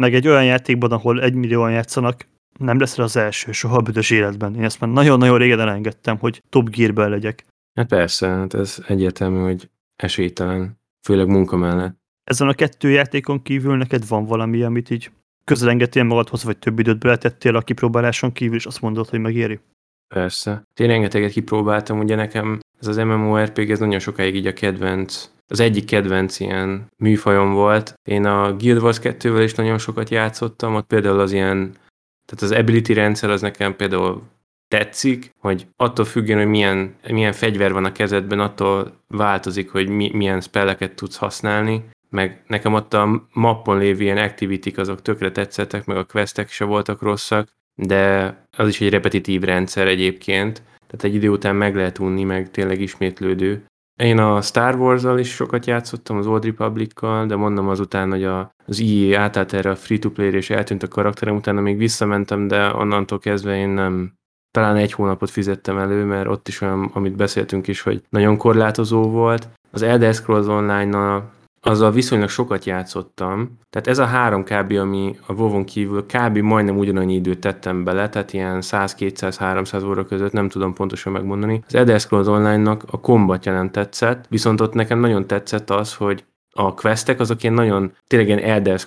Meg 0.00 0.14
egy 0.14 0.28
olyan 0.28 0.44
játékban, 0.44 0.92
ahol 0.92 1.22
egy 1.22 1.34
millióan 1.34 1.72
játszanak, 1.72 2.26
nem 2.58 2.78
lesz 2.78 2.98
az 2.98 3.16
első 3.16 3.52
soha 3.52 3.80
büdös 3.80 4.10
életben. 4.10 4.54
Én 4.54 4.64
ezt 4.64 4.80
már 4.80 4.90
nagyon-nagyon 4.90 5.38
régen 5.38 5.60
elengedtem, 5.60 6.18
hogy 6.18 6.42
top 6.48 6.70
gearben 6.70 7.10
legyek. 7.10 7.44
Hát 7.74 7.86
persze, 7.86 8.28
hát 8.28 8.54
ez 8.54 8.84
egyértelmű, 8.86 9.38
hogy 9.38 9.70
esélytelen, 9.96 10.78
főleg 11.06 11.28
munka 11.28 11.56
mellett. 11.56 11.96
Ezen 12.24 12.48
a 12.48 12.54
kettő 12.54 12.90
játékon 12.90 13.42
kívül 13.42 13.76
neked 13.76 14.08
van 14.08 14.24
valami, 14.24 14.62
amit 14.62 14.90
így 14.90 15.10
közelengedtél 15.44 16.02
magadhoz, 16.02 16.44
vagy 16.44 16.58
több 16.58 16.78
időt 16.78 16.98
beletettél 16.98 17.56
a 17.56 17.60
kipróbáláson 17.60 18.32
kívül, 18.32 18.56
és 18.56 18.66
azt 18.66 18.80
mondod, 18.80 19.08
hogy 19.08 19.18
megéri? 19.18 19.60
Persze. 20.14 20.62
Én 20.80 20.86
rengeteget 20.86 21.30
kipróbáltam, 21.30 21.98
ugye 21.98 22.14
nekem 22.14 22.60
ez 22.80 22.86
az 22.86 22.96
MMORPG, 22.96 23.70
ez 23.70 23.78
nagyon 23.78 23.98
sokáig 23.98 24.34
így 24.34 24.46
a 24.46 24.52
kedvenc 24.52 25.30
az 25.48 25.60
egyik 25.60 25.84
kedvenc 25.84 26.40
ilyen 26.40 26.86
műfajom 26.96 27.52
volt. 27.52 27.94
Én 28.02 28.24
a 28.24 28.56
Guild 28.56 28.82
Wars 28.82 28.98
2-vel 29.02 29.40
is 29.42 29.54
nagyon 29.54 29.78
sokat 29.78 30.08
játszottam, 30.08 30.74
ott 30.74 30.86
például 30.86 31.20
az 31.20 31.32
ilyen, 31.32 31.74
tehát 32.26 32.42
az 32.42 32.50
ability 32.50 32.92
rendszer 32.92 33.30
az 33.30 33.40
nekem 33.40 33.76
például 33.76 34.22
tetszik, 34.68 35.30
hogy 35.38 35.66
attól 35.76 36.04
függően, 36.04 36.38
hogy 36.38 36.48
milyen, 36.48 36.94
milyen 37.08 37.32
fegyver 37.32 37.72
van 37.72 37.84
a 37.84 37.92
kezedben, 37.92 38.40
attól 38.40 39.00
változik, 39.08 39.70
hogy 39.70 39.88
mi, 39.88 40.10
milyen 40.12 40.40
spelleket 40.40 40.94
tudsz 40.94 41.16
használni, 41.16 41.84
meg 42.10 42.42
nekem 42.46 42.74
ott 42.74 42.94
a 42.94 43.26
mappon 43.32 43.78
lévő 43.78 44.02
ilyen 44.02 44.18
activity 44.18 44.68
azok 44.76 45.02
tökre 45.02 45.30
tetszettek, 45.30 45.84
meg 45.84 45.96
a 45.96 46.04
questek 46.04 46.50
se 46.50 46.64
voltak 46.64 47.02
rosszak, 47.02 47.48
de 47.74 48.34
az 48.56 48.68
is 48.68 48.80
egy 48.80 48.90
repetitív 48.90 49.42
rendszer 49.42 49.86
egyébként, 49.86 50.62
tehát 50.86 51.04
egy 51.04 51.14
idő 51.14 51.28
után 51.28 51.56
meg 51.56 51.76
lehet 51.76 51.98
unni, 51.98 52.24
meg 52.24 52.50
tényleg 52.50 52.80
ismétlődő. 52.80 53.64
Én 53.96 54.18
a 54.18 54.40
Star 54.40 54.74
Wars-zal 54.74 55.18
is 55.18 55.34
sokat 55.34 55.66
játszottam, 55.66 56.16
az 56.16 56.26
Old 56.26 56.44
Republic-kal, 56.44 57.26
de 57.26 57.36
mondom 57.36 57.68
azután, 57.68 58.10
hogy 58.10 58.24
a, 58.24 58.54
az 58.66 58.80
EA 58.80 59.20
átállt 59.20 59.52
erre 59.52 59.70
a 59.70 59.76
free-to-play 59.76 60.34
és 60.34 60.50
eltűnt 60.50 60.82
a 60.82 60.88
karakterem, 60.88 61.36
utána 61.36 61.60
még 61.60 61.76
visszamentem, 61.76 62.46
de 62.46 62.74
onnantól 62.74 63.18
kezdve 63.18 63.56
én 63.56 63.68
nem, 63.68 64.12
talán 64.50 64.76
egy 64.76 64.92
hónapot 64.92 65.30
fizettem 65.30 65.78
elő, 65.78 66.04
mert 66.04 66.28
ott 66.28 66.48
is 66.48 66.60
olyan, 66.60 66.90
amit 66.92 67.16
beszéltünk 67.16 67.68
is, 67.68 67.80
hogy 67.80 68.02
nagyon 68.08 68.36
korlátozó 68.36 69.10
volt. 69.10 69.48
Az 69.70 69.82
Elder 69.82 70.14
Scrolls 70.14 70.46
Online-nal 70.46 71.32
azzal 71.66 71.90
viszonylag 71.90 72.28
sokat 72.28 72.64
játszottam. 72.64 73.58
Tehát 73.70 73.88
ez 73.88 73.98
a 73.98 74.04
három 74.04 74.44
kb, 74.44 74.72
ami 74.72 75.16
a 75.26 75.32
WoW-on 75.32 75.64
kívül 75.64 76.06
kb. 76.06 76.36
majdnem 76.36 76.78
ugyanannyi 76.78 77.14
időt 77.14 77.40
tettem 77.40 77.84
bele, 77.84 78.08
tehát 78.08 78.32
ilyen 78.32 78.58
100-200-300 78.60 79.86
óra 79.86 80.04
között, 80.04 80.32
nem 80.32 80.48
tudom 80.48 80.74
pontosan 80.74 81.12
megmondani. 81.12 81.62
Az 81.66 81.74
Elder 81.74 82.00
Scrolls 82.00 82.26
Online-nak 82.26 82.82
a 82.90 83.00
kombatja 83.00 83.52
nem 83.52 83.70
tetszett, 83.70 84.24
viszont 84.28 84.60
ott 84.60 84.74
nekem 84.74 84.98
nagyon 84.98 85.26
tetszett 85.26 85.70
az, 85.70 85.94
hogy 85.94 86.24
a 86.52 86.74
questek 86.74 87.20
azok 87.20 87.42
ilyen 87.42 87.54
nagyon, 87.54 87.92
tényleg 88.06 88.28
ilyen 88.28 88.50
Elder 88.50 88.80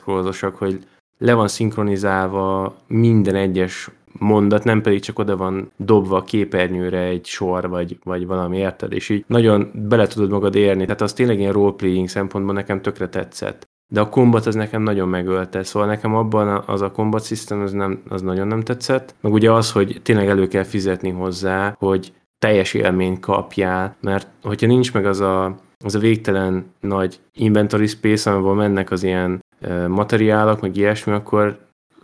hogy 0.55 0.79
le 1.17 1.33
van 1.33 1.47
szinkronizálva 1.47 2.75
minden 2.87 3.35
egyes 3.35 3.89
mondat, 4.19 4.63
nem 4.63 4.81
pedig 4.81 4.99
csak 4.99 5.19
oda 5.19 5.37
van 5.37 5.71
dobva 5.77 6.17
a 6.17 6.23
képernyőre 6.23 6.99
egy 6.99 7.25
sor, 7.25 7.69
vagy, 7.69 7.97
vagy 8.03 8.25
valami, 8.25 8.57
érted? 8.57 8.93
És 8.93 9.09
így 9.09 9.23
nagyon 9.27 9.71
bele 9.73 10.07
tudod 10.07 10.29
magad 10.29 10.55
érni. 10.55 10.83
Tehát 10.83 11.01
az 11.01 11.13
tényleg 11.13 11.39
ilyen 11.39 11.53
roleplaying 11.53 12.07
szempontból 12.07 12.53
nekem 12.53 12.81
tökre 12.81 13.07
tetszett. 13.07 13.67
De 13.89 13.99
a 13.99 14.09
kombat 14.09 14.45
az 14.45 14.55
nekem 14.55 14.81
nagyon 14.81 15.09
megölte, 15.09 15.63
szóval 15.63 15.87
nekem 15.87 16.15
abban 16.15 16.63
az 16.65 16.81
a 16.81 16.91
combat 16.91 17.25
system 17.25 17.61
az, 17.61 17.71
nem, 17.71 18.01
az 18.09 18.21
nagyon 18.21 18.47
nem 18.47 18.61
tetszett. 18.61 19.15
Meg 19.21 19.33
ugye 19.33 19.51
az, 19.51 19.71
hogy 19.71 19.99
tényleg 20.03 20.27
elő 20.27 20.47
kell 20.47 20.63
fizetni 20.63 21.09
hozzá, 21.09 21.75
hogy 21.77 22.13
teljes 22.39 22.73
élményt 22.73 23.19
kapjál, 23.19 23.95
mert 24.01 24.27
hogyha 24.43 24.67
nincs 24.67 24.93
meg 24.93 25.05
az 25.05 25.19
a, 25.19 25.55
az 25.83 25.95
a 25.95 25.99
végtelen 25.99 26.65
nagy 26.79 27.19
inventory 27.33 27.87
space, 27.87 28.31
amiből 28.31 28.53
mennek 28.53 28.91
az 28.91 29.03
ilyen 29.03 29.45
materiálok, 29.87 30.61
meg 30.61 30.75
ilyesmi, 30.75 31.13
akkor 31.13 31.57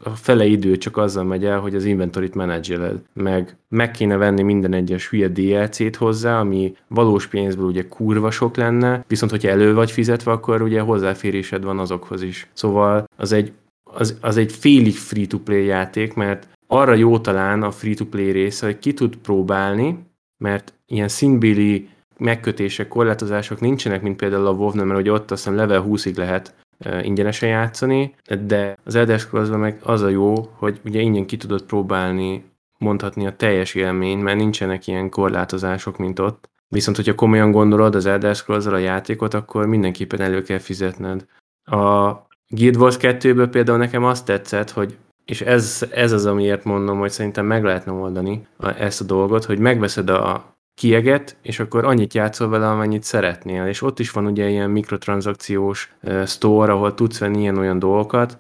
a 0.04 0.10
fele 0.10 0.46
idő 0.46 0.78
csak 0.78 0.98
azzal 0.98 1.24
megy 1.24 1.46
el, 1.46 1.60
hogy 1.60 1.76
az 1.76 1.86
inventorit 1.86 2.36
menedzseled, 2.36 3.02
meg 3.14 3.58
meg 3.70 3.92
kéne 3.92 4.18
venni 4.18 4.42
minden 4.42 4.74
egyes 4.74 5.10
hülye 5.10 5.28
DLC-t 5.28 5.96
hozzá, 5.96 6.40
ami 6.40 6.76
valós 6.88 7.28
pénzből 7.28 7.66
ugye 7.66 7.88
kurva 7.88 8.32
sok 8.32 8.56
lenne, 8.56 9.04
viszont 9.08 9.32
hogyha 9.32 9.50
elő 9.50 9.74
vagy 9.74 9.92
fizetve, 9.92 10.32
akkor 10.32 10.62
ugye 10.62 10.82
hozzáférésed 10.82 11.64
van 11.64 11.80
azokhoz 11.80 12.22
is. 12.22 12.48
Szóval 12.54 13.04
az 13.18 13.32
egy, 13.32 13.52
az, 13.84 14.18
az 14.22 14.38
egy 14.38 14.52
félig 14.52 14.96
free-to-play 14.96 15.66
játék, 15.66 16.14
mert 16.14 16.48
arra 16.68 16.94
jó 16.94 17.20
talán 17.20 17.64
a 17.64 17.72
free-to-play 17.72 18.32
része, 18.32 18.66
hogy 18.66 18.80
ki 18.80 18.94
tud 18.94 19.16
próbálni, 19.16 20.00
mert 20.38 20.74
ilyen 20.88 21.08
színbéli 21.08 21.90
megkötések, 22.18 22.88
korlátozások 22.88 23.60
nincsenek, 23.60 24.02
mint 24.02 24.16
például 24.16 24.48
a 24.48 24.52
wow 24.52 24.74
mert 24.74 24.92
hogy 24.92 25.10
ott 25.10 25.32
azt 25.32 25.44
hiszem 25.44 25.58
level 25.58 25.86
20-ig 25.88 26.16
lehet 26.16 26.54
ingyenesen 27.02 27.50
játszani, 27.50 28.16
de 28.46 28.78
az 28.84 28.96
Elder 28.96 29.20
scrolls 29.20 29.50
meg 29.50 29.80
az 29.84 30.02
a 30.02 30.10
jó, 30.10 30.34
hogy 30.56 30.80
ugye 30.86 31.00
ingyen 31.00 31.26
ki 31.26 31.38
tudod 31.38 31.62
próbálni 31.62 32.44
mondhatni 32.78 33.28
a 33.28 33.36
teljes 33.36 33.74
élmény, 33.76 34.18
mert 34.18 34.38
nincsenek 34.38 34.88
ilyen 34.88 35.10
korlátozások, 35.10 35.98
mint 35.98 36.20
ott. 36.20 36.50
Viszont, 36.68 36.96
hogyha 36.96 37.16
komolyan 37.16 37.52
gondolod 37.52 37.96
az 37.96 38.06
Elder 38.06 38.36
scrolls 38.36 38.66
a 38.66 38.78
játékot, 38.78 39.34
akkor 39.34 39.66
mindenképpen 39.66 40.22
elő 40.22 40.42
kell 40.42 40.58
fizetned. 40.58 41.26
A 41.64 42.12
Guild 42.48 42.76
Wars 42.76 42.98
2-ből 43.00 43.48
például 43.52 43.78
nekem 43.78 44.04
azt 44.04 44.26
tetszett, 44.26 44.70
hogy 44.70 44.98
és 45.26 45.42
ez, 45.42 45.88
ez 45.92 46.12
az, 46.12 46.26
amiért 46.26 46.64
mondom, 46.64 47.00
hogy 47.00 47.12
szerintem 47.12 47.46
meg 47.46 47.64
lehetne 47.64 47.92
oldani 47.92 48.48
ezt 48.78 49.02
a 49.02 49.06
dolgot, 49.06 49.46
hogy 49.46 49.60
megveszed 49.60 50.10
a 50.10 50.53
kieget, 50.76 51.38
és 51.42 51.60
akkor 51.60 51.86
annyit 51.86 52.14
játszol 52.14 52.50
vele, 52.50 52.70
amennyit 52.70 53.04
szeretnél. 53.04 53.66
És 53.66 53.82
ott 53.82 54.00
is 54.00 54.12
van 54.12 54.26
ugye 54.26 54.50
ilyen 54.50 54.70
mikrotranszakciós 54.70 55.96
store, 56.26 56.72
ahol 56.72 56.94
tudsz 56.94 57.20
venni 57.20 57.40
ilyen-olyan 57.40 57.80
dolgokat, 57.80 58.38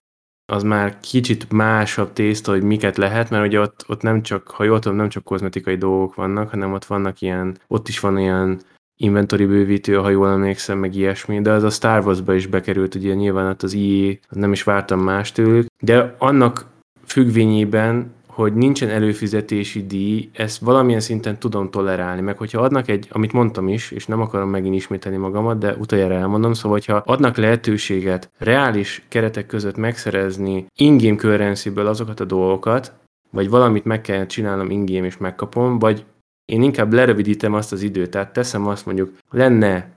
az 0.51 0.63
már 0.63 0.99
kicsit 0.99 1.51
másabb 1.51 2.13
tészta, 2.13 2.51
hogy 2.51 2.63
miket 2.63 2.97
lehet, 2.97 3.29
mert 3.29 3.45
ugye 3.45 3.59
ott, 3.59 3.86
ott 3.88 4.01
nem 4.01 4.21
csak, 4.21 4.47
ha 4.47 4.63
jól 4.63 4.79
tudom, 4.79 4.97
nem 4.97 5.09
csak 5.09 5.23
kozmetikai 5.23 5.75
dolgok 5.75 6.15
vannak, 6.15 6.49
hanem 6.49 6.73
ott 6.73 6.86
vannak 6.86 7.21
ilyen, 7.21 7.57
ott 7.67 7.88
is 7.88 7.99
van 7.99 8.17
ilyen 8.17 8.59
inventory 8.95 9.45
bővítő, 9.45 9.95
ha 9.95 10.09
jól 10.09 10.29
emlékszem, 10.29 10.77
meg 10.77 10.95
ilyesmi, 10.95 11.41
de 11.41 11.51
az 11.51 11.63
a 11.63 11.69
Star 11.69 12.05
Wars-ba 12.05 12.34
is 12.34 12.47
bekerült, 12.47 12.95
ugye 12.95 13.13
nyilván 13.13 13.49
ott 13.49 13.63
az 13.63 13.73
IE, 13.73 14.19
nem 14.29 14.51
is 14.51 14.63
vártam 14.63 14.99
más 14.99 15.31
tőlük, 15.31 15.65
de 15.81 16.15
annak 16.17 16.65
függvényében 17.05 18.13
hogy 18.34 18.53
nincsen 18.53 18.89
előfizetési 18.89 19.86
díj, 19.86 20.29
ezt 20.34 20.57
valamilyen 20.57 20.99
szinten 20.99 21.39
tudom 21.39 21.69
tolerálni, 21.69 22.21
meg 22.21 22.38
hogyha 22.38 22.61
adnak 22.61 22.88
egy, 22.89 23.07
amit 23.11 23.31
mondtam 23.31 23.67
is, 23.67 23.91
és 23.91 24.05
nem 24.05 24.21
akarom 24.21 24.49
megint 24.49 24.75
ismételni 24.75 25.17
magamat, 25.17 25.57
de 25.57 25.75
utoljára 25.75 26.13
elmondom, 26.13 26.53
szóval 26.53 26.71
hogyha 26.71 26.95
adnak 27.05 27.38
lehetőséget 27.38 28.31
reális 28.38 29.05
keretek 29.07 29.45
között 29.45 29.77
megszerezni 29.77 30.65
in-game 30.75 31.15
currency 31.15 31.69
azokat 31.75 32.19
a 32.19 32.25
dolgokat, 32.25 32.93
vagy 33.31 33.49
valamit 33.49 33.86
meg 33.86 34.01
kell 34.01 34.25
csinálnom 34.25 34.69
in-game 34.69 35.05
és 35.05 35.17
megkapom, 35.17 35.79
vagy 35.79 36.05
én 36.45 36.61
inkább 36.61 36.93
lerövidítem 36.93 37.53
azt 37.53 37.71
az 37.71 37.81
időt, 37.81 38.09
tehát 38.09 38.34
teszem 38.34 38.67
azt 38.67 38.86
mondjuk, 38.86 39.13
lenne 39.31 39.89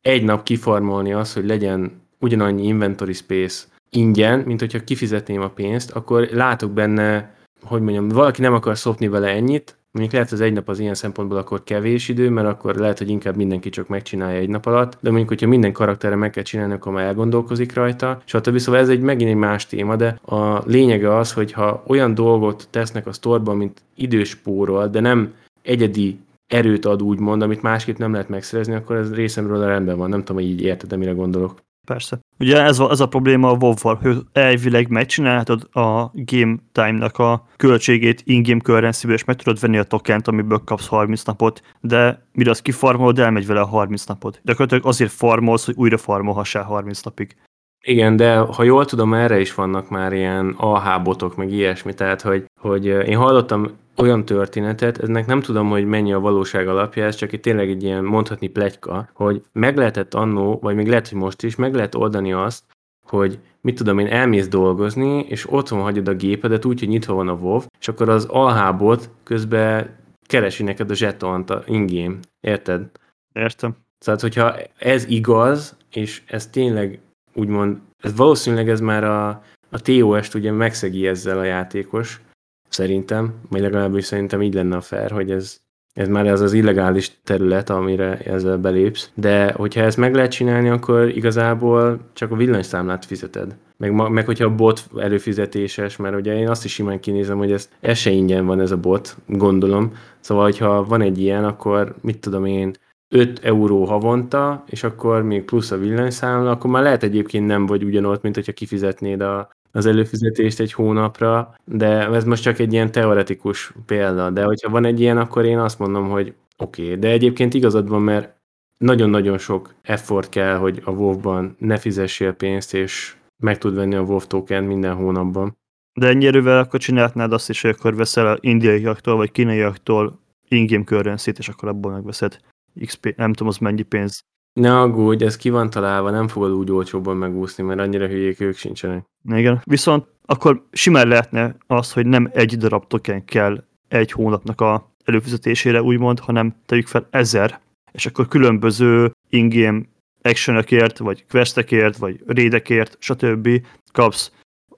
egy 0.00 0.24
nap 0.24 0.42
kifarmolni 0.42 1.12
azt, 1.12 1.34
hogy 1.34 1.46
legyen 1.46 2.02
ugyanannyi 2.18 2.66
inventory 2.66 3.12
space 3.12 3.64
ingyen, 3.90 4.38
mint 4.40 4.60
hogyha 4.60 4.84
kifizetném 4.84 5.40
a 5.40 5.48
pénzt, 5.48 5.90
akkor 5.90 6.28
látok 6.32 6.70
benne 6.70 7.36
hogy 7.62 7.82
mondjam, 7.82 8.08
valaki 8.08 8.40
nem 8.40 8.54
akar 8.54 8.78
szopni 8.78 9.08
vele 9.08 9.28
ennyit, 9.28 9.78
mondjuk 9.90 10.14
lehet 10.14 10.32
az 10.32 10.40
egy 10.40 10.52
nap 10.52 10.68
az 10.68 10.78
ilyen 10.78 10.94
szempontból 10.94 11.38
akkor 11.38 11.64
kevés 11.64 12.08
idő, 12.08 12.30
mert 12.30 12.48
akkor 12.48 12.74
lehet, 12.74 12.98
hogy 12.98 13.08
inkább 13.08 13.36
mindenki 13.36 13.68
csak 13.68 13.88
megcsinálja 13.88 14.38
egy 14.38 14.48
nap 14.48 14.66
alatt, 14.66 14.98
de 15.00 15.08
mondjuk, 15.08 15.28
hogyha 15.28 15.46
minden 15.46 15.72
karakterre 15.72 16.16
meg 16.16 16.30
kell 16.30 16.42
csinálni, 16.42 16.72
akkor 16.72 16.92
már 16.92 17.06
elgondolkozik 17.06 17.74
rajta, 17.74 18.22
stb. 18.24 18.58
Szóval 18.58 18.80
ez 18.80 18.88
egy 18.88 19.00
megint 19.00 19.30
egy 19.30 19.36
más 19.36 19.66
téma, 19.66 19.96
de 19.96 20.20
a 20.24 20.62
lényege 20.66 21.16
az, 21.16 21.32
hogy 21.32 21.52
ha 21.52 21.82
olyan 21.86 22.14
dolgot 22.14 22.68
tesznek 22.70 23.06
a 23.06 23.12
sztorban, 23.12 23.56
mint 23.56 23.82
időspórol, 23.94 24.88
de 24.88 25.00
nem 25.00 25.34
egyedi 25.62 26.18
erőt 26.46 26.84
ad 26.84 27.02
úgymond, 27.02 27.42
amit 27.42 27.62
másképp 27.62 27.96
nem 27.96 28.12
lehet 28.12 28.28
megszerezni, 28.28 28.74
akkor 28.74 28.96
ez 28.96 29.14
részemről 29.14 29.66
rendben 29.66 29.96
van. 29.96 30.08
Nem 30.08 30.24
tudom, 30.24 30.42
hogy 30.42 30.50
így 30.50 30.62
érted, 30.62 30.98
mire 30.98 31.12
gondolok. 31.12 31.66
Persze. 31.88 32.18
Ugye 32.38 32.62
ez 32.62 32.78
a, 32.78 32.90
ez 32.90 33.00
a 33.00 33.08
probléma 33.08 33.50
a 33.50 33.56
WoW-val, 33.60 33.98
hogy 34.02 34.16
elvileg 34.32 34.88
megcsinálhatod 34.88 35.68
a 35.72 36.10
game 36.12 36.56
time-nak 36.72 37.18
a 37.18 37.46
költségét 37.56 38.22
in-game 38.24 38.60
currency 38.60 39.12
és 39.12 39.24
meg 39.24 39.36
tudod 39.36 39.60
venni 39.60 39.78
a 39.78 39.82
tokent, 39.82 40.28
amiből 40.28 40.62
kapsz 40.64 40.86
30 40.86 41.22
napot, 41.22 41.62
de 41.80 42.26
mire 42.32 42.50
azt 42.50 42.62
kifarmolod, 42.62 43.18
elmegy 43.18 43.46
vele 43.46 43.60
a 43.60 43.66
30 43.66 44.04
napot. 44.04 44.40
Gyakorlatilag 44.44 44.86
azért 44.86 45.10
farmolsz, 45.10 45.64
hogy 45.64 45.74
újra 45.76 45.96
farmolhassál 45.96 46.62
30 46.62 47.02
napig. 47.02 47.36
Igen, 47.84 48.16
de 48.16 48.36
ha 48.38 48.62
jól 48.62 48.84
tudom, 48.84 49.14
erre 49.14 49.40
is 49.40 49.54
vannak 49.54 49.88
már 49.88 50.12
ilyen 50.12 50.54
AH 50.56 51.02
botok, 51.02 51.36
meg 51.36 51.52
ilyesmi, 51.52 51.94
tehát 51.94 52.22
hogy, 52.22 52.44
hogy 52.60 52.86
én 52.86 53.16
hallottam 53.16 53.66
olyan 53.98 54.24
történetet, 54.24 54.98
eznek 54.98 55.26
nem 55.26 55.40
tudom, 55.40 55.68
hogy 55.68 55.86
mennyi 55.86 56.12
a 56.12 56.20
valóság 56.20 56.68
alapja, 56.68 57.04
ez 57.04 57.14
csak 57.14 57.32
egy 57.32 57.40
tényleg 57.40 57.70
egy 57.70 57.82
ilyen 57.82 58.04
mondhatni 58.04 58.48
plegyka, 58.48 59.08
hogy 59.12 59.42
meg 59.52 59.76
lehetett 59.76 60.14
annó, 60.14 60.58
vagy 60.62 60.74
még 60.74 60.88
lehet, 60.88 61.08
hogy 61.08 61.18
most 61.18 61.42
is, 61.42 61.56
meg 61.56 61.74
lehet 61.74 61.94
oldani 61.94 62.32
azt, 62.32 62.64
hogy 63.06 63.38
mit 63.60 63.76
tudom 63.76 63.98
én, 63.98 64.06
elmész 64.06 64.48
dolgozni, 64.48 65.18
és 65.28 65.52
otthon 65.52 65.80
hagyod 65.80 66.08
a 66.08 66.14
gépedet 66.14 66.64
úgy, 66.64 66.78
hogy 66.78 66.88
nyitva 66.88 67.14
van 67.14 67.28
a 67.28 67.32
WoW, 67.32 67.60
és 67.80 67.88
akkor 67.88 68.08
az 68.08 68.24
alhábot 68.24 69.10
közben 69.24 69.96
keresi 70.26 70.62
neked 70.62 70.90
a 70.90 70.94
zsetont 70.94 71.50
a 71.50 71.62
ingame. 71.66 72.16
Érted? 72.40 72.90
Értem. 73.32 73.76
Tehát, 74.04 74.20
hogyha 74.20 74.56
ez 74.78 75.06
igaz, 75.06 75.76
és 75.90 76.22
ez 76.26 76.46
tényleg 76.46 77.00
úgymond, 77.34 77.78
ez 78.02 78.16
valószínűleg 78.16 78.68
ez 78.68 78.80
már 78.80 79.04
a, 79.04 79.28
a 79.70 79.80
TOS-t 79.80 80.34
ugye 80.34 80.52
megszegi 80.52 81.06
ezzel 81.06 81.38
a 81.38 81.44
játékos, 81.44 82.20
Szerintem, 82.68 83.34
vagy 83.50 83.60
legalábbis 83.60 84.04
szerintem 84.04 84.42
így 84.42 84.54
lenne 84.54 84.76
a 84.76 84.80
fair, 84.80 85.10
hogy 85.10 85.30
ez, 85.30 85.60
ez 85.92 86.08
már 86.08 86.26
ez 86.26 86.40
az 86.40 86.52
illegális 86.52 87.10
terület, 87.24 87.70
amire 87.70 88.18
ezzel 88.18 88.58
belépsz. 88.58 89.10
De 89.14 89.52
hogyha 89.52 89.80
ezt 89.80 89.96
meg 89.96 90.14
lehet 90.14 90.30
csinálni, 90.30 90.68
akkor 90.68 91.08
igazából 91.08 91.98
csak 92.12 92.30
a 92.30 92.36
villanyszámlát 92.36 93.04
fizeted. 93.04 93.56
Meg, 93.76 94.10
meg 94.10 94.26
hogyha 94.26 94.44
a 94.44 94.54
bot 94.54 94.84
előfizetéses, 94.96 95.96
mert 95.96 96.16
ugye 96.16 96.38
én 96.38 96.48
azt 96.48 96.64
is 96.64 96.72
simán 96.72 97.00
kinézem, 97.00 97.38
hogy 97.38 97.52
ez, 97.52 97.68
ez 97.80 97.98
se 97.98 98.10
ingyen 98.10 98.46
van 98.46 98.60
ez 98.60 98.70
a 98.70 98.76
bot, 98.76 99.16
gondolom. 99.26 99.92
Szóval, 100.20 100.44
hogyha 100.44 100.84
van 100.84 101.00
egy 101.00 101.18
ilyen, 101.18 101.44
akkor 101.44 101.94
mit 102.00 102.18
tudom 102.18 102.44
én, 102.44 102.72
5 103.08 103.44
euró 103.44 103.84
havonta, 103.84 104.64
és 104.66 104.84
akkor 104.84 105.22
még 105.22 105.44
plusz 105.44 105.70
a 105.70 105.78
villanyszámla, 105.78 106.50
akkor 106.50 106.70
már 106.70 106.82
lehet 106.82 107.02
egyébként 107.02 107.46
nem 107.46 107.66
vagy 107.66 107.84
ugyanott, 107.84 108.22
mint 108.22 108.34
hogyha 108.34 108.52
kifizetnéd 108.52 109.20
a, 109.20 109.48
az 109.72 109.86
előfizetést 109.86 110.60
egy 110.60 110.72
hónapra, 110.72 111.54
de 111.64 112.08
ez 112.08 112.24
most 112.24 112.42
csak 112.42 112.58
egy 112.58 112.72
ilyen 112.72 112.92
teoretikus 112.92 113.72
példa, 113.86 114.30
de 114.30 114.44
hogyha 114.44 114.70
van 114.70 114.84
egy 114.84 115.00
ilyen, 115.00 115.18
akkor 115.18 115.44
én 115.44 115.58
azt 115.58 115.78
mondom, 115.78 116.08
hogy 116.08 116.34
oké, 116.56 116.82
okay. 116.82 116.98
de 116.98 117.08
egyébként 117.08 117.54
igazad 117.54 117.88
van, 117.88 118.02
mert 118.02 118.36
nagyon-nagyon 118.78 119.38
sok 119.38 119.74
effort 119.82 120.28
kell, 120.28 120.56
hogy 120.56 120.82
a 120.84 120.90
WoW-ban 120.90 121.56
ne 121.58 121.76
fizessél 121.76 122.32
pénzt, 122.32 122.74
és 122.74 123.16
meg 123.36 123.58
tud 123.58 123.74
venni 123.74 123.94
a 123.94 124.02
WoW 124.02 124.20
token 124.20 124.64
minden 124.64 124.94
hónapban. 124.94 125.56
De 125.92 126.06
ennyi 126.06 126.26
erővel 126.26 126.58
akkor 126.58 126.80
csinálhatnád 126.80 127.32
azt 127.32 127.48
is, 127.48 127.60
hogy 127.60 127.70
akkor 127.70 127.96
veszel 127.96 128.38
indiaiaktól 128.40 129.16
vagy 129.16 129.30
kínaiaktól 129.30 130.20
in-game 130.48 130.84
currency 130.84 131.32
és 131.38 131.48
akkor 131.48 131.68
abból 131.68 131.92
megveszed 131.92 132.38
XP, 132.84 133.14
nem 133.16 133.32
tudom, 133.32 133.48
az 133.48 133.58
mennyi 133.58 133.82
pénz. 133.82 134.20
Ne 134.58 134.80
aggódj, 134.80 135.24
ez 135.24 135.36
ki 135.36 135.50
van 135.50 135.70
találva, 135.70 136.10
nem 136.10 136.28
fogod 136.28 136.50
úgy 136.50 136.70
olcsóbban 136.70 137.16
megúszni, 137.16 137.64
mert 137.64 137.80
annyira 137.80 138.06
hülyék 138.06 138.40
ők 138.40 138.56
sincsenek. 138.56 139.04
Igen, 139.24 139.60
viszont 139.64 140.06
akkor 140.26 140.66
simán 140.72 141.08
lehetne 141.08 141.56
az, 141.66 141.92
hogy 141.92 142.06
nem 142.06 142.30
egy 142.32 142.56
darab 142.56 142.86
token 142.86 143.24
kell 143.24 143.64
egy 143.88 144.12
hónapnak 144.12 144.60
a 144.60 144.92
előfizetésére, 145.04 145.82
úgymond, 145.82 146.18
hanem 146.18 146.54
tegyük 146.66 146.86
fel 146.86 147.06
ezer, 147.10 147.60
és 147.92 148.06
akkor 148.06 148.28
különböző 148.28 149.10
ingame 149.28 149.80
actionökért, 150.22 150.98
vagy 150.98 151.24
questekért, 151.30 151.96
vagy 151.96 152.22
rédekért, 152.26 152.96
stb. 152.98 153.48
kapsz 153.92 154.32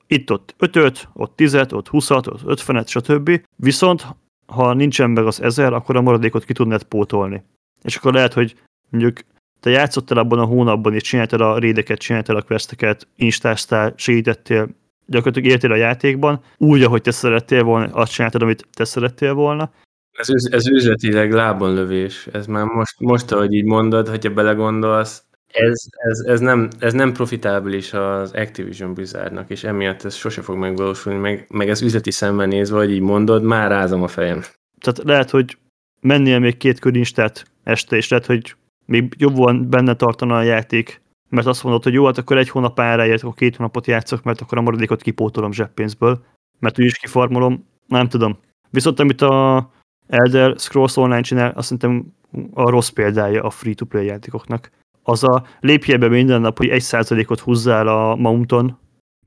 itt-ott 0.06 0.54
5 0.58 1.08
ott 1.12 1.36
10 1.36 1.54
ott 1.54 1.88
20 1.88 2.10
ott 2.10 2.42
50 2.44 2.84
stb. 2.84 3.40
Viszont 3.56 4.06
ha 4.46 4.74
nincsen 4.74 5.10
meg 5.10 5.26
az 5.26 5.40
1000, 5.40 5.72
akkor 5.72 5.96
a 5.96 6.02
maradékot 6.02 6.44
ki 6.44 6.52
tudnád 6.52 6.82
pótolni. 6.82 7.42
És 7.82 7.96
akkor 7.96 8.12
lehet, 8.12 8.32
hogy 8.32 8.54
mondjuk 8.88 9.18
te 9.60 9.70
játszottál 9.70 10.18
abban 10.18 10.38
a 10.38 10.44
hónapban, 10.44 10.94
és 10.94 11.02
csináltad 11.02 11.40
a 11.40 11.58
rédeket, 11.58 11.98
csináltad 11.98 12.36
a 12.36 12.42
questeket, 12.42 13.06
instáztál, 13.16 13.92
segítettél, 13.96 14.68
gyakorlatilag 15.06 15.50
értél 15.50 15.72
a 15.72 15.76
játékban, 15.76 16.40
úgy, 16.56 16.82
ahogy 16.82 17.02
te 17.02 17.10
szerettél 17.10 17.62
volna, 17.62 17.92
azt 17.92 18.12
csináltad, 18.12 18.42
amit 18.42 18.66
te 18.74 18.84
szerettél 18.84 19.34
volna. 19.34 19.70
Ez, 20.18 20.28
ez 20.50 20.68
üzletileg 20.68 21.32
lábonlövés. 21.32 22.28
Ez 22.32 22.46
már 22.46 22.64
most, 22.64 23.00
most, 23.00 23.32
ahogy 23.32 23.52
így 23.52 23.64
mondod, 23.64 24.08
hogyha 24.08 24.32
belegondolsz, 24.32 25.22
ez, 25.52 25.82
ez, 25.90 26.18
ez, 26.18 26.40
nem, 26.40 26.68
ez 26.78 26.92
nem 26.92 27.12
profitábilis 27.12 27.92
az 27.92 28.32
Activision 28.32 28.94
Blizzardnak, 28.94 29.50
és 29.50 29.64
emiatt 29.64 30.04
ez 30.04 30.14
sose 30.14 30.42
fog 30.42 30.56
megvalósulni, 30.56 31.18
meg, 31.18 31.46
meg 31.48 31.68
ez 31.68 31.82
üzleti 31.82 32.10
szemben 32.10 32.48
nézve, 32.48 32.76
hogy 32.76 32.90
így 32.90 33.00
mondod, 33.00 33.42
már 33.42 33.70
rázom 33.70 34.02
a 34.02 34.08
fejem. 34.08 34.40
Tehát 34.80 35.02
lehet, 35.04 35.30
hogy 35.30 35.56
mennél 36.00 36.38
még 36.38 36.56
két 36.56 36.78
körinstát 36.78 37.44
este, 37.64 37.96
és 37.96 38.08
lehet, 38.08 38.26
hogy 38.26 38.54
még 38.90 39.14
jobban 39.18 39.68
benne 39.68 39.94
tartana 39.94 40.36
a 40.36 40.42
játék, 40.42 41.02
mert 41.28 41.46
azt 41.46 41.62
mondod, 41.62 41.82
hogy 41.82 41.92
jó, 41.92 42.06
hát 42.06 42.18
akkor 42.18 42.38
egy 42.38 42.48
hónap 42.48 42.80
áráért, 42.80 43.22
akkor 43.22 43.34
két 43.34 43.56
hónapot 43.56 43.86
játszok, 43.86 44.22
mert 44.22 44.40
akkor 44.40 44.58
a 44.58 44.60
maradékot 44.60 45.02
kipótolom 45.02 45.52
zseppénzből, 45.52 46.24
mert 46.58 46.78
úgyis 46.78 46.98
kifarmolom, 46.98 47.66
nem 47.86 48.08
tudom. 48.08 48.38
Viszont 48.70 49.00
amit 49.00 49.20
a 49.20 49.70
Elder 50.06 50.54
Scrolls 50.58 50.96
Online 50.96 51.20
csinál, 51.20 51.50
azt 51.50 51.68
szerintem 51.68 52.14
a 52.54 52.70
rossz 52.70 52.88
példája 52.88 53.42
a 53.42 53.50
free-to-play 53.50 54.06
játékoknak. 54.06 54.70
Az 55.02 55.24
a 55.24 55.44
lépje 55.60 55.96
be 55.96 56.08
minden 56.08 56.40
nap, 56.40 56.58
hogy 56.58 56.68
egy 56.68 56.82
százalékot 56.82 57.40
húzzál 57.40 57.88
a 57.88 58.16
mounton. 58.16 58.78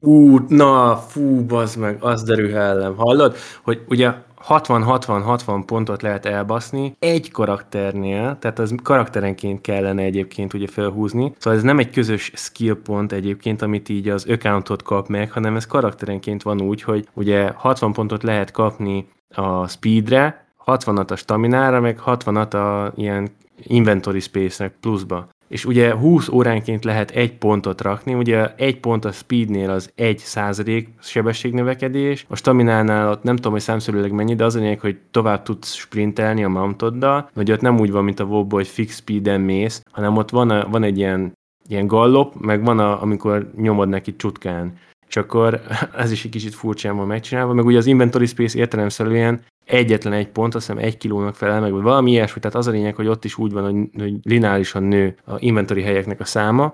Ú, 0.06 0.39
na, 0.47 0.97
fú, 0.97 1.45
bazd 1.45 1.80
meg, 1.80 1.97
az 1.99 2.24
derűhellem. 2.24 2.95
Hallod, 2.95 3.36
hogy 3.62 3.82
ugye 3.88 4.14
60-60-60 4.47 5.64
pontot 5.66 6.01
lehet 6.01 6.26
elbaszni 6.26 6.95
egy 6.99 7.32
karakternél, 7.32 8.38
tehát 8.39 8.60
az 8.60 8.76
karakterenként 8.84 9.62
kellene 9.62 10.01
egyébként 10.01 10.54
ugye 10.54 10.68
felhúzni, 10.68 11.34
szóval 11.38 11.60
ez 11.60 11.66
nem 11.66 11.80
egy 11.80 11.89
közös 11.89 12.32
skill 12.36 12.78
pont 12.84 13.12
egyébként, 13.12 13.62
amit 13.62 13.89
így 13.89 14.10
az 14.10 14.26
accountot 14.30 14.82
kap 14.82 15.08
meg, 15.08 15.32
hanem 15.32 15.56
ez 15.56 15.66
karakterenként 15.66 16.43
van 16.43 16.62
úgy, 16.62 16.82
hogy 16.82 17.08
ugye 17.14 17.51
60 17.56 17.93
pontot 17.93 18.24
lehet 18.24 18.51
kapni 18.51 19.08
a 19.30 19.68
speedre, 19.68 20.45
60-at 20.66 21.12
a 21.12 21.16
staminára, 21.16 21.80
meg 21.80 21.99
60-at 22.06 22.54
a 22.54 22.91
ilyen 22.95 23.30
inventory 23.58 24.20
space-nek 24.20 24.76
pluszba 24.82 25.28
és 25.48 25.66
ugye 25.66 25.94
20 25.94 26.30
óránként 26.30 26.84
lehet 26.84 27.12
egy 27.12 27.38
pontot 27.38 27.82
rakni, 27.82 28.14
ugye 28.14 28.56
egy 28.56 28.80
pont 28.80 29.06
a 29.06 29.12
speednél 29.12 29.70
az 29.70 29.91
egy 29.96 30.18
százalék 30.18 30.89
sebességnövekedés, 31.00 32.26
a 32.30 32.36
staminánál 32.36 33.10
ott 33.10 33.24
nem 33.24 33.36
tudom, 33.36 33.52
hogy 33.52 33.62
számszerűleg 33.62 34.12
mennyi, 34.12 34.36
de 34.36 34.44
az 34.44 34.56
a 34.56 34.60
lényeg, 34.60 34.80
hogy 34.80 34.98
tovább 35.12 35.44
tudsz 35.44 35.74
sprintelni 35.74 36.44
a 36.44 36.50
mountoddal, 36.50 37.30
vagy 37.34 37.52
ott 37.52 37.62
nem 37.62 37.80
úgy 37.80 37.91
van, 37.91 38.04
mint 38.04 38.20
a 38.20 38.24
wow 38.24 38.50
hogy 38.50 38.68
fix 38.68 38.96
speeden 38.96 39.41
mész, 39.41 39.82
hanem 39.91 40.18
ott 40.18 40.30
van, 40.30 40.50
a, 40.50 40.70
van 40.70 40.84
egy 40.84 40.98
ilyen, 40.98 41.34
ilyen 41.68 41.88
gallop, 41.88 42.34
meg 42.39 42.64
van, 42.64 42.80
a, 42.80 43.02
amikor 43.02 43.52
nyomod 43.56 43.89
neki 43.89 44.16
csutkán. 44.16 44.74
És 45.08 45.16
akkor 45.16 45.62
ez 45.98 46.12
is 46.12 46.26
egy 46.26 46.32
kicsit 46.32 46.56
furcsán 46.56 46.96
van 46.96 47.08
megcsinálva, 47.08 47.54
meg 47.54 47.66
ugye 47.66 47.78
az 47.78 47.86
inventory 47.86 48.26
space 48.26 48.58
értelemszerűen 48.58 49.41
egyetlen 49.66 50.14
egy 50.14 50.30
pont, 50.30 50.55
azt 50.55 50.68
hiszem 50.68 50.84
egy 50.84 50.97
kilónak 50.97 51.36
felel 51.36 51.61
meg, 51.61 51.72
vagy 51.72 51.82
valami 51.82 52.11
ilyesmi, 52.11 52.39
tehát 52.39 52.57
az 52.57 52.68
a 52.68 52.72
lényeg, 52.72 52.95
hogy 52.95 53.07
ott 53.07 53.26
is 53.26 53.38
úgy 53.38 53.51
van, 53.51 53.64
hogy, 53.64 54.01
hogy 54.01 54.14
lineárisan 54.24 54.84
nő 54.84 55.16
a 55.26 55.36
inventory 55.39 55.82
helyeknek 55.82 56.20
a 56.20 56.26
száma. 56.26 56.74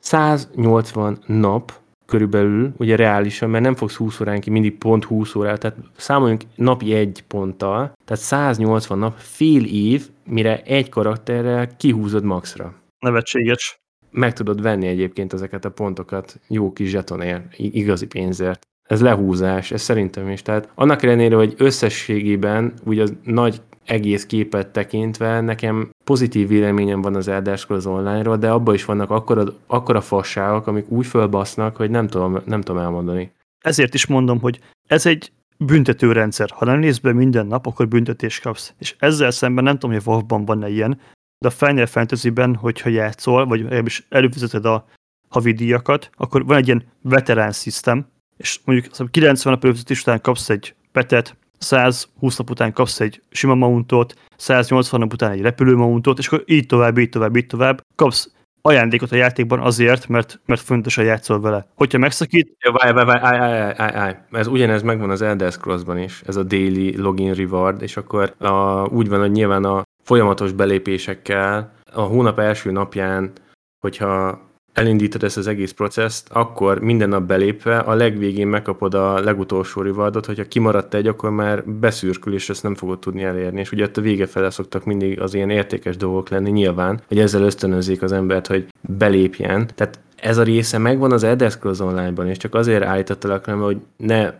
180 0.00 1.18
nap 1.26 1.72
körülbelül, 2.06 2.72
ugye 2.76 2.96
reálisan, 2.96 3.50
mert 3.50 3.64
nem 3.64 3.74
fogsz 3.74 3.94
20 3.94 4.20
órán 4.20 4.40
ki, 4.40 4.50
mindig 4.50 4.78
pont 4.78 5.04
20 5.04 5.34
órát, 5.34 5.60
tehát 5.60 5.78
számoljunk 5.96 6.42
napi 6.54 6.94
egy 6.94 7.24
ponttal, 7.28 7.92
tehát 8.04 8.22
180 8.22 8.98
nap, 8.98 9.18
fél 9.18 9.64
év, 9.64 10.08
mire 10.24 10.62
egy 10.62 10.88
karakterrel 10.88 11.76
kihúzod 11.76 12.24
maxra. 12.24 12.74
Nevetséges 12.98 13.76
meg 14.10 14.32
tudod 14.32 14.62
venni 14.62 14.86
egyébként 14.86 15.32
ezeket 15.32 15.64
a 15.64 15.70
pontokat 15.70 16.40
jó 16.48 16.72
kis 16.72 16.88
zsetonért, 16.88 17.58
igazi 17.58 18.06
pénzért. 18.06 18.66
Ez 18.86 19.00
lehúzás, 19.00 19.70
ez 19.70 19.82
szerintem 19.82 20.28
is. 20.30 20.42
Tehát 20.42 20.68
annak 20.74 21.02
ellenére, 21.02 21.36
hogy 21.36 21.54
összességében, 21.56 22.72
úgy 22.84 22.98
az 22.98 23.14
nagy 23.22 23.62
egész 23.84 24.26
képet 24.26 24.68
tekintve 24.68 25.40
nekem 25.40 25.90
pozitív 26.04 26.48
véleményem 26.48 27.00
van 27.00 27.14
az 27.14 27.28
Elder 27.28 27.58
Scrolls 27.58 27.84
Online-ról, 27.84 28.36
de 28.36 28.50
abban 28.50 28.74
is 28.74 28.84
vannak 28.84 29.10
akkora, 29.10 29.44
akkora 29.66 30.00
fasságok, 30.00 30.66
amik 30.66 30.90
úgy 30.90 31.06
fölbasznak, 31.06 31.76
hogy 31.76 31.90
nem 31.90 32.06
tudom, 32.06 32.38
nem 32.44 32.60
tudom 32.60 32.82
elmondani. 32.82 33.32
Ezért 33.60 33.94
is 33.94 34.06
mondom, 34.06 34.40
hogy 34.40 34.60
ez 34.86 35.06
egy 35.06 35.32
büntetőrendszer. 35.58 36.50
Ha 36.54 36.64
nem 36.64 36.78
nézd 36.78 37.02
be 37.02 37.12
minden 37.12 37.46
nap, 37.46 37.66
akkor 37.66 37.88
büntetést 37.88 38.42
kapsz. 38.42 38.74
És 38.78 38.94
ezzel 38.98 39.30
szemben 39.30 39.64
nem 39.64 39.78
tudom, 39.78 39.96
hogy 39.96 40.06
WoW-ban 40.06 40.44
van-e 40.44 40.68
ilyen, 40.68 41.00
de 41.38 41.48
a 41.48 41.50
Final 41.50 41.86
Fantasy-ben, 41.86 42.54
hogyha 42.54 42.88
játszol, 42.88 43.46
vagy 43.46 43.66
előfizeted 44.08 44.64
a 44.64 44.84
havi 45.28 45.52
díjakat, 45.52 46.10
akkor 46.16 46.46
van 46.46 46.56
egy 46.56 46.66
ilyen 46.66 46.84
veterán 47.02 47.52
szisztem, 47.52 48.06
és 48.36 48.60
mondjuk 48.64 49.10
90 49.10 49.52
nap 49.52 49.64
előfizetés 49.64 50.00
után 50.00 50.20
kapsz 50.20 50.50
egy 50.50 50.74
petet, 50.92 51.36
120 51.58 52.36
nap 52.36 52.50
után 52.50 52.72
kapsz 52.72 53.00
egy 53.00 53.22
sima 53.30 53.54
mountot, 53.54 54.14
180 54.36 55.00
nap 55.00 55.12
után 55.12 55.30
egy 55.30 55.40
repülő 55.40 55.76
mountot, 55.76 56.18
és 56.18 56.26
akkor 56.26 56.42
így 56.46 56.66
tovább, 56.66 56.98
így 56.98 57.08
tovább, 57.08 57.36
így 57.36 57.46
tovább, 57.46 57.80
kapsz 57.94 58.30
ajándékot 58.66 59.12
a 59.12 59.16
játékban 59.16 59.60
azért, 59.60 60.08
mert, 60.08 60.40
mert 60.46 60.60
fontosan 60.60 61.04
játszol 61.04 61.40
vele. 61.40 61.66
Hogyha 61.74 61.98
megszakít... 61.98 62.56
Ja, 62.60 62.72
várj, 62.72 62.92
várj, 62.92 63.06
várj, 63.06 63.20
várj, 63.20 63.38
várj, 63.38 63.76
várj, 63.76 63.94
várj. 63.94 64.16
Ez 64.30 64.46
ugyanez 64.46 64.82
megvan 64.82 65.10
az 65.10 65.22
Elder 65.22 65.52
Scrolls-ban 65.52 65.98
is, 65.98 66.22
ez 66.26 66.36
a 66.36 66.42
daily 66.42 66.96
login 66.96 67.34
reward, 67.34 67.82
és 67.82 67.96
akkor 67.96 68.34
a, 68.38 68.86
úgy 68.88 69.08
van, 69.08 69.20
hogy 69.20 69.30
nyilván 69.30 69.64
a 69.64 69.82
folyamatos 70.04 70.52
belépésekkel 70.52 71.72
a 71.92 72.00
hónap 72.00 72.38
első 72.38 72.70
napján, 72.70 73.32
hogyha 73.78 74.40
elindítod 74.76 75.22
ezt 75.22 75.36
az 75.36 75.46
egész 75.46 75.72
processzt, 75.72 76.28
akkor 76.32 76.80
minden 76.80 77.08
nap 77.08 77.22
belépve 77.22 77.78
a 77.78 77.94
legvégén 77.94 78.46
megkapod 78.46 78.94
a 78.94 79.20
legutolsó 79.20 79.82
rewardot, 79.82 80.26
hogyha 80.26 80.44
kimaradt 80.44 80.94
egy, 80.94 81.06
akkor 81.06 81.30
már 81.30 81.64
beszürkül, 81.64 82.34
és 82.34 82.48
ezt 82.48 82.62
nem 82.62 82.74
fogod 82.74 82.98
tudni 82.98 83.22
elérni. 83.22 83.60
És 83.60 83.72
ugye 83.72 83.84
ott 83.84 83.96
a 83.96 84.00
vége 84.00 84.26
fele 84.26 84.50
szoktak 84.50 84.84
mindig 84.84 85.20
az 85.20 85.34
ilyen 85.34 85.50
értékes 85.50 85.96
dolgok 85.96 86.28
lenni 86.28 86.50
nyilván, 86.50 87.00
hogy 87.08 87.18
ezzel 87.18 87.42
ösztönözzék 87.42 88.02
az 88.02 88.12
embert, 88.12 88.46
hogy 88.46 88.66
belépjen. 88.88 89.70
Tehát 89.74 90.00
ez 90.16 90.38
a 90.38 90.42
része 90.42 90.78
megvan 90.78 91.12
az 91.12 91.22
Elder 91.22 91.50
Scrolls 91.50 91.80
Online-ban, 91.80 92.28
és 92.28 92.36
csak 92.36 92.54
azért 92.54 92.84
állítottalak 92.84 93.46
nem, 93.46 93.60
hogy 93.60 93.76
ne, 93.96 94.32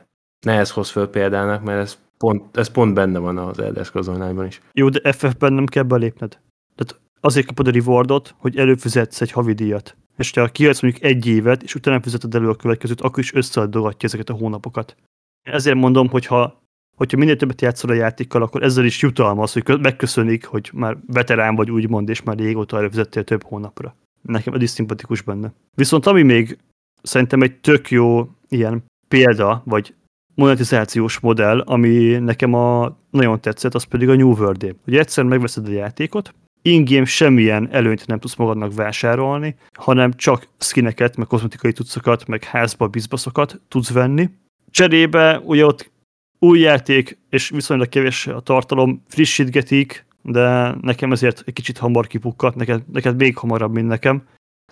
ne 0.47 0.59
ez 0.59 0.71
hoz 0.71 0.91
föl 0.91 1.07
példának, 1.09 1.65
mert 1.65 1.81
ez 1.81 1.99
Pont, 2.19 2.57
ez 2.57 2.69
pont 2.69 2.95
benne 2.95 3.19
van 3.19 3.39
az 3.39 3.59
Elder 3.59 3.85
Scrolls 3.85 4.07
Online-ban 4.09 4.47
is. 4.47 4.61
Jó, 4.73 4.89
de 4.89 5.13
FF-ben 5.13 5.53
nem 5.53 5.67
kell 5.67 5.83
belépned. 5.83 6.39
Tehát 6.75 7.03
azért 7.21 7.47
kapod 7.47 7.67
a 7.67 7.71
rewardot, 7.71 8.35
hogy 8.39 8.57
előfizetsz 8.57 9.21
egy 9.21 9.31
havidíjat. 9.31 9.97
És 10.17 10.31
ha 10.31 10.47
kiadsz 10.47 10.81
mondjuk 10.81 11.05
egy 11.05 11.27
évet, 11.27 11.63
és 11.63 11.75
utána 11.75 12.03
fizeted 12.03 12.35
elő 12.35 12.49
a 12.49 12.55
következőt, 12.55 13.01
akkor 13.01 13.19
is 13.19 13.35
összeadogatja 13.35 14.09
ezeket 14.09 14.31
a 14.31 14.35
hónapokat. 14.35 14.97
Ezért 15.43 15.77
mondom, 15.77 16.09
hogy 16.09 16.27
ha 16.27 16.65
hogyha 16.97 17.17
minél 17.17 17.37
többet 17.37 17.61
játszol 17.61 17.91
a 17.91 17.95
játékkal, 17.95 18.43
akkor 18.43 18.63
ezzel 18.63 18.85
is 18.85 19.03
jutalmaz, 19.03 19.53
hogy 19.53 19.81
megköszönik, 19.81 20.47
hogy 20.47 20.71
már 20.75 20.97
veterán 21.07 21.55
vagy 21.55 21.71
úgymond, 21.71 22.09
és 22.09 22.23
már 22.23 22.37
régóta 22.37 22.77
előfizettél 22.77 23.25
több 23.25 23.43
hónapra. 23.43 23.97
Nekem 24.23 24.55
ez 24.55 24.63
is 24.63 24.71
szimpatikus 24.71 25.23
benne. 25.23 25.53
Viszont 25.75 26.07
ami 26.07 26.23
még 26.23 26.59
szerintem 27.03 27.43
egy 27.43 27.61
tök 27.61 27.91
jó 27.91 28.29
ilyen 28.49 28.85
példa, 29.09 29.63
vagy 29.65 29.95
monetizációs 30.35 31.19
modell, 31.19 31.61
ami 31.61 32.19
nekem 32.19 32.55
a, 32.55 32.97
nagyon 33.11 33.41
tetszett, 33.41 33.75
az 33.75 33.85
pedig 33.85 34.09
a 34.09 34.15
New 34.15 34.31
world 34.31 34.63
-é. 34.63 34.75
Ugye 34.87 34.99
egyszer 34.99 35.25
megveszed 35.25 35.69
a 35.69 35.71
játékot, 35.71 36.35
ingame 36.67 37.05
semmilyen 37.05 37.69
előnyt 37.71 38.07
nem 38.07 38.19
tudsz 38.19 38.35
magadnak 38.35 38.75
vásárolni, 38.75 39.57
hanem 39.73 40.13
csak 40.13 40.49
skineket, 40.59 41.17
meg 41.17 41.27
kozmetikai 41.27 41.73
tudszokat, 41.73 42.27
meg 42.27 42.45
házba 42.45 42.89
bizbaszokat 42.89 43.61
tudsz 43.69 43.91
venni. 43.93 44.31
Cserébe 44.71 45.41
ugye 45.45 45.65
ott 45.65 45.91
új 46.39 46.59
játék, 46.59 47.19
és 47.31 47.49
viszonylag 47.49 47.89
kevés 47.89 48.27
a 48.27 48.41
tartalom, 48.41 49.03
frissítgetik, 49.09 50.07
de 50.23 50.75
nekem 50.81 51.13
ezért 51.13 51.43
egy 51.47 51.55
kicsit 51.55 51.79
hamar 51.79 52.07
kipukkat, 52.07 52.55
neked, 52.55 52.83
neked 52.93 53.17
még 53.17 53.37
hamarabb, 53.37 53.73
mint 53.73 53.89
nekem. 53.89 54.23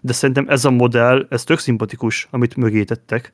De 0.00 0.12
szerintem 0.12 0.48
ez 0.48 0.64
a 0.64 0.70
modell, 0.70 1.26
ez 1.30 1.44
tök 1.44 1.58
szimpatikus, 1.58 2.28
amit 2.30 2.56
mögé 2.56 2.84
tettek 2.84 3.32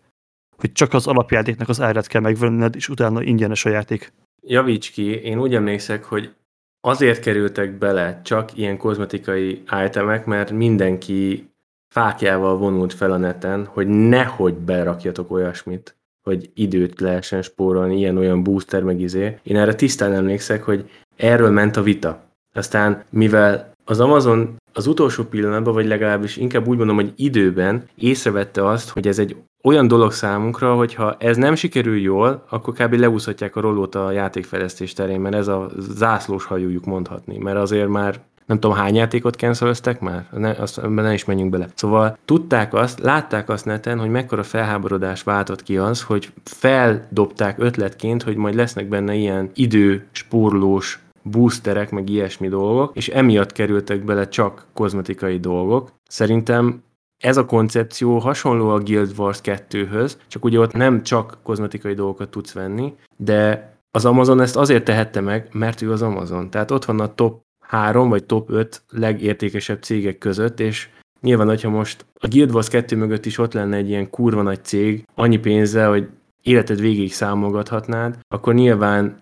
hogy 0.61 0.73
csak 0.73 0.93
az 0.93 1.07
alapjátéknak 1.07 1.69
az 1.69 1.81
árát 1.81 2.07
kell 2.07 2.21
megvenned, 2.21 2.75
és 2.75 2.89
utána 2.89 3.23
ingyenes 3.23 3.65
a 3.65 3.69
játék. 3.69 4.13
Javíts 4.47 4.91
ki, 4.93 5.05
én 5.05 5.39
úgy 5.41 5.55
emlékszek, 5.55 6.05
hogy 6.05 6.35
azért 6.81 7.21
kerültek 7.21 7.79
bele 7.79 8.21
csak 8.25 8.57
ilyen 8.57 8.77
kozmetikai 8.77 9.63
itemek, 9.85 10.25
mert 10.25 10.51
mindenki 10.51 11.51
fákjával 11.89 12.57
vonult 12.57 12.95
fel 12.95 13.13
a 13.13 13.17
neten, 13.17 13.65
hogy 13.65 13.87
nehogy 13.87 14.55
berakjatok 14.55 15.31
olyasmit, 15.31 15.97
hogy 16.23 16.51
időt 16.55 17.01
lehessen 17.01 17.43
spórolni, 17.43 17.97
ilyen-olyan 17.97 18.43
booster 18.43 18.83
meg 18.83 19.01
izé. 19.01 19.39
Én 19.43 19.57
erre 19.57 19.75
tisztán 19.75 20.13
emlékszek, 20.13 20.63
hogy 20.63 20.91
erről 21.17 21.51
ment 21.51 21.77
a 21.77 21.83
vita. 21.83 22.23
Aztán, 22.53 23.05
mivel 23.11 23.73
az 23.85 24.01
Amazon 24.01 24.57
az 24.73 24.87
utolsó 24.87 25.25
pillanatban, 25.25 25.75
vagy 25.75 25.87
legalábbis 25.87 26.37
inkább 26.37 26.67
úgy 26.67 26.77
mondom, 26.77 26.97
hogy 26.97 27.13
időben 27.17 27.85
észrevette 27.95 28.67
azt, 28.67 28.89
hogy 28.89 29.07
ez 29.07 29.19
egy 29.19 29.37
olyan 29.63 29.89
dolog 29.89 30.13
számunkra, 30.13 30.75
hogy 30.75 30.95
ha 30.95 31.17
ez 31.19 31.37
nem 31.37 31.55
sikerül 31.55 31.99
jól, 31.99 32.45
akkor 32.49 32.75
kb. 32.75 32.93
leúszhatják 32.93 33.57
a 33.57 33.61
rollót 33.61 33.95
a 33.95 34.11
játékfejlesztés 34.11 34.93
terén, 34.93 35.21
mert 35.21 35.35
ez 35.35 35.49
a 35.49 35.71
zászlós 35.79 36.45
hajójuk 36.45 36.85
mondhatni, 36.85 37.39
mert 37.39 37.57
azért 37.57 37.89
már 37.89 38.21
nem 38.47 38.61
tudom 38.61 38.77
hány 38.77 38.95
játékot 38.95 39.37
cancelöztek 39.37 40.01
már, 40.01 40.27
ne, 40.33 40.51
azt, 40.51 40.81
ne 40.89 41.13
is 41.13 41.25
menjünk 41.25 41.51
bele. 41.51 41.69
Szóval 41.75 42.19
tudták 42.25 42.75
azt, 42.75 43.01
látták 43.01 43.49
azt 43.49 43.65
neten, 43.65 43.99
hogy 43.99 44.11
mekkora 44.11 44.43
felháborodás 44.43 45.23
váltott 45.23 45.63
ki 45.63 45.77
az, 45.77 46.03
hogy 46.03 46.33
feldobták 46.45 47.59
ötletként, 47.59 48.23
hogy 48.23 48.37
majd 48.37 48.55
lesznek 48.55 48.89
benne 48.89 49.15
ilyen 49.15 49.51
időspórlós 49.55 51.01
boosterek, 51.23 51.91
meg 51.91 52.09
ilyesmi 52.09 52.49
dolgok, 52.49 52.97
és 52.97 53.09
emiatt 53.09 53.53
kerültek 53.53 54.05
bele 54.05 54.29
csak 54.29 54.67
kozmetikai 54.73 55.39
dolgok. 55.39 55.93
Szerintem 56.09 56.83
ez 57.23 57.37
a 57.37 57.47
koncepció 57.47 58.19
hasonló 58.19 58.69
a 58.69 58.79
Guild 58.79 59.13
Wars 59.17 59.41
2-höz, 59.43 60.13
csak 60.27 60.45
ugye 60.45 60.59
ott 60.59 60.73
nem 60.73 61.03
csak 61.03 61.39
kozmetikai 61.43 61.95
dolgokat 61.95 62.31
tudsz 62.31 62.53
venni, 62.53 62.95
de 63.17 63.73
az 63.91 64.05
Amazon 64.05 64.41
ezt 64.41 64.57
azért 64.57 64.85
tehette 64.85 65.21
meg, 65.21 65.49
mert 65.53 65.83
ő 65.83 65.93
az 65.93 66.03
Amazon. 66.03 66.51
Tehát 66.51 66.71
ott 66.71 66.85
van 66.85 67.01
a 67.01 67.15
top 67.15 67.41
3 67.61 68.09
vagy 68.09 68.25
top 68.25 68.51
5 68.51 68.83
legértékesebb 68.89 69.83
cégek 69.83 70.19
között, 70.19 70.61
és 70.61 70.89
nyilván, 71.21 71.47
hogyha 71.47 71.71
most 71.71 72.07
a 72.21 72.29
Guild 72.29 72.51
Wars 72.55 72.69
2 72.69 72.97
mögött 72.97 73.27
is 73.27 73.39
ott 73.39 73.53
lenne 73.53 73.77
egy 73.77 73.89
ilyen 73.89 74.11
kurva 74.11 74.43
nagy 74.43 74.65
cég, 74.65 75.05
annyi 75.15 75.39
pénzzel, 75.39 75.89
hogy 75.89 76.09
életed 76.43 76.81
végig 76.81 77.13
számolgathatnád, 77.13 78.19
akkor 78.29 78.55
nyilván 78.55 79.17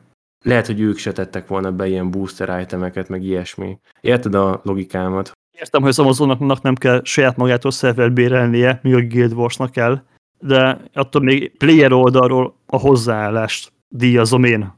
lehet, 0.44 0.66
hogy 0.66 0.80
ők 0.80 0.98
se 0.98 1.12
tettek 1.12 1.46
volna 1.48 1.72
be 1.72 1.86
ilyen 1.86 2.10
booster 2.10 2.60
itemeket, 2.60 3.08
meg 3.08 3.22
ilyesmi. 3.22 3.78
Érted 4.00 4.34
a 4.34 4.60
logikámat? 4.64 5.32
Értem, 5.52 5.80
hogy 5.80 5.90
az 5.90 5.98
Amazonnak 5.98 6.62
nem 6.62 6.74
kell 6.74 7.00
saját 7.04 7.36
magától 7.36 7.70
szervert 7.70 8.12
bérelnie, 8.12 8.78
mi 8.82 8.92
a 8.92 9.06
Guild 9.06 9.32
Wars-nak 9.32 9.70
kell, 9.70 10.02
de 10.38 10.80
attól 10.92 11.22
még 11.22 11.56
player 11.56 11.92
oldalról 11.92 12.54
a 12.66 12.78
hozzáállást 12.78 13.72
díjazom 13.88 14.44
én. 14.44 14.76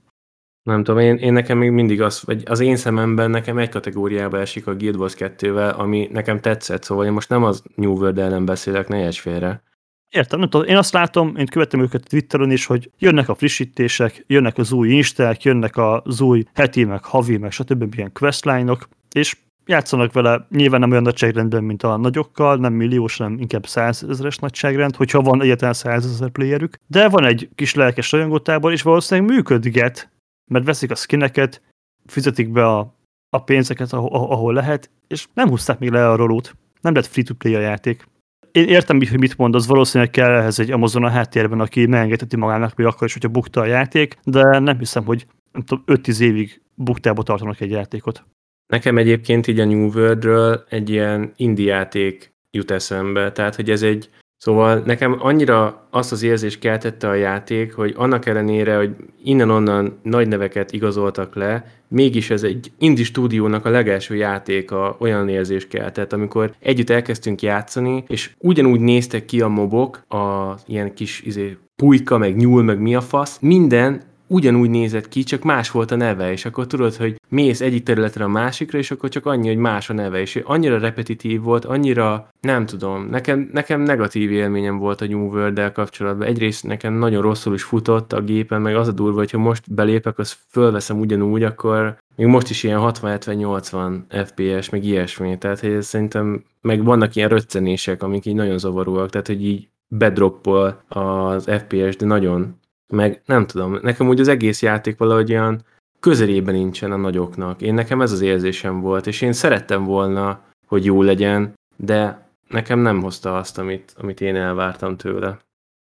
Nem 0.62 0.84
tudom, 0.84 1.00
én, 1.00 1.16
én 1.16 1.32
nekem 1.32 1.58
még 1.58 1.70
mindig 1.70 2.02
az, 2.02 2.22
vagy 2.24 2.42
az 2.46 2.60
én 2.60 2.76
szememben 2.76 3.30
nekem 3.30 3.58
egy 3.58 3.68
kategóriába 3.68 4.38
esik 4.38 4.66
a 4.66 4.74
Guild 4.74 4.96
Wars 4.96 5.14
2-vel, 5.18 5.76
ami 5.76 6.08
nekem 6.12 6.40
tetszett, 6.40 6.82
szóval 6.82 7.04
én 7.04 7.12
most 7.12 7.28
nem 7.28 7.44
az 7.44 7.62
New 7.74 7.92
World 7.92 8.18
ellen 8.18 8.44
beszélek, 8.44 8.88
ne 8.88 9.12
félre. 9.12 9.62
Értem, 10.10 10.38
nem 10.38 10.48
tudom, 10.48 10.66
én 10.66 10.76
azt 10.76 10.92
látom, 10.92 11.36
én 11.36 11.46
követem 11.46 11.80
őket 11.80 12.08
Twitteren 12.08 12.50
is, 12.50 12.66
hogy 12.66 12.90
jönnek 12.98 13.28
a 13.28 13.34
frissítések, 13.34 14.24
jönnek 14.26 14.58
az 14.58 14.72
új 14.72 14.88
insták, 14.88 15.42
jönnek 15.42 15.76
az 15.76 16.20
új 16.20 16.44
heti, 16.54 16.84
meg 16.84 17.04
havi, 17.04 17.36
meg 17.36 17.50
stb. 17.50 17.94
ilyen 17.94 18.12
questline-ok, 18.12 18.88
és 19.14 19.36
játszanak 19.66 20.12
vele 20.12 20.46
nyilván 20.50 20.80
nem 20.80 20.90
olyan 20.90 21.02
nagyságrendben, 21.02 21.64
mint 21.64 21.82
a 21.82 21.96
nagyokkal, 21.96 22.56
nem 22.56 22.72
milliós, 22.72 23.16
nem 23.16 23.38
inkább 23.38 23.66
százezeres 23.66 24.36
nagyságrend, 24.36 24.96
hogyha 24.96 25.22
van 25.22 25.42
egyetlen 25.42 25.72
százezer 25.72 26.30
playerük, 26.30 26.76
de 26.86 27.08
van 27.08 27.24
egy 27.24 27.48
kis 27.54 27.74
lelkes 27.74 28.12
rajongótábor, 28.12 28.72
és 28.72 28.82
valószínűleg 28.82 29.30
működget, 29.30 30.10
mert 30.50 30.64
veszik 30.64 30.90
a 30.90 30.94
skineket, 30.94 31.62
fizetik 32.06 32.50
be 32.50 32.66
a, 32.66 32.94
a 33.28 33.44
pénzeket, 33.44 33.92
ahol, 33.92 34.30
ahol 34.30 34.54
lehet, 34.54 34.90
és 35.08 35.26
nem 35.34 35.48
húzták 35.48 35.78
még 35.78 35.90
le 35.90 36.10
a 36.10 36.16
rolót. 36.16 36.56
Nem 36.80 36.94
lett 36.94 37.06
free-to-play 37.06 37.54
a 37.54 37.60
játék 37.60 38.08
én 38.52 38.68
értem, 38.68 38.98
hogy 38.98 39.18
mit 39.18 39.36
mondasz, 39.36 39.66
valószínűleg 39.66 40.12
kell 40.12 40.30
ehhez 40.30 40.58
egy 40.58 40.70
Amazon 40.70 41.04
a 41.04 41.08
háttérben, 41.08 41.60
aki 41.60 41.86
megengedheti 41.86 42.36
magának, 42.36 42.74
még 42.74 42.86
akkor 42.86 43.06
is, 43.06 43.12
hogyha 43.12 43.28
bukta 43.28 43.60
a 43.60 43.66
játék, 43.66 44.16
de 44.24 44.58
nem 44.58 44.78
hiszem, 44.78 45.04
hogy 45.04 45.26
nem 45.52 45.62
tudom, 45.62 45.84
5-10 45.86 46.20
évig 46.20 46.60
buktába 46.74 47.22
tartanak 47.22 47.60
egy 47.60 47.70
játékot. 47.70 48.24
Nekem 48.66 48.98
egyébként 48.98 49.46
így 49.46 49.60
a 49.60 49.64
New 49.64 49.88
World-ről 49.88 50.64
egy 50.68 50.90
ilyen 50.90 51.32
indie 51.36 51.74
játék 51.74 52.32
jut 52.50 52.70
eszembe, 52.70 53.32
tehát 53.32 53.54
hogy 53.54 53.70
ez 53.70 53.82
egy 53.82 54.10
Szóval 54.42 54.82
nekem 54.84 55.16
annyira 55.18 55.86
azt 55.90 56.12
az 56.12 56.22
érzést 56.22 56.58
keltette 56.58 57.08
a 57.08 57.14
játék, 57.14 57.74
hogy 57.74 57.94
annak 57.96 58.26
ellenére, 58.26 58.76
hogy 58.76 58.96
innen-onnan 59.24 59.98
nagy 60.02 60.28
neveket 60.28 60.72
igazoltak 60.72 61.34
le, 61.34 61.64
mégis 61.88 62.30
ez 62.30 62.42
egy 62.42 62.72
indie 62.78 63.04
stúdiónak 63.04 63.64
a 63.64 63.70
legelső 63.70 64.14
játéka 64.14 64.96
olyan 64.98 65.28
érzés 65.28 65.68
keltett, 65.68 66.12
amikor 66.12 66.54
együtt 66.60 66.90
elkezdtünk 66.90 67.42
játszani, 67.42 68.04
és 68.06 68.30
ugyanúgy 68.38 68.80
néztek 68.80 69.24
ki 69.24 69.40
a 69.40 69.48
mobok, 69.48 70.02
a 70.08 70.54
ilyen 70.66 70.94
kis 70.94 71.22
izé, 71.22 71.56
pulyka, 71.76 72.18
meg 72.18 72.36
nyúl, 72.36 72.62
meg 72.62 72.80
mi 72.80 72.94
a 72.94 73.00
fasz, 73.00 73.38
minden 73.38 74.02
ugyanúgy 74.30 74.70
nézett 74.70 75.08
ki, 75.08 75.22
csak 75.22 75.42
más 75.42 75.70
volt 75.70 75.90
a 75.90 75.96
neve, 75.96 76.32
és 76.32 76.44
akkor 76.44 76.66
tudod, 76.66 76.96
hogy 76.96 77.20
mész 77.28 77.60
egyik 77.60 77.82
területre 77.82 78.24
a 78.24 78.28
másikra, 78.28 78.78
és 78.78 78.90
akkor 78.90 79.08
csak 79.08 79.26
annyi, 79.26 79.48
hogy 79.48 79.56
más 79.56 79.90
a 79.90 79.92
neve, 79.92 80.20
és 80.20 80.40
annyira 80.44 80.78
repetitív 80.78 81.40
volt, 81.40 81.64
annyira, 81.64 82.28
nem 82.40 82.66
tudom, 82.66 83.06
nekem, 83.10 83.50
nekem 83.52 83.80
negatív 83.80 84.32
élményem 84.32 84.78
volt 84.78 85.00
a 85.00 85.06
New 85.06 85.26
world 85.26 85.72
kapcsolatban. 85.72 86.26
Egyrészt 86.26 86.64
nekem 86.64 86.94
nagyon 86.94 87.22
rosszul 87.22 87.54
is 87.54 87.62
futott 87.62 88.12
a 88.12 88.20
gépen, 88.20 88.60
meg 88.60 88.76
az 88.76 88.88
a 88.88 88.92
durva, 88.92 89.18
hogyha 89.18 89.38
most 89.38 89.74
belépek, 89.74 90.18
az 90.18 90.36
fölveszem 90.48 90.98
ugyanúgy, 90.98 91.42
akkor 91.42 91.96
még 92.16 92.26
most 92.26 92.50
is 92.50 92.62
ilyen 92.62 92.80
60-70-80 92.82 94.24
FPS, 94.26 94.70
meg 94.70 94.84
ilyesmi, 94.84 95.38
tehát 95.38 95.60
hogy 95.60 95.82
szerintem 95.82 96.44
meg 96.60 96.84
vannak 96.84 97.16
ilyen 97.16 97.28
röccenések, 97.28 98.02
amik 98.02 98.26
így 98.26 98.34
nagyon 98.34 98.58
zavaróak, 98.58 99.10
tehát 99.10 99.26
hogy 99.26 99.44
így 99.44 99.68
bedroppol 99.88 100.82
az 100.88 101.44
FPS, 101.44 101.96
de 101.96 102.06
nagyon 102.06 102.59
meg 102.90 103.22
nem 103.24 103.46
tudom, 103.46 103.78
nekem 103.82 104.08
úgy 104.08 104.20
az 104.20 104.28
egész 104.28 104.62
játék 104.62 104.98
valahogy 104.98 105.30
olyan 105.30 105.64
közelében 106.00 106.54
nincsen 106.54 106.92
a 106.92 106.96
nagyoknak. 106.96 107.62
Én 107.62 107.74
nekem 107.74 108.00
ez 108.00 108.12
az 108.12 108.20
érzésem 108.20 108.80
volt, 108.80 109.06
és 109.06 109.20
én 109.20 109.32
szerettem 109.32 109.84
volna, 109.84 110.40
hogy 110.66 110.84
jó 110.84 111.02
legyen, 111.02 111.54
de 111.76 112.28
nekem 112.48 112.78
nem 112.78 113.00
hozta 113.00 113.36
azt, 113.36 113.58
amit, 113.58 113.94
amit 113.98 114.20
én 114.20 114.36
elvártam 114.36 114.96
tőle. 114.96 115.38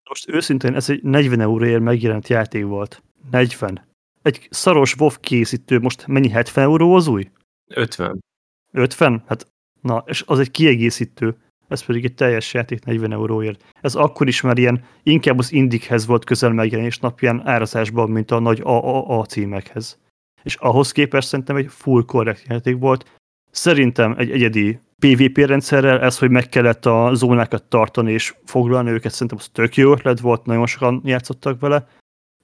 Most 0.09 0.29
őszintén 0.29 0.73
ez 0.75 0.89
egy 0.89 1.03
40 1.03 1.39
euróért 1.39 1.81
megjelent 1.81 2.27
játék 2.27 2.65
volt. 2.65 3.03
40. 3.31 3.85
Egy 4.21 4.47
szaros 4.49 4.95
WoW 4.95 5.11
készítő 5.19 5.79
most 5.79 6.07
mennyi 6.07 6.29
70 6.29 6.63
euró 6.63 6.95
az 6.95 7.07
új? 7.07 7.29
50. 7.67 8.23
50? 8.71 9.23
Hát 9.27 9.47
na, 9.81 10.03
és 10.05 10.23
az 10.27 10.39
egy 10.39 10.51
kiegészítő 10.51 11.37
ez 11.67 11.83
pedig 11.83 12.05
egy 12.05 12.13
teljes 12.13 12.53
játék 12.53 12.85
40 12.85 13.11
euróért. 13.11 13.63
Ez 13.81 13.95
akkor 13.95 14.27
is 14.27 14.41
már 14.41 14.57
ilyen, 14.57 14.83
inkább 15.03 15.39
az 15.39 15.51
indikhez 15.51 16.05
volt 16.05 16.25
közel 16.25 16.51
megjelenés 16.51 16.99
napján 16.99 17.41
árazásban, 17.47 18.09
mint 18.09 18.31
a 18.31 18.39
nagy 18.39 18.61
AAA 18.63 19.25
címekhez. 19.25 19.99
És 20.43 20.55
ahhoz 20.55 20.91
képest 20.91 21.27
szerintem 21.27 21.55
egy 21.55 21.67
full 21.69 22.03
korrekt 22.05 22.45
játék 22.47 22.77
volt. 22.77 23.05
Szerintem 23.51 24.15
egy 24.17 24.31
egyedi 24.31 24.79
PvP 24.99 25.37
rendszerrel, 25.37 25.99
ez, 25.99 26.17
hogy 26.19 26.29
meg 26.29 26.49
kellett 26.49 26.85
a 26.85 27.11
zónákat 27.13 27.63
tartani 27.63 28.11
és 28.11 28.35
foglalni 28.45 28.89
őket, 28.89 29.11
szerintem 29.11 29.37
az 29.37 29.47
tök 29.47 29.75
jó 29.75 29.91
ötlet 29.91 30.19
volt, 30.19 30.45
nagyon 30.45 30.65
sokan 30.65 31.01
játszottak 31.03 31.59
vele. 31.59 31.87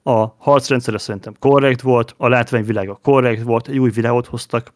A 0.02 0.26
harcrendszere 0.38 0.98
szerintem 0.98 1.34
korrekt 1.38 1.80
volt, 1.80 2.14
a 2.16 2.28
látványvilága 2.28 2.94
korrekt 3.02 3.42
volt, 3.42 3.68
egy 3.68 3.78
új 3.78 3.90
világot 3.90 4.26
hoztak. 4.26 4.72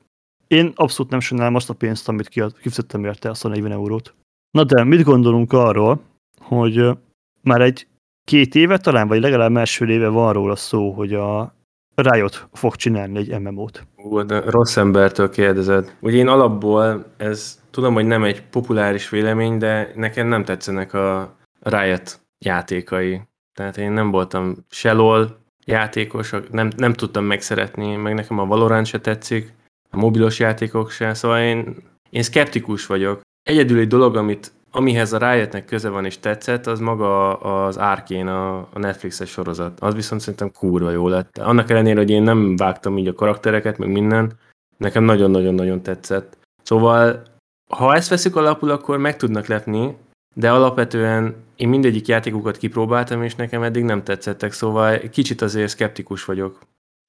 Én 0.47 0.73
abszolút 0.75 1.11
nem 1.11 1.21
sajnálom 1.21 1.55
azt 1.55 1.71
a 1.71 1.75
pénzt, 1.75 2.09
amit 2.09 2.29
kifizettem 2.29 3.05
érte, 3.05 3.31
azt 3.31 3.45
a 3.45 3.49
40 3.49 3.73
eurót. 3.73 4.15
Na 4.51 4.65
de 4.65 4.85
mit 4.85 5.03
gondolunk 5.03 5.53
arról, 5.53 6.01
hogy 6.41 6.99
már 7.43 7.61
egy 7.61 7.87
két 8.25 8.55
éve 8.55 8.79
talán, 8.79 9.09
vagy 9.09 9.21
legalább 9.21 9.51
másfél 9.51 9.89
éve 9.89 10.09
van 10.09 10.33
róla 10.33 10.57
szó, 10.57 10.93
hogy 10.93 11.15
a 11.15 11.55
Riot 11.95 12.49
fog 12.53 12.77
csinálni 12.77 13.19
egy 13.19 13.41
MMO-t. 13.41 13.87
Ú, 13.97 14.23
de 14.23 14.41
rossz 14.41 14.77
embertől 14.77 15.31
kérdezed. 15.31 15.97
Ugye 16.01 16.17
én 16.17 16.29
alapból, 16.29 17.05
ez 17.17 17.63
tudom, 17.71 17.95
hogy 17.95 18.07
nem 18.07 18.25
egy 18.25 18.43
populáris 18.43 19.09
vélemény, 19.09 19.59
de 19.59 19.93
nekem 19.95 20.29
nem 20.29 20.45
tetszenek 20.45 20.95
a 20.95 21.37
Riot 21.61 22.21
játékai. 22.39 23.21
Tehát 23.55 23.77
én 23.77 23.93
nem 23.93 24.11
voltam 24.11 24.57
se 24.69 24.93
LOL 24.93 25.39
játékos, 25.65 26.35
nem, 26.51 26.71
nem 26.77 26.93
tudtam 26.93 27.25
megszeretni, 27.25 27.97
meg 27.97 28.15
nekem 28.15 28.39
a 28.39 28.47
Valorant 28.47 28.87
se 28.87 29.01
tetszik, 29.01 29.53
a 29.91 29.97
mobilos 29.97 30.39
játékok 30.39 30.91
se, 30.91 31.15
szóval 31.15 31.41
én, 31.41 31.77
én 32.11 32.23
szkeptikus 32.23 32.87
vagyok. 32.87 33.21
Egyedül 33.49 33.79
egy 33.79 33.89
dolog, 33.89 34.17
amit, 34.17 34.53
amihez 34.71 35.13
a 35.13 35.19
Riotnek 35.19 35.65
köze 35.65 35.89
van 35.89 36.05
és 36.05 36.19
tetszett, 36.19 36.67
az 36.67 36.81
maga 36.81 37.35
az 37.37 37.77
Arkén, 37.77 38.27
a, 38.27 38.69
Netflixes 38.75 39.31
sorozat. 39.31 39.81
Az 39.81 39.95
viszont 39.95 40.21
szerintem 40.21 40.53
kurva 40.53 40.91
jó 40.91 41.09
lett. 41.09 41.39
Annak 41.39 41.71
ellenére, 41.71 41.99
hogy 41.99 42.11
én 42.11 42.23
nem 42.23 42.57
vágtam 42.57 42.99
így 42.99 43.07
a 43.07 43.15
karaktereket, 43.15 43.79
meg 43.79 43.89
minden, 43.89 44.33
nekem 44.77 45.05
nagyon-nagyon-nagyon 45.05 45.83
tetszett. 45.83 46.39
Szóval, 46.63 47.23
ha 47.71 47.95
ezt 47.95 48.09
veszük 48.09 48.37
alapul, 48.37 48.71
akkor 48.71 48.99
meg 48.99 49.17
tudnak 49.17 49.47
lepni, 49.47 49.97
de 50.35 50.51
alapvetően 50.51 51.35
én 51.57 51.69
mindegyik 51.69 52.07
játékokat 52.07 52.57
kipróbáltam, 52.57 53.23
és 53.23 53.35
nekem 53.35 53.63
eddig 53.63 53.85
nem 53.85 54.03
tetszettek, 54.03 54.53
szóval 54.53 54.99
kicsit 54.99 55.43
azért 55.43 55.69
szkeptikus 55.69 56.25
vagyok. 56.25 56.59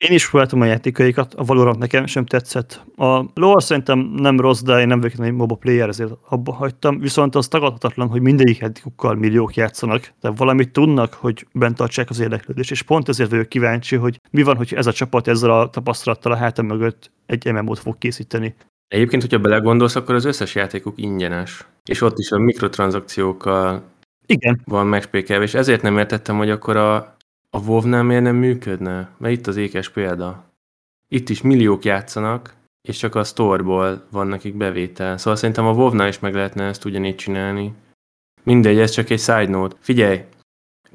Én 0.08 0.12
is 0.12 0.30
próbáltam 0.30 0.62
a 0.62 0.66
játékaikat, 0.66 1.34
a 1.34 1.44
Valorant 1.44 1.78
nekem 1.78 2.06
sem 2.06 2.26
tetszett. 2.26 2.86
A 2.96 3.26
LoL 3.34 3.60
szerintem 3.60 4.00
nem 4.00 4.40
rossz, 4.40 4.62
de 4.62 4.80
én 4.80 4.88
nem 4.88 5.02
vagyok 5.02 5.26
egy 5.26 5.32
MOBA 5.32 5.56
player, 5.56 5.88
ezért 5.90 6.12
abba 6.30 6.54
hagytam. 6.54 7.00
Viszont 7.00 7.36
az 7.36 7.48
tagadhatatlan, 7.48 8.08
hogy 8.08 8.22
mindegyik 8.22 8.58
játékukkal 8.58 9.16
milliók 9.16 9.56
játszanak, 9.56 10.14
de 10.22 10.30
valamit 10.30 10.72
tudnak, 10.72 11.14
hogy 11.14 11.48
bent 11.54 11.76
tartsák 11.76 12.10
az 12.10 12.20
érdeklődést, 12.20 12.72
és 12.72 12.82
pont 12.82 13.10
ezért 13.10 13.30
vagyok 13.30 13.50
kíváncsi, 13.50 13.96
hogy 13.96 14.20
mi 14.32 14.44
van, 14.44 14.58
hogy 14.58 14.74
ez 14.74 14.88
a 14.88 14.94
csapat 14.94 15.28
ezzel 15.28 15.52
a 15.52 15.70
tapasztalattal 15.70 16.32
a 16.32 16.36
hátam 16.36 16.66
mögött 16.66 17.12
egy 17.26 17.52
MMO-t 17.52 17.80
fog 17.80 17.98
készíteni. 17.98 18.56
Egyébként, 18.88 19.22
hogyha 19.22 19.40
belegondolsz, 19.40 19.96
akkor 19.96 20.16
az 20.16 20.26
összes 20.26 20.56
játékuk 20.56 20.98
ingyenes. 20.98 21.66
És 21.86 22.02
ott 22.02 22.20
is 22.20 22.32
a 22.32 22.38
mikrotranszakciókkal 22.38 23.84
Igen. 24.26 24.62
van 24.66 24.88
megspékelve, 24.88 25.44
és 25.44 25.54
ezért 25.54 25.82
nem 25.82 25.98
értettem, 25.98 26.38
hogy 26.38 26.50
akkor 26.50 26.76
a, 26.78 27.18
a 27.50 27.60
WoW-nál 27.60 28.04
miért 28.04 28.24
nem 28.24 28.36
működne. 28.36 29.10
Mert 29.18 29.34
itt 29.34 29.48
az 29.48 29.56
ékes 29.56 29.90
példa. 29.90 30.44
Itt 31.08 31.30
is 31.30 31.42
milliók 31.42 31.84
játszanak, 31.84 32.54
és 32.82 32.98
csak 32.98 33.16
a 33.16 33.24
storeból 33.24 34.08
van 34.12 34.28
nekik 34.28 34.56
bevétel. 34.56 35.18
Szóval 35.18 35.36
szerintem 35.36 35.66
a 35.66 35.74
WoW-nál 35.74 36.08
is 36.08 36.20
meg 36.20 36.34
lehetne 36.34 36.64
ezt 36.64 36.86
ugyanígy 36.86 37.16
csinálni. 37.16 37.74
Mindegy, 38.44 38.80
ez 38.80 38.92
csak 38.92 39.10
egy 39.10 39.20
side 39.20 39.48
note. 39.48 39.76
Figyelj, 39.80 40.24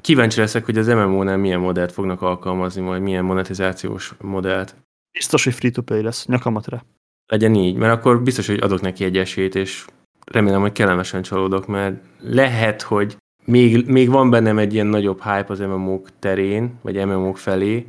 kíváncsi 0.01 0.39
leszek, 0.39 0.65
hogy 0.65 0.77
az 0.77 0.87
MMO-nál 0.87 1.37
milyen 1.37 1.59
modellt 1.59 1.91
fognak 1.91 2.21
alkalmazni, 2.21 2.81
majd 2.81 3.01
milyen 3.01 3.25
monetizációs 3.25 4.13
modellt. 4.21 4.75
Biztos, 5.11 5.43
hogy 5.43 5.53
free-to-play 5.53 6.01
lesz, 6.01 6.25
nyakamat 6.25 6.67
rá. 6.67 6.83
Legyen 7.27 7.55
így, 7.55 7.75
mert 7.75 7.93
akkor 7.93 8.23
biztos, 8.23 8.47
hogy 8.47 8.59
adok 8.59 8.81
neki 8.81 9.03
egy 9.03 9.17
esélyt, 9.17 9.55
és 9.55 9.85
remélem, 10.31 10.61
hogy 10.61 10.71
kellemesen 10.71 11.21
csalódok, 11.21 11.67
mert 11.67 12.03
lehet, 12.19 12.81
hogy 12.81 13.17
még, 13.45 13.85
még 13.87 14.09
van 14.09 14.29
bennem 14.29 14.57
egy 14.57 14.73
ilyen 14.73 14.87
nagyobb 14.87 15.21
hype 15.21 15.45
az 15.47 15.59
MMO-k 15.59 16.09
terén, 16.19 16.73
vagy 16.81 17.05
MMO-k 17.05 17.37
felé, 17.37 17.85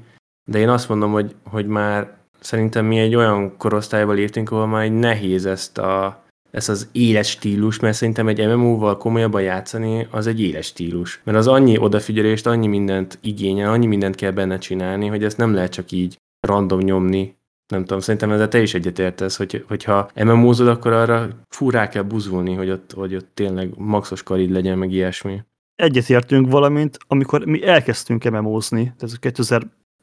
de 0.51 0.59
én 0.59 0.69
azt 0.69 0.89
mondom, 0.89 1.13
hogy, 1.13 1.35
hogy 1.45 1.67
már 1.67 2.17
szerintem 2.41 2.85
mi 2.85 2.99
egy 2.99 3.15
olyan 3.15 3.57
korosztályba 3.57 4.13
léptünk, 4.13 4.51
ahol 4.51 4.67
már 4.67 4.91
nehéz 4.91 5.47
ezt, 5.47 5.79
a, 5.79 6.23
ezt 6.51 6.69
az 6.69 6.89
éles 6.93 7.31
stílus, 7.31 7.81
mert 7.81 7.97
szerintem 7.97 8.29
egy 8.29 8.47
MMO-val 8.47 8.97
komolyabban 8.97 9.43
játszani, 9.43 10.07
az 10.11 10.27
egy 10.27 10.41
éles 10.41 10.67
stílus. 10.67 11.21
Mert 11.25 11.39
az 11.39 11.47
annyi 11.47 11.79
odafigyelést, 11.79 12.47
annyi 12.47 12.67
mindent 12.67 13.19
igényel, 13.23 13.73
annyi 13.73 13.87
mindent 13.87 14.15
kell 14.15 14.31
benne 14.31 14.59
csinálni, 14.59 15.07
hogy 15.07 15.25
ezt 15.25 15.37
nem 15.37 15.55
lehet 15.55 15.73
csak 15.73 15.91
így 15.91 16.17
random 16.41 16.81
nyomni. 16.81 17.37
Nem 17.69 17.81
tudom, 17.81 18.01
szerintem 18.01 18.31
ezzel 18.31 18.49
te 18.49 18.63
is 18.63 18.75
egyetértesz, 18.75 19.37
hogy, 19.37 19.65
hogyha 19.69 20.11
MMO-zod, 20.15 20.69
akkor 20.69 20.93
arra 20.93 21.29
fú 21.49 21.71
rá 21.71 21.89
kell 21.89 22.03
buzulni, 22.03 22.55
hogy 22.55 22.71
ott, 22.71 22.93
hogy 22.93 23.15
ott 23.15 23.29
tényleg 23.35 23.73
maxos 23.77 24.23
karid 24.23 24.51
legyen, 24.51 24.79
meg 24.79 24.93
ilyesmi. 24.93 25.43
Egyetértünk 25.75 26.51
valamint, 26.51 26.99
amikor 27.07 27.45
mi 27.45 27.65
elkezdtünk 27.65 28.31
MMO-zni, 28.31 28.95
tehát 28.97 29.41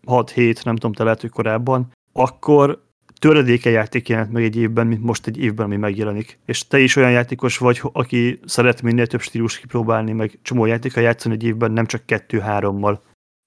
2006-7, 0.08 0.64
nem 0.64 0.76
tudom, 0.76 0.94
te 0.94 1.04
lehet, 1.04 1.22
hogy 1.22 1.30
korábban, 1.30 1.92
akkor 2.12 2.84
töredéke 3.20 3.70
játék 3.70 4.10
jelent 4.10 4.32
meg 4.32 4.44
egy 4.44 4.56
évben, 4.56 4.88
mint 4.88 5.04
most 5.04 5.28
egy 5.28 5.38
évben, 5.38 5.66
ami 5.66 5.76
megjelenik. 5.76 6.40
És 6.46 6.68
te 6.68 6.80
is 6.80 6.96
olyan 6.96 7.12
játékos 7.12 7.58
vagy, 7.58 7.82
aki 7.94 8.40
szeret 8.46 8.82
minél 8.82 9.08
több 9.08 9.22
stílus 9.22 9.60
kipróbálni, 9.60 10.12
meg 10.12 10.40
csomó 10.42 10.66
játéka 10.66 11.00
játszani 11.00 11.34
egy 11.34 11.44
évben, 11.44 11.72
nem 11.72 11.86
csak 11.86 12.06
kettő-hárommal. 12.06 13.04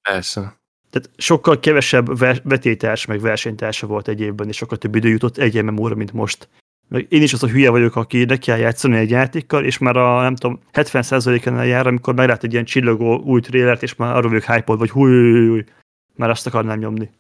Persze. 0.09 0.57
Tehát 0.97 1.11
sokkal 1.17 1.61
kevesebb 1.61 2.19
vetétárs, 2.43 3.07
meg 3.07 3.21
versenytársa 3.21 3.87
volt 3.87 4.09
egy 4.09 4.21
évben, 4.21 4.49
és 4.49 4.57
sokkal 4.57 4.79
több 4.79 4.95
idő 4.95 5.09
jutott 5.09 5.37
egy 5.37 5.63
MMO-ra, 5.65 5.95
mint 5.95 6.13
most. 6.13 6.49
Meg 6.89 7.07
én 7.09 7.23
is 7.23 7.33
az 7.33 7.43
a 7.43 7.49
hülye 7.49 7.71
vagyok, 7.71 7.97
aki 7.97 8.25
neki 8.25 8.47
kell 8.47 8.59
játszani 8.59 8.97
egy 8.97 9.11
játékkal, 9.11 9.65
és 9.65 9.79
már 9.79 9.97
a, 9.97 10.21
nem 10.21 10.37
tudom, 10.37 10.61
70%-en 10.73 11.67
jár, 11.67 11.87
amikor 11.87 12.15
meglát 12.15 12.45
egy 12.45 12.53
ilyen 12.53 12.65
csillogó 12.65 13.19
új 13.19 13.41
trélert, 13.41 13.83
és 13.83 13.95
már 13.95 14.17
arról 14.17 14.31
vagyok 14.31 14.45
hype 14.45 14.75
vagy 14.75 14.91
húj, 14.91 15.11
húj, 15.11 15.47
húj, 15.47 15.65
már 16.15 16.31
azt 16.31 16.47
akarnám 16.47 16.79
nyomni. 16.79 17.11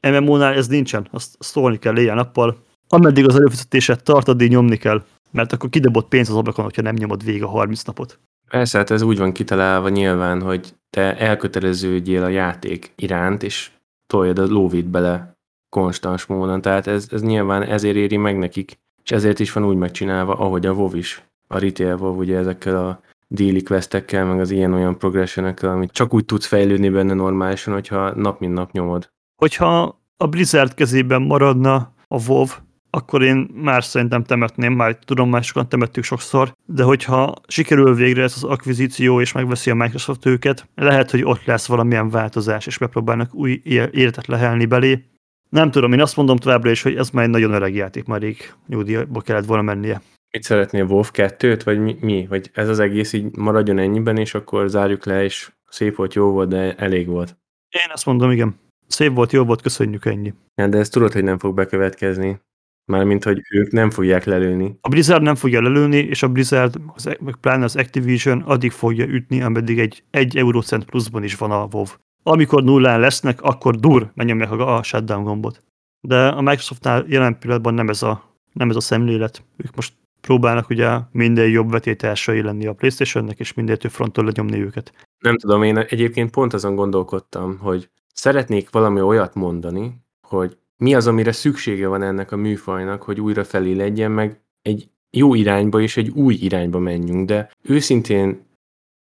MMO-nál 0.00 0.54
ez 0.54 0.66
nincsen, 0.66 1.08
azt 1.10 1.36
szólni 1.38 1.78
kell 1.78 1.98
éjjel-nappal. 1.98 2.64
Ameddig 2.88 3.26
az 3.26 3.36
előfizetésed 3.36 4.02
tart, 4.02 4.28
addig 4.28 4.50
nyomni 4.50 4.76
kell, 4.76 5.04
mert 5.30 5.52
akkor 5.52 5.70
kidobott 5.70 6.08
pénz 6.08 6.28
az 6.28 6.36
ablakon, 6.36 6.64
hogyha 6.64 6.82
nem 6.82 6.94
nyomod 6.94 7.24
végig 7.24 7.42
a 7.42 7.48
30 7.48 7.82
napot. 7.82 8.18
Persze, 8.52 8.78
hát 8.78 8.90
ez 8.90 9.02
úgy 9.02 9.18
van 9.18 9.32
kitalálva 9.32 9.88
nyilván, 9.88 10.42
hogy 10.42 10.74
te 10.90 11.18
elköteleződjél 11.18 12.22
a 12.22 12.28
játék 12.28 12.92
iránt, 12.96 13.42
és 13.42 13.70
toljad 14.06 14.38
a 14.38 14.46
lóvét 14.46 14.86
bele 14.86 15.36
konstans 15.68 16.26
módon. 16.26 16.60
Tehát 16.60 16.86
ez, 16.86 17.08
ez 17.10 17.22
nyilván 17.22 17.62
ezért 17.62 17.96
éri 17.96 18.16
meg 18.16 18.38
nekik, 18.38 18.78
és 19.02 19.10
ezért 19.10 19.38
is 19.38 19.52
van 19.52 19.64
úgy 19.64 19.76
megcsinálva, 19.76 20.34
ahogy 20.34 20.66
a 20.66 20.72
WoW 20.72 20.96
is. 20.96 21.24
A 21.48 21.58
retail 21.58 21.96
WoW 21.96 22.18
ugye 22.18 22.38
ezekkel 22.38 22.86
a 22.86 23.00
daily 23.30 23.62
questekkel, 23.62 24.24
meg 24.24 24.40
az 24.40 24.50
ilyen-olyan 24.50 24.98
progressionekkel, 24.98 25.70
amit 25.70 25.92
csak 25.92 26.14
úgy 26.14 26.24
tudsz 26.24 26.46
fejlődni 26.46 26.88
benne 26.88 27.14
normálisan, 27.14 27.72
hogyha 27.72 28.14
nap 28.14 28.40
mint 28.40 28.54
nap 28.54 28.72
nyomod. 28.72 29.12
Hogyha 29.36 29.98
a 30.16 30.26
Blizzard 30.26 30.74
kezében 30.74 31.22
maradna 31.22 31.94
a 32.08 32.28
WoW, 32.28 32.46
akkor 32.94 33.22
én 33.22 33.50
már 33.54 33.84
szerintem 33.84 34.24
temetném, 34.24 34.72
már 34.72 34.98
tudom, 34.98 35.30
másokan 35.30 35.68
temettük 35.68 36.04
sokszor, 36.04 36.54
de 36.66 36.82
hogyha 36.82 37.34
sikerül 37.46 37.94
végre 37.94 38.22
ez 38.22 38.32
az 38.36 38.44
akvizíció, 38.44 39.20
és 39.20 39.32
megveszi 39.32 39.70
a 39.70 39.74
Microsoft 39.74 40.26
őket, 40.26 40.68
lehet, 40.74 41.10
hogy 41.10 41.24
ott 41.24 41.44
lesz 41.44 41.66
valamilyen 41.66 42.10
változás, 42.10 42.66
és 42.66 42.78
megpróbálnak 42.78 43.34
új 43.34 43.60
életet 43.64 44.26
lehelni 44.26 44.66
belé. 44.66 45.04
Nem 45.48 45.70
tudom, 45.70 45.92
én 45.92 46.00
azt 46.00 46.16
mondom 46.16 46.36
továbbra 46.36 46.70
is, 46.70 46.82
hogy 46.82 46.96
ez 46.96 47.10
már 47.10 47.24
egy 47.24 47.30
nagyon 47.30 47.52
öreg 47.52 47.74
játék, 47.74 48.04
már 48.04 48.20
rég 48.20 48.52
nyugdíjba 48.66 49.20
kellett 49.20 49.44
volna 49.44 49.62
mennie. 49.62 50.02
Mit 50.30 50.42
szeretnél, 50.42 50.84
Wolf 50.84 51.10
2-t, 51.14 51.60
vagy 51.64 51.78
mi, 51.78 51.96
mi? 52.00 52.26
Vagy 52.28 52.50
ez 52.52 52.68
az 52.68 52.78
egész 52.78 53.12
így 53.12 53.36
maradjon 53.36 53.78
ennyiben, 53.78 54.16
és 54.16 54.34
akkor 54.34 54.68
zárjuk 54.68 55.04
le, 55.04 55.24
és 55.24 55.52
szép 55.68 55.96
volt, 55.96 56.14
jó 56.14 56.30
volt, 56.30 56.48
de 56.48 56.74
elég 56.74 57.06
volt. 57.06 57.36
Én 57.68 57.90
azt 57.92 58.06
mondom, 58.06 58.30
igen. 58.30 58.54
Szép 58.86 59.14
volt, 59.14 59.32
jó 59.32 59.44
volt, 59.44 59.62
köszönjük 59.62 60.04
ennyi. 60.04 60.34
Ja, 60.54 60.66
de 60.66 60.78
ezt 60.78 60.92
tudod, 60.92 61.12
hogy 61.12 61.24
nem 61.24 61.38
fog 61.38 61.54
bekövetkezni. 61.54 62.40
Mármint, 62.84 63.24
hogy 63.24 63.40
ők 63.50 63.70
nem 63.70 63.90
fogják 63.90 64.24
lelőni. 64.24 64.78
A 64.80 64.88
Blizzard 64.88 65.22
nem 65.22 65.34
fogja 65.34 65.62
lelőni, 65.62 65.96
és 65.96 66.22
a 66.22 66.28
Blizzard, 66.28 66.80
az, 66.94 67.16
meg 67.20 67.36
pláne 67.40 67.64
az 67.64 67.76
Activision 67.76 68.40
addig 68.40 68.70
fogja 68.70 69.06
ütni, 69.06 69.42
ameddig 69.42 69.78
egy 69.78 70.04
1 70.10 70.36
eurocent 70.36 70.84
pluszban 70.84 71.22
is 71.22 71.36
van 71.36 71.50
a 71.50 71.68
WoW. 71.72 71.86
Amikor 72.22 72.64
nullán 72.64 73.00
lesznek, 73.00 73.42
akkor 73.42 73.76
dur, 73.76 74.10
megnyomják 74.14 74.50
a, 74.50 74.76
a 74.76 74.82
shutdown 74.82 75.24
gombot. 75.24 75.62
De 76.00 76.26
a 76.26 76.40
Microsoftnál 76.40 77.04
jelen 77.08 77.38
pillanatban 77.38 77.74
nem 77.74 77.88
ez 77.88 78.02
a, 78.02 78.36
nem 78.52 78.70
ez 78.70 78.76
a 78.76 78.80
szemlélet. 78.80 79.44
Ők 79.56 79.74
most 79.74 79.92
próbálnak 80.20 80.68
ugye 80.68 80.98
minden 81.10 81.48
jobb 81.48 81.70
vetétársai 81.70 82.42
lenni 82.42 82.66
a 82.66 82.72
Playstation-nek, 82.72 83.38
és 83.38 83.54
minden 83.54 83.78
több 83.78 83.90
fronton 83.90 84.24
lenyomni 84.24 84.60
őket. 84.60 84.92
Nem 85.18 85.36
tudom, 85.36 85.62
én 85.62 85.76
egyébként 85.78 86.30
pont 86.30 86.52
azon 86.52 86.74
gondolkodtam, 86.74 87.58
hogy 87.58 87.90
szeretnék 88.14 88.70
valami 88.70 89.00
olyat 89.00 89.34
mondani, 89.34 89.94
hogy 90.26 90.56
mi 90.82 90.94
az, 90.94 91.06
amire 91.06 91.32
szüksége 91.32 91.86
van 91.86 92.02
ennek 92.02 92.32
a 92.32 92.36
műfajnak, 92.36 93.02
hogy 93.02 93.20
újra 93.20 93.44
felé 93.44 93.72
legyen, 93.72 94.10
meg 94.10 94.40
egy 94.62 94.88
jó 95.10 95.34
irányba 95.34 95.80
és 95.80 95.96
egy 95.96 96.08
új 96.08 96.34
irányba 96.34 96.78
menjünk, 96.78 97.26
de 97.26 97.50
őszintén 97.62 98.40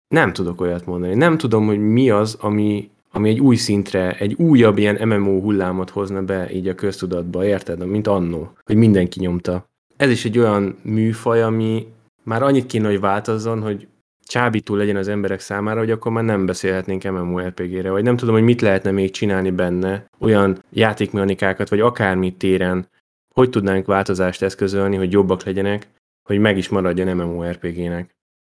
nem 0.07 0.33
tudok 0.33 0.61
olyat 0.61 0.85
mondani. 0.85 1.13
Nem 1.13 1.37
tudom, 1.37 1.65
hogy 1.65 1.79
mi 1.79 2.09
az, 2.09 2.37
ami, 2.41 2.89
ami 3.11 3.29
egy 3.29 3.39
új 3.39 3.55
szintre, 3.55 4.17
egy 4.17 4.33
újabb 4.33 4.77
ilyen 4.77 5.07
MMO 5.07 5.39
hullámot 5.39 5.89
hozna 5.89 6.21
be 6.21 6.53
így 6.53 6.67
a 6.67 6.75
köztudatba, 6.75 7.45
érted? 7.45 7.87
Mint 7.87 8.07
annó, 8.07 8.51
hogy 8.63 8.75
mindenki 8.75 9.19
nyomta. 9.19 9.69
Ez 9.97 10.09
is 10.09 10.25
egy 10.25 10.39
olyan 10.39 10.77
műfaj, 10.81 11.41
ami 11.41 11.87
már 12.23 12.43
annyit 12.43 12.65
kéne, 12.65 12.87
hogy 12.87 12.99
változzon, 12.99 13.61
hogy 13.61 13.87
csábító 14.33 14.75
legyen 14.75 14.95
az 14.95 15.07
emberek 15.07 15.39
számára, 15.39 15.79
hogy 15.79 15.91
akkor 15.91 16.11
már 16.11 16.23
nem 16.23 16.45
beszélhetnénk 16.45 17.03
MMORPG-re, 17.03 17.91
vagy 17.91 18.03
nem 18.03 18.17
tudom, 18.17 18.33
hogy 18.33 18.43
mit 18.43 18.61
lehetne 18.61 18.91
még 18.91 19.11
csinálni 19.11 19.51
benne, 19.51 20.09
olyan 20.19 20.63
játékmechanikákat, 20.69 21.69
vagy 21.69 21.79
akármit 21.79 22.37
téren, 22.37 22.87
hogy 23.35 23.49
tudnánk 23.49 23.85
változást 23.85 24.41
eszközölni, 24.41 24.95
hogy 24.95 25.11
jobbak 25.11 25.43
legyenek, 25.43 25.87
hogy 26.23 26.39
meg 26.39 26.57
is 26.57 26.69
maradjon 26.69 27.15
MMORPG-nek. 27.15 28.15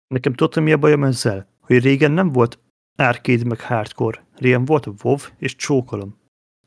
Nekem 0.07 0.33
tudod, 0.33 0.63
mi 0.63 0.71
a 0.71 0.77
bajom 0.77 1.03
ezzel? 1.03 1.47
Hogy 1.59 1.79
régen 1.79 2.11
nem 2.11 2.31
volt 2.31 2.59
arcade 2.95 3.45
meg 3.45 3.61
hardcore. 3.61 4.25
Régen 4.35 4.65
volt 4.65 4.87
WoW 5.03 5.17
és 5.37 5.55
csókolom. 5.55 6.15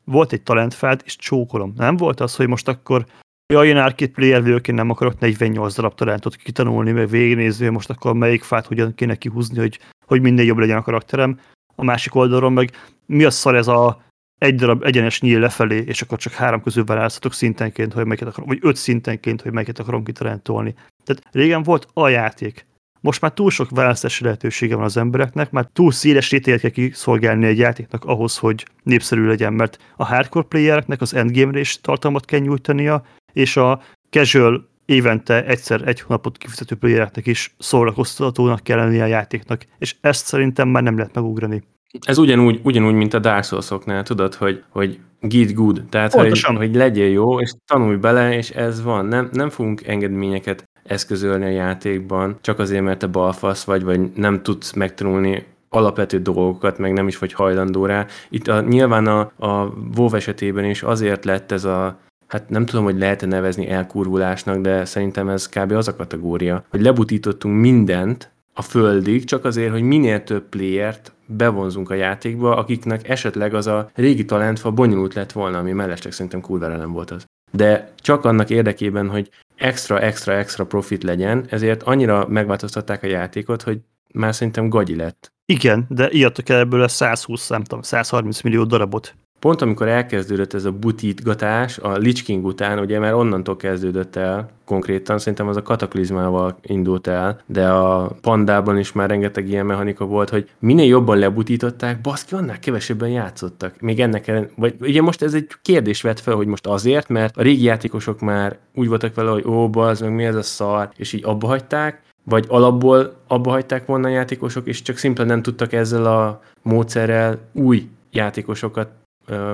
Volt 0.03 0.31
egy 0.31 0.43
talentfád 0.43 1.01
és 1.05 1.15
csókolom. 1.15 1.73
Nem 1.75 1.97
volt 1.97 2.19
az, 2.19 2.35
hogy 2.35 2.47
most 2.47 2.67
akkor 2.67 3.05
Jaj, 3.53 3.67
én 3.67 3.77
arcade 3.77 4.11
player 4.11 4.41
vagyok, 4.41 4.67
én 4.67 4.75
nem 4.75 4.89
akarok 4.89 5.19
48 5.19 5.75
darab 5.75 5.95
talentot 5.95 6.35
kitanulni, 6.35 6.91
meg 6.91 7.09
végignézni, 7.09 7.63
hogy 7.63 7.73
most 7.73 7.89
akkor 7.89 8.13
melyik 8.13 8.43
fát 8.43 8.65
hogyan 8.65 8.95
kéne 8.95 9.15
kihúzni, 9.15 9.59
hogy, 9.59 9.79
hogy 10.05 10.21
minden 10.21 10.45
jobb 10.45 10.57
legyen 10.57 10.77
a 10.77 10.81
karakterem. 10.81 11.39
A 11.75 11.83
másik 11.83 12.15
oldalon 12.15 12.53
meg 12.53 12.71
mi 13.05 13.23
a 13.23 13.29
szar 13.29 13.55
ez 13.55 13.67
a 13.67 14.01
egy 14.37 14.55
darab 14.55 14.83
egyenes 14.83 15.21
nyíl 15.21 15.39
lefelé, 15.39 15.77
és 15.77 16.01
akkor 16.01 16.17
csak 16.17 16.33
három 16.33 16.61
közül 16.61 16.83
választhatok 16.83 17.33
szintenként, 17.33 17.93
hogy 17.93 18.05
melyiket 18.05 18.27
akarom, 18.27 18.47
vagy 18.47 18.59
öt 18.61 18.75
szintenként, 18.75 19.41
hogy 19.41 19.51
melyiket 19.51 19.79
akarom 19.79 20.03
kitalentolni. 20.03 20.75
Tehát 21.03 21.23
régen 21.31 21.63
volt 21.63 21.87
a 21.93 22.07
játék. 22.07 22.65
Most 23.01 23.21
már 23.21 23.31
túl 23.31 23.51
sok 23.51 23.69
választási 23.69 24.23
lehetősége 24.23 24.75
van 24.75 24.85
az 24.85 24.97
embereknek, 24.97 25.51
már 25.51 25.69
túl 25.73 25.91
széles 25.91 26.31
réteget 26.31 26.59
kell 26.59 26.69
kiszolgálni 26.69 27.45
egy 27.45 27.57
játéknak 27.57 28.05
ahhoz, 28.05 28.37
hogy 28.37 28.65
népszerű 28.83 29.25
legyen, 29.25 29.53
mert 29.53 29.77
a 29.95 30.05
hardcore 30.05 30.47
playereknek 30.47 31.01
az 31.01 31.13
endgame-re 31.13 31.59
is 31.59 31.81
tartalmat 31.81 32.25
kell 32.25 32.39
nyújtania, 32.39 33.03
és 33.33 33.57
a 33.57 33.81
casual 34.09 34.67
évente 34.85 35.45
egyszer 35.45 35.87
egy 35.87 36.01
hónapot 36.01 36.37
kifizető 36.37 36.75
playereknek 36.75 37.27
is 37.27 37.55
szórakoztatónak 37.57 38.63
kell 38.63 38.77
lennie 38.77 39.03
a 39.03 39.07
játéknak, 39.07 39.65
és 39.77 39.95
ezt 40.01 40.25
szerintem 40.25 40.67
már 40.67 40.83
nem 40.83 40.97
lehet 40.97 41.13
megugrani. 41.13 41.63
Ez 42.01 42.17
ugyanúgy, 42.17 42.59
ugyanúgy 42.63 42.93
mint 42.93 43.13
a 43.13 43.19
Dark 43.19 43.43
Souls-oknál, 43.43 44.03
tudod, 44.03 44.33
hogy, 44.33 44.63
hogy 44.69 44.99
get 45.21 45.53
good, 45.53 45.83
tehát 45.89 46.13
hogy, 46.13 46.43
hogy 46.43 46.75
legyél 46.75 47.09
jó, 47.09 47.39
és 47.39 47.51
tanulj 47.65 47.95
bele, 47.95 48.33
és 48.33 48.49
ez 48.49 48.83
van. 48.83 49.05
Nem, 49.05 49.29
nem 49.31 49.49
fogunk 49.49 49.87
engedményeket 49.87 50.69
eszközölni 50.83 51.45
a 51.45 51.49
játékban, 51.49 52.37
csak 52.41 52.59
azért, 52.59 52.83
mert 52.83 52.99
te 52.99 53.07
balfasz 53.07 53.63
vagy, 53.63 53.83
vagy 53.83 53.99
nem 54.15 54.43
tudsz 54.43 54.73
megtanulni 54.73 55.45
alapvető 55.69 56.19
dolgokat, 56.19 56.77
meg 56.77 56.93
nem 56.93 57.07
is 57.07 57.17
vagy 57.17 57.33
hajlandó 57.33 57.85
rá. 57.85 58.05
Itt 58.29 58.47
a, 58.47 58.61
nyilván 58.61 59.07
a, 59.07 59.19
a 59.37 59.73
WoW 59.95 60.15
esetében 60.15 60.65
is 60.65 60.83
azért 60.83 61.25
lett 61.25 61.51
ez 61.51 61.63
a 61.63 61.99
hát 62.29 62.49
nem 62.49 62.65
tudom, 62.65 62.83
hogy 62.83 62.97
lehet-e 62.97 63.25
nevezni 63.25 63.69
elkurvulásnak, 63.69 64.57
de 64.57 64.85
szerintem 64.85 65.29
ez 65.29 65.49
kb. 65.49 65.71
az 65.71 65.87
a 65.87 65.95
kategória, 65.95 66.63
hogy 66.69 66.81
lebutítottunk 66.81 67.59
mindent 67.59 68.31
a 68.53 68.61
földig, 68.61 69.23
csak 69.23 69.45
azért, 69.45 69.71
hogy 69.71 69.81
minél 69.81 70.23
több 70.23 70.43
playert 70.49 71.11
bevonzunk 71.25 71.89
a 71.89 71.93
játékba, 71.93 72.55
akiknek 72.55 73.09
esetleg 73.09 73.53
az 73.53 73.67
a 73.67 73.89
régi 73.93 74.25
talentfa 74.25 74.71
bonyolult 74.71 75.13
lett 75.13 75.31
volna, 75.31 75.57
ami 75.57 75.71
mellesleg 75.71 76.13
szerintem 76.13 76.41
kurvára 76.41 76.77
nem 76.77 76.91
volt 76.91 77.11
az. 77.11 77.25
De 77.51 77.93
csak 77.95 78.25
annak 78.25 78.49
érdekében, 78.49 79.09
hogy 79.09 79.29
extra, 79.55 79.99
extra, 79.99 80.33
extra 80.33 80.65
profit 80.65 81.03
legyen, 81.03 81.45
ezért 81.49 81.83
annyira 81.83 82.27
megváltoztatták 82.27 83.03
a 83.03 83.07
játékot, 83.07 83.61
hogy 83.61 83.79
már 84.13 84.35
szerintem 84.35 84.69
gagyi 84.69 84.95
lett. 84.95 85.31
Igen, 85.45 85.85
de 85.89 86.11
írtak 86.11 86.49
el 86.49 86.59
ebből 86.59 86.81
a 86.81 86.87
120, 86.87 87.49
nem 87.49 87.63
tudom, 87.63 87.81
130 87.81 88.41
millió 88.41 88.63
darabot. 88.63 89.15
Pont 89.39 89.61
amikor 89.61 89.87
elkezdődött 89.87 90.53
ez 90.53 90.65
a 90.65 90.71
butítgatás, 90.71 91.77
a 91.77 91.97
Lich 91.97 92.23
King 92.23 92.45
után, 92.45 92.79
ugye 92.79 92.99
már 92.99 93.13
onnantól 93.13 93.55
kezdődött 93.57 94.15
el 94.15 94.49
konkrétan, 94.65 95.19
szerintem 95.19 95.47
az 95.47 95.57
a 95.57 95.61
kataklizmával 95.61 96.57
indult 96.61 97.07
el, 97.07 97.39
de 97.45 97.69
a 97.69 98.11
pandában 98.21 98.77
is 98.77 98.91
már 98.91 99.09
rengeteg 99.09 99.47
ilyen 99.47 99.65
mechanika 99.65 100.05
volt, 100.05 100.29
hogy 100.29 100.49
minél 100.59 100.87
jobban 100.87 101.17
lebutították, 101.17 102.01
baszki, 102.01 102.35
annál 102.35 102.59
kevesebben 102.59 103.09
játszottak. 103.09 103.81
Még 103.81 103.99
ennek 103.99 104.27
ellen, 104.27 104.49
vagy 104.55 104.75
ugye 104.79 105.01
most 105.01 105.21
ez 105.21 105.33
egy 105.33 105.47
kérdés 105.61 106.01
vett 106.01 106.19
fel, 106.19 106.35
hogy 106.35 106.47
most 106.47 106.67
azért, 106.67 107.09
mert 107.09 107.37
a 107.37 107.41
régi 107.41 107.63
játékosok 107.63 108.19
már 108.19 108.57
úgy 108.75 108.87
voltak 108.87 109.15
vele, 109.15 109.29
hogy 109.29 109.45
ó, 109.47 109.69
bazd, 109.69 110.01
meg 110.01 110.13
mi 110.13 110.23
ez 110.23 110.35
a 110.35 110.41
szar, 110.41 110.89
és 110.95 111.13
így 111.13 111.25
abba 111.25 111.47
hagyták, 111.47 112.01
vagy 112.23 112.45
alapból 112.47 113.15
abba 113.27 113.49
hagyták 113.49 113.85
volna 113.85 114.07
a 114.07 114.11
játékosok, 114.11 114.67
és 114.67 114.81
csak 114.81 114.97
szimplán 114.97 115.27
nem 115.27 115.41
tudtak 115.41 115.73
ezzel 115.73 116.05
a 116.05 116.41
módszerrel 116.61 117.39
új 117.53 117.87
játékosokat 118.11 118.89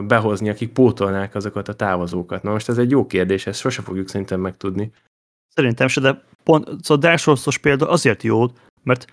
behozni, 0.08 0.50
akik 0.50 0.72
pótolnák 0.72 1.36
azokat 1.36 1.68
a 1.68 1.74
távozókat. 1.74 2.44
Na 2.44 2.52
most 2.52 2.70
ez 2.70 2.78
egy 2.78 2.90
jó 2.90 3.06
kérdés, 3.06 3.48
ezt 3.48 3.60
sose 3.60 3.82
fogjuk 3.82 4.10
szerintem 4.10 4.40
megtudni. 4.40 4.92
Szerintem 5.56 5.88
se, 5.88 6.02
de 6.02 6.24
pont 6.44 6.66
szóval 6.66 6.98
a 6.98 7.08
Dark 7.08 7.18
souls 7.18 7.58
példa 7.58 7.90
azért 7.90 8.24
jó, 8.24 8.46
mert 8.84 9.06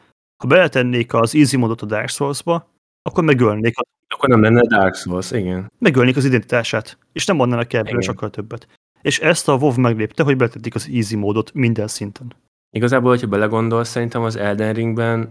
ha 0.42 0.48
beletennék 0.48 1.14
az 1.14 1.34
easy 1.34 1.56
modot 1.56 1.82
a 1.82 1.86
Dark 1.86 2.08
Souls-ba, 2.08 2.68
akkor 3.02 3.24
megölnék, 3.24 3.78
a, 3.78 3.84
Akkor 4.08 4.28
nem 4.28 4.42
lenne 4.42 4.66
Dark 4.66 4.94
Souls, 4.94 5.30
igen. 5.30 5.72
megölnék 5.78 6.16
az 6.16 6.24
identitását, 6.24 6.98
és 7.12 7.26
nem 7.26 7.36
mondanak 7.36 7.72
ebből 7.72 7.88
Igen. 7.88 8.00
sokkal 8.00 8.30
többet. 8.30 8.68
És 9.02 9.20
ezt 9.20 9.48
a 9.48 9.54
WoW 9.54 9.80
meglépte, 9.80 10.22
hogy 10.22 10.36
beletették 10.36 10.74
az 10.74 10.88
easy 10.92 11.16
módot 11.16 11.52
minden 11.54 11.88
szinten. 11.88 12.32
Igazából, 12.70 13.10
hogyha 13.10 13.26
belegondolsz, 13.26 13.88
szerintem 13.88 14.22
az 14.22 14.36
Elden 14.36 14.72
Ringben 14.72 15.30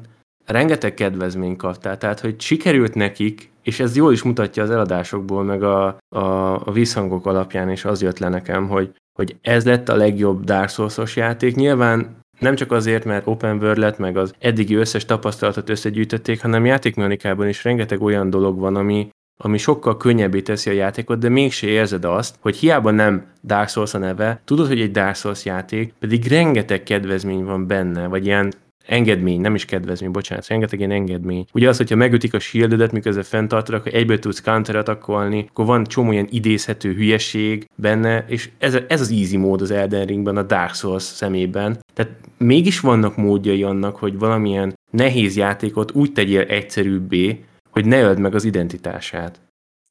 rengeteg 0.51 0.93
kedvezmény 0.93 1.55
kaptál, 1.55 1.97
tehát 1.97 2.19
hogy 2.19 2.41
sikerült 2.41 2.95
nekik, 2.95 3.49
és 3.63 3.79
ez 3.79 3.95
jól 3.95 4.13
is 4.13 4.23
mutatja 4.23 4.63
az 4.63 4.69
eladásokból, 4.69 5.43
meg 5.43 5.63
a, 5.63 5.97
a, 6.09 6.55
a 6.67 6.71
visszhangok 6.71 7.25
alapján, 7.25 7.69
és 7.69 7.85
az 7.85 8.01
jött 8.01 8.19
le 8.19 8.29
nekem, 8.29 8.67
hogy, 8.67 8.91
hogy 9.13 9.35
ez 9.41 9.65
lett 9.65 9.89
a 9.89 9.95
legjobb 9.95 10.43
Dark 10.43 10.69
Souls-os 10.69 11.15
játék. 11.15 11.55
Nyilván 11.55 12.19
nem 12.39 12.55
csak 12.55 12.71
azért, 12.71 13.05
mert 13.05 13.27
open 13.27 13.57
world 13.57 13.77
lett, 13.77 13.97
meg 13.97 14.17
az 14.17 14.33
eddigi 14.39 14.75
összes 14.75 15.05
tapasztalatot 15.05 15.69
összegyűjtötték, 15.69 16.41
hanem 16.41 16.65
játékmechanikában 16.65 17.47
is 17.47 17.63
rengeteg 17.63 18.01
olyan 18.01 18.29
dolog 18.29 18.59
van, 18.59 18.75
ami, 18.75 19.09
ami 19.43 19.57
sokkal 19.57 19.97
könnyebbé 19.97 20.41
teszi 20.41 20.69
a 20.69 20.73
játékot, 20.73 21.19
de 21.19 21.29
mégse 21.29 21.67
érzed 21.67 22.05
azt, 22.05 22.35
hogy 22.39 22.55
hiába 22.55 22.91
nem 22.91 23.25
Dark 23.43 23.69
Souls 23.69 23.93
a 23.93 23.97
neve, 23.97 24.41
tudod, 24.45 24.67
hogy 24.67 24.81
egy 24.81 24.91
Dark 24.91 25.15
Souls 25.15 25.45
játék, 25.45 25.93
pedig 25.99 26.27
rengeteg 26.27 26.83
kedvezmény 26.83 27.43
van 27.43 27.67
benne, 27.67 28.07
vagy 28.07 28.25
ilyen 28.25 28.53
engedmény, 28.85 29.41
nem 29.41 29.55
is 29.55 29.65
kedvezmény, 29.65 30.11
bocsánat, 30.11 30.47
rengeteg 30.47 30.79
ilyen 30.79 30.91
engedmény. 30.91 31.45
Ugye 31.53 31.69
az, 31.69 31.77
hogyha 31.77 31.95
megütik 31.95 32.33
a 32.33 32.39
shieldedet, 32.39 32.91
miközben 32.91 33.23
fenntartod, 33.23 33.75
akkor 33.75 33.93
egyből 33.93 34.19
tudsz 34.19 34.41
counter 34.41 34.75
attackolni, 34.75 35.45
akkor 35.49 35.65
van 35.65 35.83
csomó 35.83 36.11
ilyen 36.11 36.27
idézhető 36.29 36.93
hülyeség 36.93 37.67
benne, 37.75 38.25
és 38.27 38.49
ez, 38.57 38.77
ez 38.87 39.01
az 39.01 39.11
easy 39.11 39.37
mód 39.37 39.61
az 39.61 39.71
Elden 39.71 40.05
Ringben, 40.05 40.37
a 40.37 40.43
Dark 40.43 40.73
Souls 40.73 41.03
szemében. 41.03 41.79
Tehát 41.93 42.11
mégis 42.37 42.79
vannak 42.79 43.15
módjai 43.17 43.63
annak, 43.63 43.95
hogy 43.95 44.17
valamilyen 44.19 44.73
nehéz 44.91 45.35
játékot 45.35 45.91
úgy 45.91 46.11
tegyél 46.13 46.41
egyszerűbbé, 46.41 47.43
hogy 47.69 47.85
ne 47.85 48.01
öld 48.01 48.19
meg 48.19 48.35
az 48.35 48.43
identitását. 48.43 49.39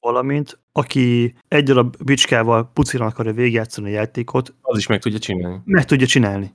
Valamint, 0.00 0.58
aki 0.72 1.34
egy 1.48 1.64
darab 1.64 1.96
bicskával 2.04 2.70
pucira 2.72 3.04
akarja 3.06 3.32
végigjátszani 3.32 3.88
a 3.88 3.92
játékot, 3.92 4.54
Az 4.60 4.78
is 4.78 4.86
meg 4.86 5.00
tudja 5.00 5.18
csinálni. 5.18 5.60
meg 5.64 5.84
tudja 5.84 6.06
csinálni. 6.06 6.54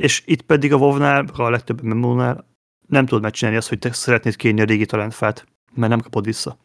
És 0.00 0.22
itt 0.26 0.42
pedig 0.42 0.72
a 0.72 0.76
WoW-nál, 0.76 1.24
a 1.32 1.50
legtöbb 1.50 1.82
MMO-nál 1.82 2.44
nem 2.86 3.06
tudod 3.06 3.22
megcsinálni 3.22 3.58
azt, 3.58 3.68
hogy 3.68 3.78
te 3.78 3.92
szeretnéd 3.92 4.36
kérni 4.36 4.60
a 4.60 4.64
régi 4.64 4.86
talentfát, 4.86 5.46
mert 5.74 5.90
nem 5.90 6.00
kapod 6.00 6.24
vissza. 6.24 6.56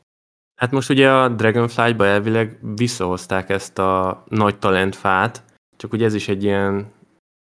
Hát 0.55 0.71
most 0.71 0.89
ugye 0.89 1.11
a 1.11 1.29
Dragonflight-ba 1.29 2.05
elvileg 2.05 2.59
visszahozták 2.75 3.49
ezt 3.49 3.79
a 3.79 4.23
nagy 4.29 4.59
talentfát, 4.59 5.43
csak 5.77 5.93
ugye 5.93 6.05
ez 6.05 6.13
is 6.13 6.27
egy 6.27 6.43
ilyen 6.43 6.91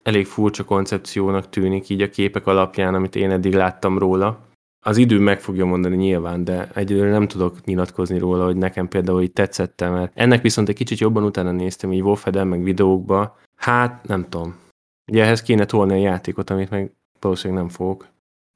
elég 0.04 0.26
furcsa 0.26 0.64
koncepciónak 0.64 1.50
tűnik 1.50 1.90
így 1.90 2.02
a 2.02 2.10
képek 2.10 2.48
alapján, 2.48 2.94
amit 2.94 3.16
én 3.16 3.32
eddig 3.32 3.54
láttam 3.54 3.98
róla. 3.98 4.48
Az 4.86 4.98
idő 4.98 5.20
meg 5.20 5.42
fogja 5.42 5.66
mondani 5.66 5.96
nyilván, 5.96 6.44
de 6.44 6.70
egyelőre 6.74 7.10
nem 7.10 7.28
tudok 7.28 7.66
nyilatkozni 7.66 8.18
róla, 8.18 8.46
hogy 8.46 8.58
nekem 8.58 8.88
például 8.88 9.22
így 9.22 9.34
tetszett 9.34 9.82
mert 9.82 10.12
ennek 10.16 10.42
viszont 10.42 10.70
egy 10.70 10.76
kicsit 10.76 11.00
jobban 11.00 11.24
utána 11.24 11.52
néztem, 11.52 11.94
így 11.94 12.02
Wolfeden, 12.02 12.48
meg 12.48 12.64
videókba. 12.64 13.38
Hát, 13.56 14.08
nem 14.08 14.30
tudom. 14.30 14.68
Ugye 15.10 15.24
ehhez 15.24 15.42
kéne 15.42 15.66
tolni 15.66 15.94
a 15.94 16.10
játékot, 16.10 16.50
amit 16.50 16.70
meg 16.70 16.92
valószínűleg 17.20 17.64
nem 17.64 17.72
fogok. 17.72 18.08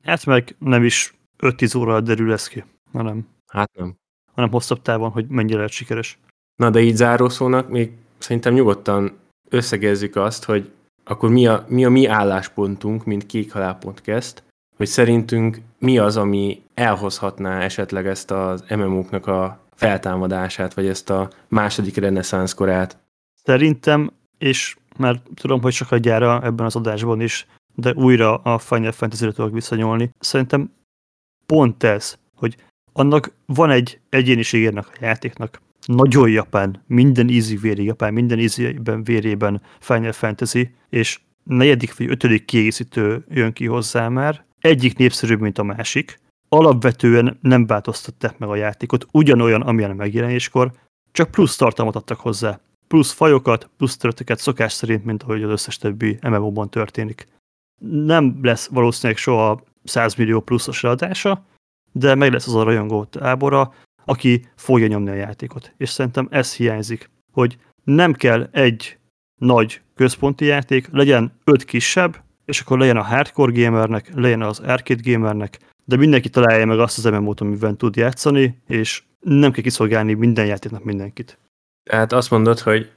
Hát 0.03 0.25
meg 0.25 0.55
nem 0.59 0.83
is 0.83 1.13
5-10 1.39 1.77
óra 1.77 2.01
derül 2.01 2.31
ez 2.31 2.47
ki, 2.47 2.63
hanem, 2.91 3.27
Hát 3.47 3.71
nem. 3.77 3.95
hanem 4.33 4.51
hosszabb 4.51 4.81
távon, 4.81 5.09
hogy 5.09 5.27
mennyire 5.27 5.55
lehet 5.55 5.71
sikeres. 5.71 6.19
Na 6.55 6.69
de 6.69 6.79
így 6.79 6.95
zárószónak 6.95 7.69
még 7.69 7.91
szerintem 8.17 8.53
nyugodtan 8.53 9.17
összegezzük 9.49 10.15
azt, 10.15 10.43
hogy 10.43 10.71
akkor 11.03 11.29
mi 11.29 11.47
a 11.47 11.65
mi, 11.67 11.85
a 11.85 11.89
mi 11.89 12.05
álláspontunk, 12.05 13.05
mint 13.05 13.25
Kék 13.25 13.51
Halál 13.51 13.77
Podcast, 13.77 14.43
hogy 14.77 14.87
szerintünk 14.87 15.57
mi 15.79 15.97
az, 15.97 16.17
ami 16.17 16.63
elhozhatná 16.73 17.61
esetleg 17.61 18.07
ezt 18.07 18.31
az 18.31 18.63
MMO-knak 18.69 19.27
a 19.27 19.59
feltámadását, 19.75 20.73
vagy 20.73 20.87
ezt 20.87 21.09
a 21.09 21.29
második 21.47 21.95
reneszánsz 21.97 22.53
korát. 22.53 22.97
Szerintem, 23.43 24.11
és 24.37 24.75
már 24.97 25.21
tudom, 25.33 25.61
hogy 25.61 25.73
sokat 25.73 25.99
gyára 25.99 26.41
ebben 26.43 26.65
az 26.65 26.75
adásban 26.75 27.21
is, 27.21 27.47
de 27.75 27.93
újra 27.93 28.35
a 28.35 28.57
Final 28.57 28.91
Fantasy-re 28.91 29.31
tudok 29.31 29.53
visszanyolni. 29.53 30.11
Szerintem 30.19 30.71
pont 31.45 31.83
ez, 31.83 32.17
hogy 32.35 32.55
annak 32.93 33.31
van 33.45 33.69
egy 33.69 33.99
egyéniségének 34.09 34.87
a 34.87 34.97
játéknak. 34.99 35.61
Nagyon 35.85 36.29
japán, 36.29 36.83
minden 36.87 37.29
easy 37.29 37.57
véri 37.57 37.83
japán, 37.83 38.13
minden 38.13 38.39
easy-ben 38.39 39.03
vérében 39.03 39.61
Final 39.79 40.11
Fantasy, 40.11 40.75
és 40.89 41.19
negyedik 41.43 41.97
vagy 41.97 42.09
ötödik 42.09 42.45
kiegészítő 42.45 43.25
jön 43.29 43.53
ki 43.53 43.65
hozzá 43.65 44.07
már. 44.07 44.45
Egyik 44.59 44.97
népszerűbb, 44.97 45.39
mint 45.39 45.57
a 45.57 45.63
másik. 45.63 46.19
Alapvetően 46.49 47.37
nem 47.41 47.65
változtatták 47.65 48.37
meg 48.37 48.49
a 48.49 48.55
játékot, 48.55 49.07
ugyanolyan, 49.11 49.61
amilyen 49.61 49.91
a 49.91 49.93
megjelenéskor, 49.93 50.71
csak 51.11 51.31
plusz 51.31 51.55
tartalmat 51.55 51.95
adtak 51.95 52.19
hozzá. 52.19 52.59
Plusz 52.93 53.11
fajokat, 53.11 53.69
plusz 53.77 53.97
történeteket 53.97 54.39
szokás 54.39 54.73
szerint, 54.73 55.05
mint 55.05 55.23
ahogy 55.23 55.43
az 55.43 55.49
összes 55.49 55.77
többi 55.77 56.19
MMO-ban 56.21 56.69
történik. 56.69 57.27
Nem 57.81 58.39
lesz 58.41 58.67
valószínűleg 58.67 59.17
soha 59.17 59.63
100 59.83 60.15
millió 60.15 60.39
pluszos 60.39 60.83
adása, 60.83 61.45
de 61.91 62.15
meg 62.15 62.31
lesz 62.31 62.47
az 62.47 62.55
a 62.55 62.63
rajongó 62.63 63.03
tábora, 63.03 63.73
aki 64.05 64.47
fogja 64.55 64.87
nyomni 64.87 65.09
a 65.09 65.13
játékot. 65.13 65.73
És 65.77 65.89
szerintem 65.89 66.27
ez 66.31 66.55
hiányzik, 66.55 67.09
hogy 67.31 67.57
nem 67.83 68.13
kell 68.13 68.49
egy 68.51 68.97
nagy 69.41 69.81
központi 69.95 70.45
játék, 70.45 70.87
legyen 70.91 71.39
öt 71.43 71.63
kisebb, 71.63 72.23
és 72.45 72.61
akkor 72.61 72.77
legyen 72.77 72.97
a 72.97 73.03
hardcore 73.03 73.63
gamernek, 73.63 74.11
legyen 74.15 74.41
az 74.41 74.59
arcade 74.59 75.11
gamernek, 75.11 75.59
de 75.85 75.95
mindenki 75.95 76.29
találja 76.29 76.65
meg 76.65 76.79
azt 76.79 76.97
az 76.97 77.03
MMO-t, 77.03 77.41
amiben 77.41 77.77
tud 77.77 77.95
játszani, 77.95 78.61
és 78.67 79.03
nem 79.19 79.51
kell 79.51 79.63
kiszolgálni 79.63 80.13
minden 80.13 80.45
játéknak 80.45 80.83
mindenkit. 80.83 81.37
Tehát 81.83 82.11
azt 82.11 82.31
mondod, 82.31 82.59
hogy 82.59 82.91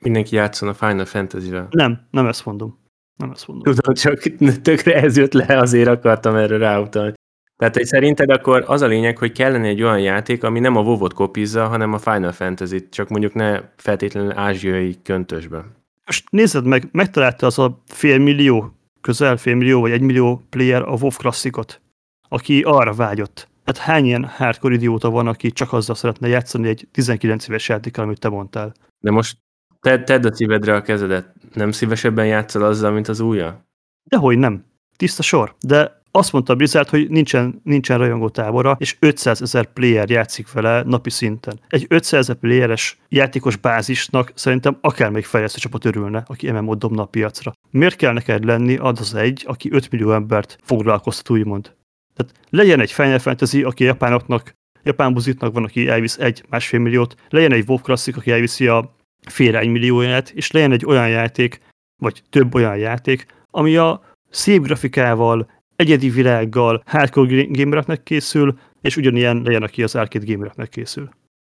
mindenki 0.00 0.34
játszon 0.34 0.68
a 0.68 0.74
Final 0.74 1.04
Fantasy-vel. 1.04 1.68
Nem, 1.70 2.06
nem 2.10 2.26
ezt 2.26 2.44
mondom. 2.44 2.78
Nem 3.16 3.30
ezt 3.30 3.46
mondom. 3.46 3.74
Tudom, 3.74 3.94
csak 3.94 4.18
tökre 4.62 4.94
ez 4.94 5.16
jött 5.16 5.32
le, 5.32 5.58
azért 5.58 5.88
akartam 5.88 6.34
erre 6.34 6.56
ráutalni. 6.56 7.14
Tehát, 7.56 7.76
hogy 7.76 7.86
szerinted 7.86 8.30
akkor 8.30 8.64
az 8.66 8.82
a 8.82 8.86
lényeg, 8.86 9.18
hogy 9.18 9.32
kellene 9.32 9.66
egy 9.66 9.82
olyan 9.82 10.00
játék, 10.00 10.44
ami 10.44 10.60
nem 10.60 10.76
a 10.76 10.80
WoW-ot 10.80 11.12
kopizza, 11.12 11.66
hanem 11.66 11.92
a 11.92 11.98
Final 11.98 12.32
Fantasy-t, 12.32 12.90
csak 12.90 13.08
mondjuk 13.08 13.34
ne 13.34 13.60
feltétlenül 13.76 14.32
ázsiai 14.38 14.96
köntösben. 15.02 15.64
Most 16.06 16.30
nézzed 16.30 16.66
meg, 16.66 16.88
megtalálta 16.92 17.46
az 17.46 17.58
a 17.58 17.82
fél 17.86 18.18
millió, 18.18 18.72
közel 19.00 19.36
fél 19.36 19.54
millió 19.54 19.80
vagy 19.80 19.90
egy 19.90 20.00
millió 20.00 20.42
player 20.50 20.82
a 20.82 20.92
WoW 20.92 21.10
klasszikot, 21.10 21.80
aki 22.28 22.62
arra 22.62 22.92
vágyott. 22.92 23.48
Hát 23.64 23.78
hány 23.78 24.04
ilyen 24.04 24.24
hardcore 24.24 24.74
idióta 24.74 25.10
van, 25.10 25.26
aki 25.26 25.52
csak 25.52 25.72
azzal 25.72 25.94
szeretne 25.94 26.28
játszani 26.28 26.68
egy 26.68 26.88
19 26.92 27.48
éves 27.48 27.68
játékkal, 27.68 28.04
amit 28.04 28.18
te 28.18 28.28
mondtál? 28.28 28.72
De 29.00 29.10
most 29.10 29.36
te, 29.80 30.02
tedd 30.02 30.26
a 30.26 30.34
szívedre 30.34 30.74
a 30.74 30.82
kezedet. 30.82 31.34
Nem 31.54 31.70
szívesebben 31.70 32.26
játszol 32.26 32.62
azzal, 32.62 32.90
mint 32.90 33.08
az 33.08 33.20
újja? 33.20 33.66
Dehogy 34.04 34.38
nem. 34.38 34.64
Tiszta 34.96 35.22
sor. 35.22 35.54
De 35.60 36.02
azt 36.10 36.32
mondta 36.32 36.54
Blizzard, 36.54 36.88
hogy 36.88 37.10
nincsen, 37.10 37.60
nincsen 37.64 37.98
rajongó 37.98 38.28
tábora, 38.28 38.76
és 38.78 38.96
500 38.98 39.42
ezer 39.42 39.72
player 39.72 40.10
játszik 40.10 40.52
vele 40.52 40.82
napi 40.82 41.10
szinten. 41.10 41.60
Egy 41.68 41.86
500 41.88 42.20
ezer 42.20 42.36
playeres 42.36 42.98
játékos 43.08 43.56
bázisnak 43.56 44.32
szerintem 44.34 44.78
akármelyik 44.80 45.26
fejlesztő 45.26 45.58
csapat 45.58 45.84
örülne, 45.84 46.22
aki 46.26 46.50
MMO 46.50 46.74
dobna 46.74 47.02
a 47.02 47.06
piacra. 47.06 47.52
Miért 47.70 47.96
kell 47.96 48.12
neked 48.12 48.44
lenni 48.44 48.76
az 48.76 49.00
az 49.00 49.14
egy, 49.14 49.44
aki 49.46 49.72
5 49.72 49.90
millió 49.90 50.12
embert 50.12 50.58
foglalkoztat, 50.62 51.30
úgymond? 51.30 51.74
Tehát 52.14 52.34
legyen 52.50 52.80
egy 52.80 52.92
Final 52.92 53.18
Fantasy, 53.18 53.62
aki 53.62 53.84
japánoknak, 53.84 54.54
japán 54.82 55.12
buzitnak 55.12 55.52
van, 55.52 55.64
aki 55.64 55.88
elvisz 55.88 56.18
egy 56.18 56.44
másfél 56.48 56.80
milliót, 56.80 57.14
legyen 57.28 57.52
egy 57.52 57.68
WoW 57.68 57.78
Classic, 57.78 58.16
aki 58.16 58.30
elviszi 58.30 58.66
a 58.66 58.94
fél 59.28 59.56
egy 59.56 59.68
millióját, 59.68 60.30
és 60.30 60.50
legyen 60.50 60.72
egy 60.72 60.84
olyan 60.84 61.08
játék, 61.08 61.60
vagy 62.02 62.22
több 62.30 62.54
olyan 62.54 62.76
játék, 62.76 63.26
ami 63.50 63.76
a 63.76 64.02
szép 64.30 64.62
grafikával, 64.62 65.50
egyedi 65.76 66.10
világgal, 66.10 66.82
hardcore 66.86 67.44
gamereknek 67.48 68.02
készül, 68.02 68.58
és 68.80 68.96
ugyanilyen 68.96 69.42
legyen, 69.42 69.62
aki 69.62 69.82
az 69.82 69.94
arcade 69.94 70.32
gamereknek 70.32 70.68
készül. 70.68 71.08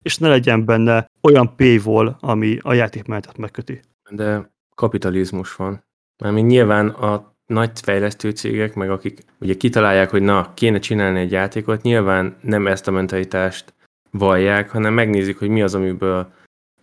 És 0.04 0.18
ne 0.18 0.28
legyen 0.28 0.64
benne 0.64 1.10
olyan 1.20 1.56
paywall, 1.56 2.16
ami 2.20 2.58
a 2.62 2.72
játékmenetet 2.72 3.38
megköti. 3.38 3.80
De 4.10 4.50
kapitalizmus 4.74 5.54
van. 5.54 5.84
Mármint 6.22 6.48
nyilván 6.48 6.88
a 6.88 7.36
nagy 7.48 7.70
fejlesztő 7.74 8.30
cégek, 8.30 8.74
meg 8.74 8.90
akik 8.90 9.24
ugye 9.40 9.54
kitalálják, 9.54 10.10
hogy 10.10 10.22
na, 10.22 10.54
kéne 10.54 10.78
csinálni 10.78 11.20
egy 11.20 11.30
játékot, 11.30 11.82
nyilván 11.82 12.36
nem 12.40 12.66
ezt 12.66 12.88
a 12.88 12.90
mentalitást 12.90 13.74
vallják, 14.10 14.70
hanem 14.70 14.94
megnézik, 14.94 15.38
hogy 15.38 15.48
mi 15.48 15.62
az, 15.62 15.74
amiből 15.74 16.32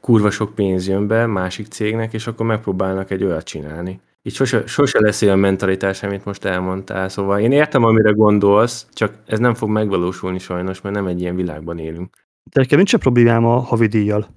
kurva 0.02 0.30
sok 0.30 0.56
pénz 0.56 0.88
jön 0.88 1.08
be 1.08 1.26
másik 1.26 1.68
cégnek, 1.68 2.14
és 2.14 2.28
akkor 2.28 2.46
megpróbálnak 2.46 3.12
egy 3.12 3.24
olyat 3.24 3.44
csinálni. 3.44 4.00
Így 4.22 4.34
sose, 4.34 4.68
sose 4.68 5.00
lesz 5.00 5.22
olyan 5.22 5.40
mentalitás, 5.40 6.04
amit 6.04 6.26
most 6.26 6.46
elmondtál, 6.46 7.10
szóval 7.10 7.40
én 7.40 7.52
értem, 7.52 7.84
amire 7.84 8.12
gondolsz, 8.12 8.88
csak 8.94 9.14
ez 9.26 9.40
nem 9.40 9.54
fog 9.54 9.70
megvalósulni 9.70 10.40
sajnos, 10.40 10.82
mert 10.82 10.96
nem 10.96 11.08
egy 11.08 11.22
ilyen 11.22 11.36
világban 11.36 11.78
élünk. 11.78 12.16
De 12.52 12.60
nekem 12.60 12.78
nincs 12.78 12.96
problémám 12.96 13.46
a 13.46 13.60
havidíjjal. 13.60 14.28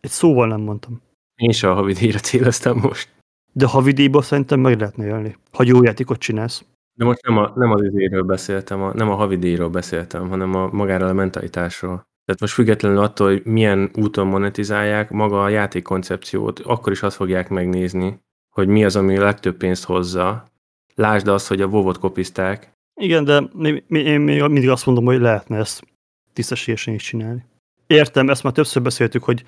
Egy 0.00 0.10
szóval 0.10 0.46
nem 0.46 0.60
mondtam. 0.60 1.02
Én 1.34 1.52
se 1.52 1.70
a 1.70 1.74
havidíjra 1.74 2.18
céloztam 2.18 2.78
most. 2.78 3.08
De 3.56 3.66
havidíjba 3.66 4.22
szerintem 4.22 4.60
meg 4.60 4.78
lehetne 4.78 5.04
élni, 5.04 5.36
ha 5.52 5.62
jó 5.62 5.82
játékot 5.82 6.18
csinálsz. 6.18 6.64
De 6.94 7.04
most 7.04 7.26
nem, 7.26 7.36
a, 7.36 7.52
nem 7.54 7.70
az 7.70 7.82
izéről 7.82 8.22
beszéltem, 8.22 8.82
a, 8.82 8.94
nem 8.94 9.10
a 9.10 9.14
havidíjról 9.14 9.68
beszéltem, 9.68 10.28
hanem 10.28 10.54
a 10.54 10.68
magáról 10.72 11.08
a 11.08 11.12
mentalitásról. 11.12 12.02
Tehát 12.24 12.40
most 12.40 12.54
függetlenül 12.54 12.98
attól, 12.98 13.28
hogy 13.30 13.44
milyen 13.44 13.90
úton 13.94 14.26
monetizálják, 14.26 15.10
maga 15.10 15.42
a 15.42 15.48
játékkoncepciót, 15.48 16.58
akkor 16.58 16.92
is 16.92 17.02
azt 17.02 17.16
fogják 17.16 17.48
megnézni, 17.48 18.20
hogy 18.54 18.68
mi 18.68 18.84
az, 18.84 18.96
ami 18.96 19.16
a 19.16 19.24
legtöbb 19.24 19.56
pénzt 19.56 19.84
hozza. 19.84 20.44
Lásd 20.94 21.28
azt, 21.28 21.48
hogy 21.48 21.60
a 21.60 21.66
WoW-ot 21.66 21.98
kopizták. 21.98 22.72
Igen, 23.00 23.24
de 23.24 23.38
én 23.88 24.20
még 24.20 24.42
mindig 24.42 24.68
azt 24.68 24.86
mondom, 24.86 25.04
hogy 25.04 25.20
lehetne 25.20 25.56
ezt 25.56 25.84
tisztességesen 26.32 26.94
is 26.94 27.02
csinálni. 27.02 27.44
Értem, 27.86 28.28
ezt 28.28 28.42
már 28.42 28.52
többször 28.52 28.82
beszéltük, 28.82 29.22
hogy 29.22 29.44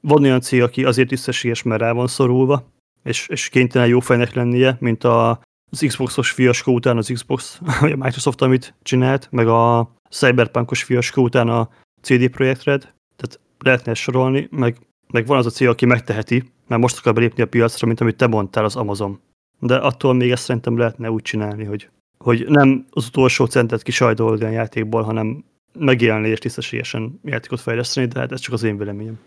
van 0.00 0.22
olyan 0.22 0.40
cég, 0.40 0.62
aki 0.62 0.84
azért 0.84 1.08
tisztességes, 1.08 1.62
mert 1.62 1.80
rá 1.80 1.92
van 1.92 2.06
szorulva, 2.06 2.74
és, 3.06 3.28
és 3.28 3.48
kénytelen 3.48 3.88
jó 3.88 4.00
fejnek 4.00 4.34
lennie, 4.34 4.76
mint 4.80 5.04
a, 5.04 5.40
az 5.70 5.84
Xboxos 5.86 6.30
fiaskó 6.30 6.74
után 6.74 6.96
az 6.96 7.10
Xbox, 7.12 7.60
vagy 7.80 7.92
a 7.92 7.96
Microsoft, 7.96 8.42
amit 8.42 8.74
csinált, 8.82 9.28
meg 9.30 9.48
a 9.48 9.90
Cyberpunkos 10.10 10.82
fiaskó 10.82 11.22
után 11.22 11.48
a 11.48 11.68
CD 12.02 12.28
Projekt 12.28 12.64
Red, 12.64 12.80
tehát 13.16 13.40
lehetne 13.58 13.94
sorolni, 13.94 14.48
meg, 14.50 14.76
meg 15.12 15.26
van 15.26 15.38
az 15.38 15.46
a 15.46 15.50
cég, 15.50 15.68
aki 15.68 15.86
megteheti, 15.86 16.52
mert 16.66 16.80
most 16.80 16.98
akar 16.98 17.14
belépni 17.14 17.42
a 17.42 17.46
piacra, 17.46 17.86
mint 17.86 18.00
amit 18.00 18.16
te 18.16 18.26
mondtál, 18.26 18.64
az 18.64 18.76
Amazon. 18.76 19.20
De 19.58 19.76
attól 19.76 20.14
még 20.14 20.30
ezt 20.30 20.44
szerintem 20.44 20.78
lehetne 20.78 21.10
úgy 21.10 21.22
csinálni, 21.22 21.64
hogy, 21.64 21.88
hogy 22.18 22.44
nem 22.48 22.86
az 22.90 23.06
utolsó 23.06 23.44
centet 23.44 23.82
kisajdolni 23.82 24.44
a 24.44 24.48
játékból, 24.48 25.02
hanem 25.02 25.44
megélni 25.78 26.28
és 26.28 26.38
tisztességesen 26.38 27.20
játékot 27.24 27.60
fejleszteni, 27.60 28.06
de 28.06 28.20
hát 28.20 28.32
ez 28.32 28.40
csak 28.40 28.52
az 28.52 28.62
én 28.62 28.78
véleményem. 28.78 29.18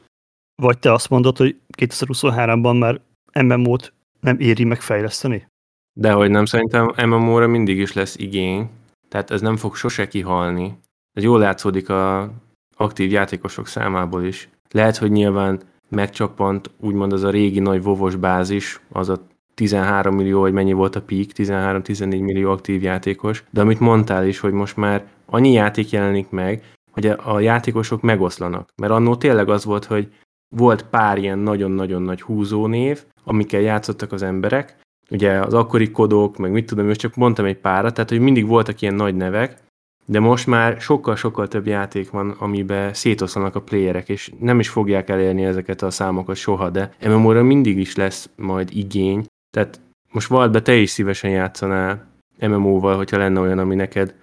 Vagy 0.62 0.80
te 0.80 0.94
azt 0.94 1.10
mondod, 1.10 1.38
hogy 1.38 1.56
2023-ban 1.78 2.80
már 2.80 3.02
MMO-t 3.34 3.94
nem 4.20 4.40
éri 4.40 4.64
meg 4.64 4.82
fejleszteni? 4.82 5.48
De 5.94 6.12
hogy 6.12 6.30
nem, 6.30 6.46
szerintem 6.46 6.94
MMO-ra 7.06 7.48
mindig 7.48 7.78
is 7.78 7.94
lesz 7.94 8.16
igény, 8.18 8.70
tehát 9.10 9.32
ez 9.32 9.42
nem 9.42 9.56
fog 9.56 9.76
sose 9.76 10.08
kihalni. 10.08 10.80
Ez 11.14 11.24
jól 11.24 11.40
látszódik 11.40 11.90
a 11.90 12.32
aktív 12.76 13.12
játékosok 13.12 13.68
számából 13.68 14.24
is. 14.24 14.50
Lehet, 14.72 14.98
hogy 14.98 15.12
nyilván 15.12 15.62
megcsapant 15.90 16.70
úgymond 16.80 17.14
az 17.14 17.24
a 17.24 17.30
régi 17.30 17.60
nagy 17.60 17.84
vovos 17.84 18.16
bázis, 18.16 18.82
az 18.90 19.10
a 19.10 19.28
13 19.54 20.16
millió, 20.16 20.40
vagy 20.40 20.54
mennyi 20.54 20.74
volt 20.74 20.96
a 20.96 21.02
peak, 21.02 21.28
13-14 21.36 22.22
millió 22.22 22.52
aktív 22.52 22.84
játékos, 22.84 23.44
de 23.50 23.62
amit 23.62 23.80
mondtál 23.80 24.28
is, 24.28 24.40
hogy 24.40 24.52
most 24.52 24.78
már 24.78 25.08
annyi 25.26 25.52
játék 25.52 25.90
jelenik 25.90 26.30
meg, 26.30 26.64
hogy 26.92 27.06
a 27.08 27.40
játékosok 27.40 28.02
megoszlanak. 28.02 28.70
Mert 28.76 28.92
annó 28.92 29.16
tényleg 29.16 29.50
az 29.50 29.66
volt, 29.66 29.86
hogy 29.86 30.14
volt 30.56 30.84
pár 30.84 31.18
ilyen 31.18 31.40
nagyon-nagyon 31.40 32.02
nagy 32.02 32.22
húzónév, 32.22 33.04
amikkel 33.24 33.62
játszottak 33.62 34.12
az 34.12 34.22
emberek, 34.22 34.78
ugye 35.10 35.40
az 35.40 35.54
akkori 35.54 35.92
kodok, 35.92 36.38
meg 36.38 36.52
mit 36.52 36.66
tudom, 36.66 36.86
most 36.86 37.00
csak 37.00 37.16
mondtam 37.16 37.46
egy 37.46 37.58
párat, 37.58 37.94
tehát 37.94 38.10
hogy 38.10 38.20
mindig 38.20 38.48
voltak 38.48 38.82
ilyen 38.82 38.96
nagy 38.96 39.16
nevek, 39.16 39.58
de 40.06 40.20
most 40.20 40.48
már 40.48 40.82
sokkal-sokkal 40.82 41.48
több 41.48 41.68
játék 41.68 42.10
van, 42.10 42.30
amiben 42.30 42.94
szétoszlanak 42.94 43.56
a 43.56 43.62
playerek, 43.62 44.10
és 44.10 44.32
nem 44.40 44.60
is 44.60 44.70
fogják 44.70 45.10
elérni 45.10 45.44
ezeket 45.44 45.82
a 45.82 45.92
számokat 45.92 46.36
soha, 46.36 46.70
de 46.70 46.94
MMO-ra 47.08 47.44
mindig 47.44 47.78
is 47.78 47.96
lesz 47.96 48.30
majd 48.36 48.70
igény. 48.74 49.26
Tehát 49.50 49.82
most 50.12 50.28
vald 50.28 50.52
be, 50.52 50.62
te 50.62 50.76
is 50.76 50.90
szívesen 50.90 51.32
játszanál 51.32 52.08
MMO-val, 52.40 52.96
hogyha 52.96 53.18
lenne 53.18 53.40
olyan, 53.40 53.60
ami 53.60 53.76
neked, 53.76 54.16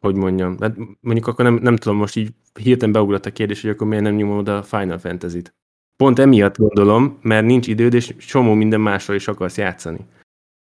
hogy 0.00 0.14
mondjam, 0.14 0.56
hát 0.60 0.76
mondjuk 1.00 1.26
akkor 1.26 1.44
nem, 1.44 1.54
nem 1.54 1.76
tudom, 1.76 1.98
most 1.98 2.16
így 2.16 2.30
hirtelen 2.60 2.92
beugrott 2.92 3.26
a 3.26 3.32
kérdés, 3.32 3.60
hogy 3.60 3.70
akkor 3.70 3.86
miért 3.86 4.04
nem 4.04 4.14
nyomom 4.14 4.38
oda 4.38 4.56
a 4.56 4.62
Final 4.62 4.98
Fantasy-t. 4.98 5.54
Pont 5.96 6.18
emiatt 6.18 6.56
gondolom, 6.56 7.18
mert 7.22 7.46
nincs 7.46 7.66
időd, 7.66 7.94
és 7.94 8.16
csomó 8.16 8.54
minden 8.54 8.80
másról 8.80 9.16
is 9.16 9.28
akarsz 9.28 9.56
játszani. 9.56 9.98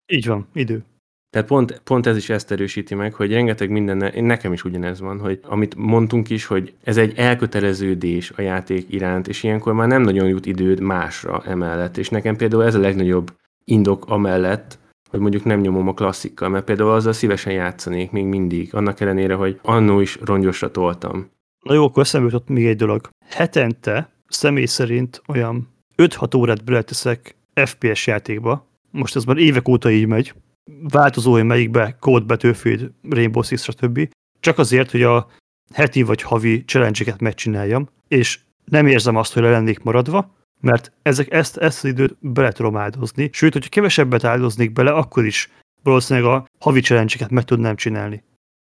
Így 0.07 0.27
van, 0.27 0.47
idő. 0.53 0.85
Tehát 1.31 1.49
pont, 1.49 1.81
pont 1.85 2.07
ez 2.07 2.17
is 2.17 2.29
ezt 2.29 2.51
erősíti 2.51 2.95
meg, 2.95 3.15
hogy 3.15 3.33
rengeteg 3.33 3.71
minden, 3.71 4.25
nekem 4.25 4.53
is 4.53 4.65
ugyanez 4.65 5.01
van, 5.01 5.19
hogy 5.19 5.41
amit 5.43 5.75
mondtunk 5.75 6.31
is, 6.31 6.45
hogy 6.45 6.75
ez 6.85 6.97
egy 6.97 7.13
elköteleződés 7.17 8.31
a 8.31 8.43
játék 8.43 8.87
iránt, 8.89 9.29
és 9.29 9.43
ilyenkor 9.43 9.73
már 9.73 9.89
nem 9.89 10.03
nagyon 10.03 10.29
jut 10.29 10.47
időd 10.47 10.81
másra 10.81 11.43
emellett, 11.47 11.97
és 11.97 12.09
nekem 12.09 12.37
például 12.37 12.65
ez 12.65 12.75
a 12.75 12.81
legnagyobb 12.81 13.33
indok 13.65 14.07
amellett, 14.07 14.79
hogy 15.11 15.21
mondjuk 15.21 15.45
nem 15.45 15.61
nyomom 15.61 15.89
a 15.89 15.95
klasszikkal, 15.95 16.49
mert 16.49 16.65
például 16.65 16.91
azzal 16.91 17.13
szívesen 17.13 17.53
játszanék 17.53 18.11
még 18.11 18.25
mindig, 18.25 18.75
annak 18.75 19.01
ellenére, 19.01 19.35
hogy 19.35 19.59
annó 19.63 20.01
is 20.01 20.19
rongyosra 20.25 20.71
toltam. 20.71 21.31
Na 21.63 21.75
jó, 21.75 21.85
akkor 21.85 22.03
eszembe 22.03 22.27
jutott 22.27 22.49
még 22.49 22.67
egy 22.67 22.77
dolog. 22.77 23.09
Hetente 23.29 24.12
személy 24.33 24.65
szerint 24.65 25.23
olyan 25.27 25.69
5-6 25.97 26.37
órát 26.37 26.65
beleteszek 26.65 27.37
FPS 27.65 28.07
játékba, 28.07 28.67
most 28.91 29.17
ez 29.17 29.25
már 29.25 29.37
évek 29.37 29.69
óta 29.69 29.91
így 29.91 30.07
megy, 30.07 30.35
változó, 30.83 31.33
hogy 31.33 31.45
melyikbe 31.45 31.97
Code, 32.01 32.25
Battlefield, 32.25 32.91
Rainbow 33.11 33.43
Six, 33.43 33.63
stb. 33.63 34.09
Csak 34.41 34.59
azért, 34.59 34.91
hogy 34.91 35.03
a 35.03 35.27
heti 35.73 36.03
vagy 36.03 36.23
havi 36.23 36.65
challenge 36.65 37.15
megcsináljam, 37.21 37.89
és 38.09 38.39
nem 38.65 38.87
érzem 38.87 39.17
azt, 39.17 39.33
hogy 39.33 39.43
le 39.43 39.51
lennék 39.51 39.83
maradva, 39.83 40.35
mert 40.61 40.93
ezek, 41.03 41.33
ezt, 41.33 41.57
ezt 41.57 41.85
az 41.85 41.91
időt 41.91 42.17
bele 42.21 42.53
tudom 42.53 42.77
áldozni. 42.77 43.29
Sőt, 43.33 43.53
hogyha 43.53 43.69
kevesebbet 43.69 44.25
áldoznék 44.25 44.73
bele, 44.73 44.93
akkor 44.93 45.25
is 45.25 45.51
valószínűleg 45.83 46.31
a 46.31 46.47
havi 46.59 46.81
challenge 46.81 47.27
meg 47.31 47.45
tudnám 47.45 47.77
csinálni. 47.77 48.23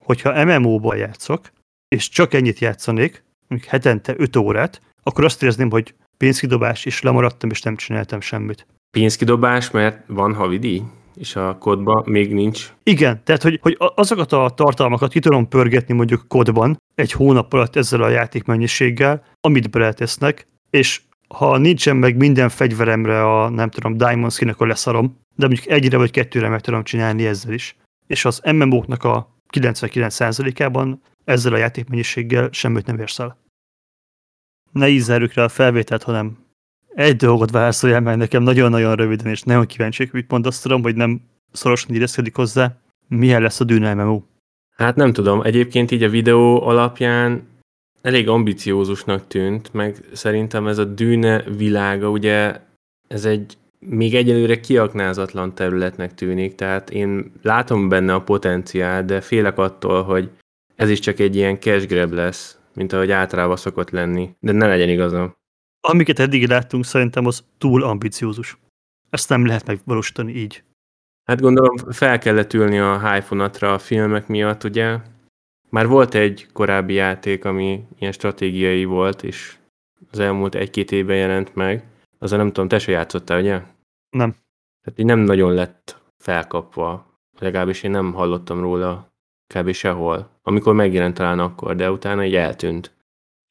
Hogyha 0.04 0.44
MMO-ban 0.44 0.96
játszok, 0.96 1.50
és 1.88 2.08
csak 2.08 2.34
ennyit 2.34 2.58
játszanék, 2.58 3.24
mondjuk 3.48 3.70
hetente 3.70 4.14
5 4.16 4.36
órát, 4.36 4.80
akkor 5.03 5.24
azt 5.24 5.42
érezném, 5.42 5.70
hogy 5.70 5.94
pénzkidobás, 6.16 6.84
és 6.84 7.03
lemaradtam, 7.03 7.51
és 7.51 7.62
nem 7.62 7.76
csináltam 7.76 8.20
semmit. 8.20 8.66
Pénzkidobás, 8.90 9.70
mert 9.70 10.05
van 10.07 10.34
havidíj? 10.34 10.82
és 11.20 11.36
a 11.36 11.57
kódban 11.59 12.03
még 12.07 12.32
nincs. 12.32 12.72
Igen, 12.82 13.20
tehát 13.24 13.42
hogy, 13.42 13.59
hogy 13.62 13.76
azokat 13.78 14.32
a 14.32 14.53
tartalmakat 14.55 15.12
ki 15.12 15.18
tudom 15.18 15.48
pörgetni 15.48 15.94
mondjuk 15.94 16.24
kódban 16.28 16.76
egy 16.94 17.12
hónap 17.12 17.53
alatt 17.53 17.76
ezzel 17.76 18.03
a 18.03 18.09
játékmennyiséggel, 18.09 19.24
amit 19.40 19.70
beletesznek, 19.70 20.46
és 20.70 21.01
ha 21.28 21.59
nincsen 21.59 21.96
meg 21.96 22.16
minden 22.16 22.48
fegyveremre 22.48 23.24
a, 23.24 23.48
nem 23.48 23.70
tudom, 23.70 23.96
Diamond 23.96 24.32
skin, 24.32 24.48
akkor 24.48 24.66
leszarom, 24.66 25.18
de 25.36 25.46
mondjuk 25.46 25.66
egyre 25.66 25.96
vagy 25.96 26.11
kettőre 26.11 26.48
meg 26.48 26.61
tudom 26.61 26.84
csinálni 26.84 27.26
ezzel 27.26 27.53
is. 27.53 27.76
És 28.07 28.24
az 28.24 28.40
MMO-knak 28.53 29.05
a 29.05 29.34
99%-ában 29.57 31.03
ezzel 31.24 31.53
a 31.53 31.57
játékmennyiséggel 31.57 32.48
semmit 32.53 32.86
nem 32.86 32.98
érsz 32.98 33.18
el. 33.18 33.38
Ne 34.72 34.88
ízzeljük 34.88 35.34
rá 35.34 35.44
a 35.44 35.48
felvételt, 35.48 36.02
hanem 36.02 36.38
egy 36.94 37.16
dolgot 37.16 37.50
válaszoljál 37.50 38.00
meg 38.00 38.16
nekem 38.16 38.42
nagyon-nagyon 38.42 38.94
röviden, 38.94 39.26
és 39.26 39.42
nagyon 39.42 39.66
kíváncsiak, 39.66 40.12
mit 40.12 40.30
mondasz, 40.30 40.60
tudom, 40.60 40.82
hogy 40.82 40.94
nem 40.94 41.20
szorosan 41.52 41.94
illeszkedik 41.94 42.36
hozzá. 42.36 42.76
Milyen 43.08 43.42
lesz 43.42 43.60
a 43.60 43.64
Dune 43.64 43.94
MMO? 43.94 44.22
Hát 44.76 44.96
nem 44.96 45.12
tudom, 45.12 45.42
egyébként 45.42 45.90
így 45.90 46.02
a 46.02 46.08
videó 46.08 46.62
alapján 46.62 47.48
elég 48.02 48.28
ambiciózusnak 48.28 49.26
tűnt, 49.26 49.72
meg 49.72 49.96
szerintem 50.12 50.66
ez 50.66 50.78
a 50.78 50.84
Dűne 50.84 51.42
világa, 51.42 52.10
ugye 52.10 52.60
ez 53.08 53.24
egy 53.24 53.58
még 53.78 54.14
egyelőre 54.14 54.60
kiaknázatlan 54.60 55.54
területnek 55.54 56.14
tűnik, 56.14 56.54
tehát 56.54 56.90
én 56.90 57.32
látom 57.42 57.88
benne 57.88 58.14
a 58.14 58.22
potenciál, 58.22 59.04
de 59.04 59.20
félek 59.20 59.58
attól, 59.58 60.02
hogy 60.02 60.30
ez 60.76 60.90
is 60.90 60.98
csak 60.98 61.18
egy 61.18 61.36
ilyen 61.36 61.60
cash 61.60 61.86
grab 61.86 62.12
lesz, 62.12 62.58
mint 62.80 62.92
ahogy 62.92 63.10
általában 63.10 63.56
szokott 63.56 63.90
lenni, 63.90 64.34
de 64.38 64.52
ne 64.52 64.66
legyen 64.66 64.88
igazam. 64.88 65.36
Amiket 65.80 66.18
eddig 66.18 66.48
láttunk, 66.48 66.84
szerintem 66.84 67.26
az 67.26 67.44
túl 67.58 67.82
ambiciózus. 67.82 68.58
Ezt 69.10 69.28
nem 69.28 69.46
lehet 69.46 69.66
megvalósítani 69.66 70.32
így. 70.32 70.62
Hát 71.24 71.40
gondolom 71.40 71.76
fel 71.76 72.18
kellett 72.18 72.52
ülni 72.52 72.78
a 72.78 73.10
hype 73.10 73.68
a 73.72 73.78
filmek 73.78 74.26
miatt, 74.26 74.64
ugye? 74.64 74.98
Már 75.68 75.86
volt 75.86 76.14
egy 76.14 76.46
korábbi 76.52 76.94
játék, 76.94 77.44
ami 77.44 77.84
ilyen 77.98 78.12
stratégiai 78.12 78.84
volt, 78.84 79.22
és 79.22 79.56
az 80.10 80.18
elmúlt 80.18 80.54
egy-két 80.54 80.92
évben 80.92 81.16
jelent 81.16 81.54
meg. 81.54 81.84
Azzal 82.18 82.38
nem 82.38 82.46
tudom, 82.46 82.68
te 82.68 82.78
se 82.78 82.90
játszottál, 82.90 83.40
ugye? 83.40 83.62
Nem. 84.10 84.30
Tehát 84.82 84.98
így 84.98 85.06
nem 85.06 85.18
nagyon 85.18 85.54
lett 85.54 86.02
felkapva. 86.22 87.18
Legalábbis 87.38 87.82
én 87.82 87.90
nem 87.90 88.12
hallottam 88.12 88.60
róla 88.60 89.09
kb. 89.55 89.72
sehol. 89.72 90.30
Amikor 90.42 90.74
megjelent 90.74 91.14
talán 91.14 91.38
akkor, 91.38 91.76
de 91.76 91.90
utána 91.90 92.24
így 92.24 92.34
eltűnt. 92.34 92.94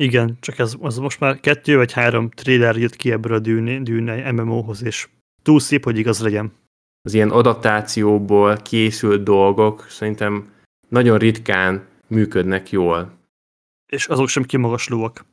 Igen, 0.03 0.37
csak 0.39 0.59
ez 0.59 0.75
az 0.79 0.97
most 0.97 1.19
már 1.19 1.39
kettő 1.39 1.75
vagy 1.75 1.91
három 1.91 2.29
trailer 2.29 2.77
jött 2.77 2.95
ki 2.95 3.11
ebből 3.11 3.33
a 3.33 3.39
dűne, 3.39 3.79
dűne 3.79 4.31
MMO-hoz, 4.31 4.83
és 4.83 5.07
túl 5.41 5.59
szép, 5.59 5.83
hogy 5.83 5.97
igaz 5.97 6.21
legyen. 6.21 6.51
Az 7.01 7.13
ilyen 7.13 7.29
adaptációból 7.29 8.57
készült 8.57 9.23
dolgok 9.23 9.85
szerintem 9.89 10.51
nagyon 10.89 11.17
ritkán 11.17 11.87
működnek 12.07 12.71
jól. 12.71 13.17
És 13.91 14.07
azok 14.07 14.27
sem 14.27 14.43
kimagaslóak. 14.43 15.25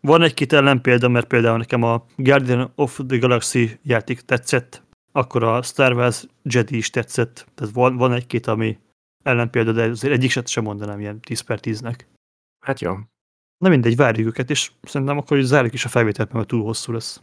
Van 0.00 0.22
egy-két 0.22 0.52
ellenpélda, 0.52 1.08
mert 1.08 1.26
például 1.26 1.58
nekem 1.58 1.82
a 1.82 2.04
Guardian 2.16 2.72
of 2.74 3.00
the 3.06 3.18
Galaxy 3.18 3.78
játék 3.82 4.20
tetszett, 4.20 4.82
akkor 5.12 5.42
a 5.42 5.62
Star 5.62 5.92
Wars 5.92 6.26
Jedi 6.42 6.76
is 6.76 6.90
tetszett, 6.90 7.46
tehát 7.54 7.74
van, 7.74 7.96
van 7.96 8.12
egy-két, 8.12 8.46
ami 8.46 8.78
ellenpélda, 9.24 9.72
de 9.72 9.82
azért 9.82 10.12
egyik 10.12 10.46
sem 10.46 10.64
mondanám 10.64 11.00
ilyen 11.00 11.20
10 11.20 11.40
per 11.40 11.58
10-nek. 11.62 11.98
Hát 12.64 12.80
jó. 12.80 12.94
Na 13.58 13.68
mindegy, 13.68 13.96
várjuk 13.96 14.26
őket, 14.26 14.50
és 14.50 14.72
szerintem 14.82 15.18
akkor 15.18 15.40
zárjuk 15.40 15.74
is 15.74 15.84
a 15.84 15.88
felvételt, 15.88 16.32
mert 16.32 16.46
túl 16.46 16.62
hosszú 16.62 16.92
lesz. 16.92 17.22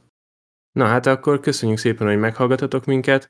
Na 0.72 0.86
hát 0.86 1.06
akkor 1.06 1.40
köszönjük 1.40 1.78
szépen, 1.78 2.08
hogy 2.08 2.18
meghallgatotok 2.18 2.86
minket. 2.86 3.30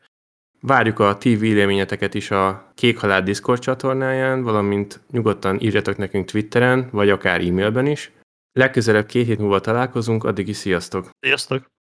Várjuk 0.62 1.00
a 1.00 1.18
ti 1.18 1.36
véleményeteket 1.36 2.14
is 2.14 2.32
a 2.32 2.72
Kék 2.76 3.00
Halál 3.00 3.24
Discord 3.24 3.60
csatornáján, 3.60 4.44
valamint 4.44 5.00
nyugodtan 5.12 5.60
írjatok 5.60 5.98
nekünk 5.98 6.26
Twitteren, 6.26 6.90
vagy 6.92 7.10
akár 7.10 7.42
e-mailben 7.42 7.86
is. 7.86 8.12
Legközelebb 8.52 9.06
két 9.06 9.26
hét 9.26 9.40
múlva 9.40 9.60
találkozunk, 9.60 10.24
addig 10.24 10.48
is 10.48 10.58
sziasztok! 10.58 11.10
Sziasztok! 11.20 11.66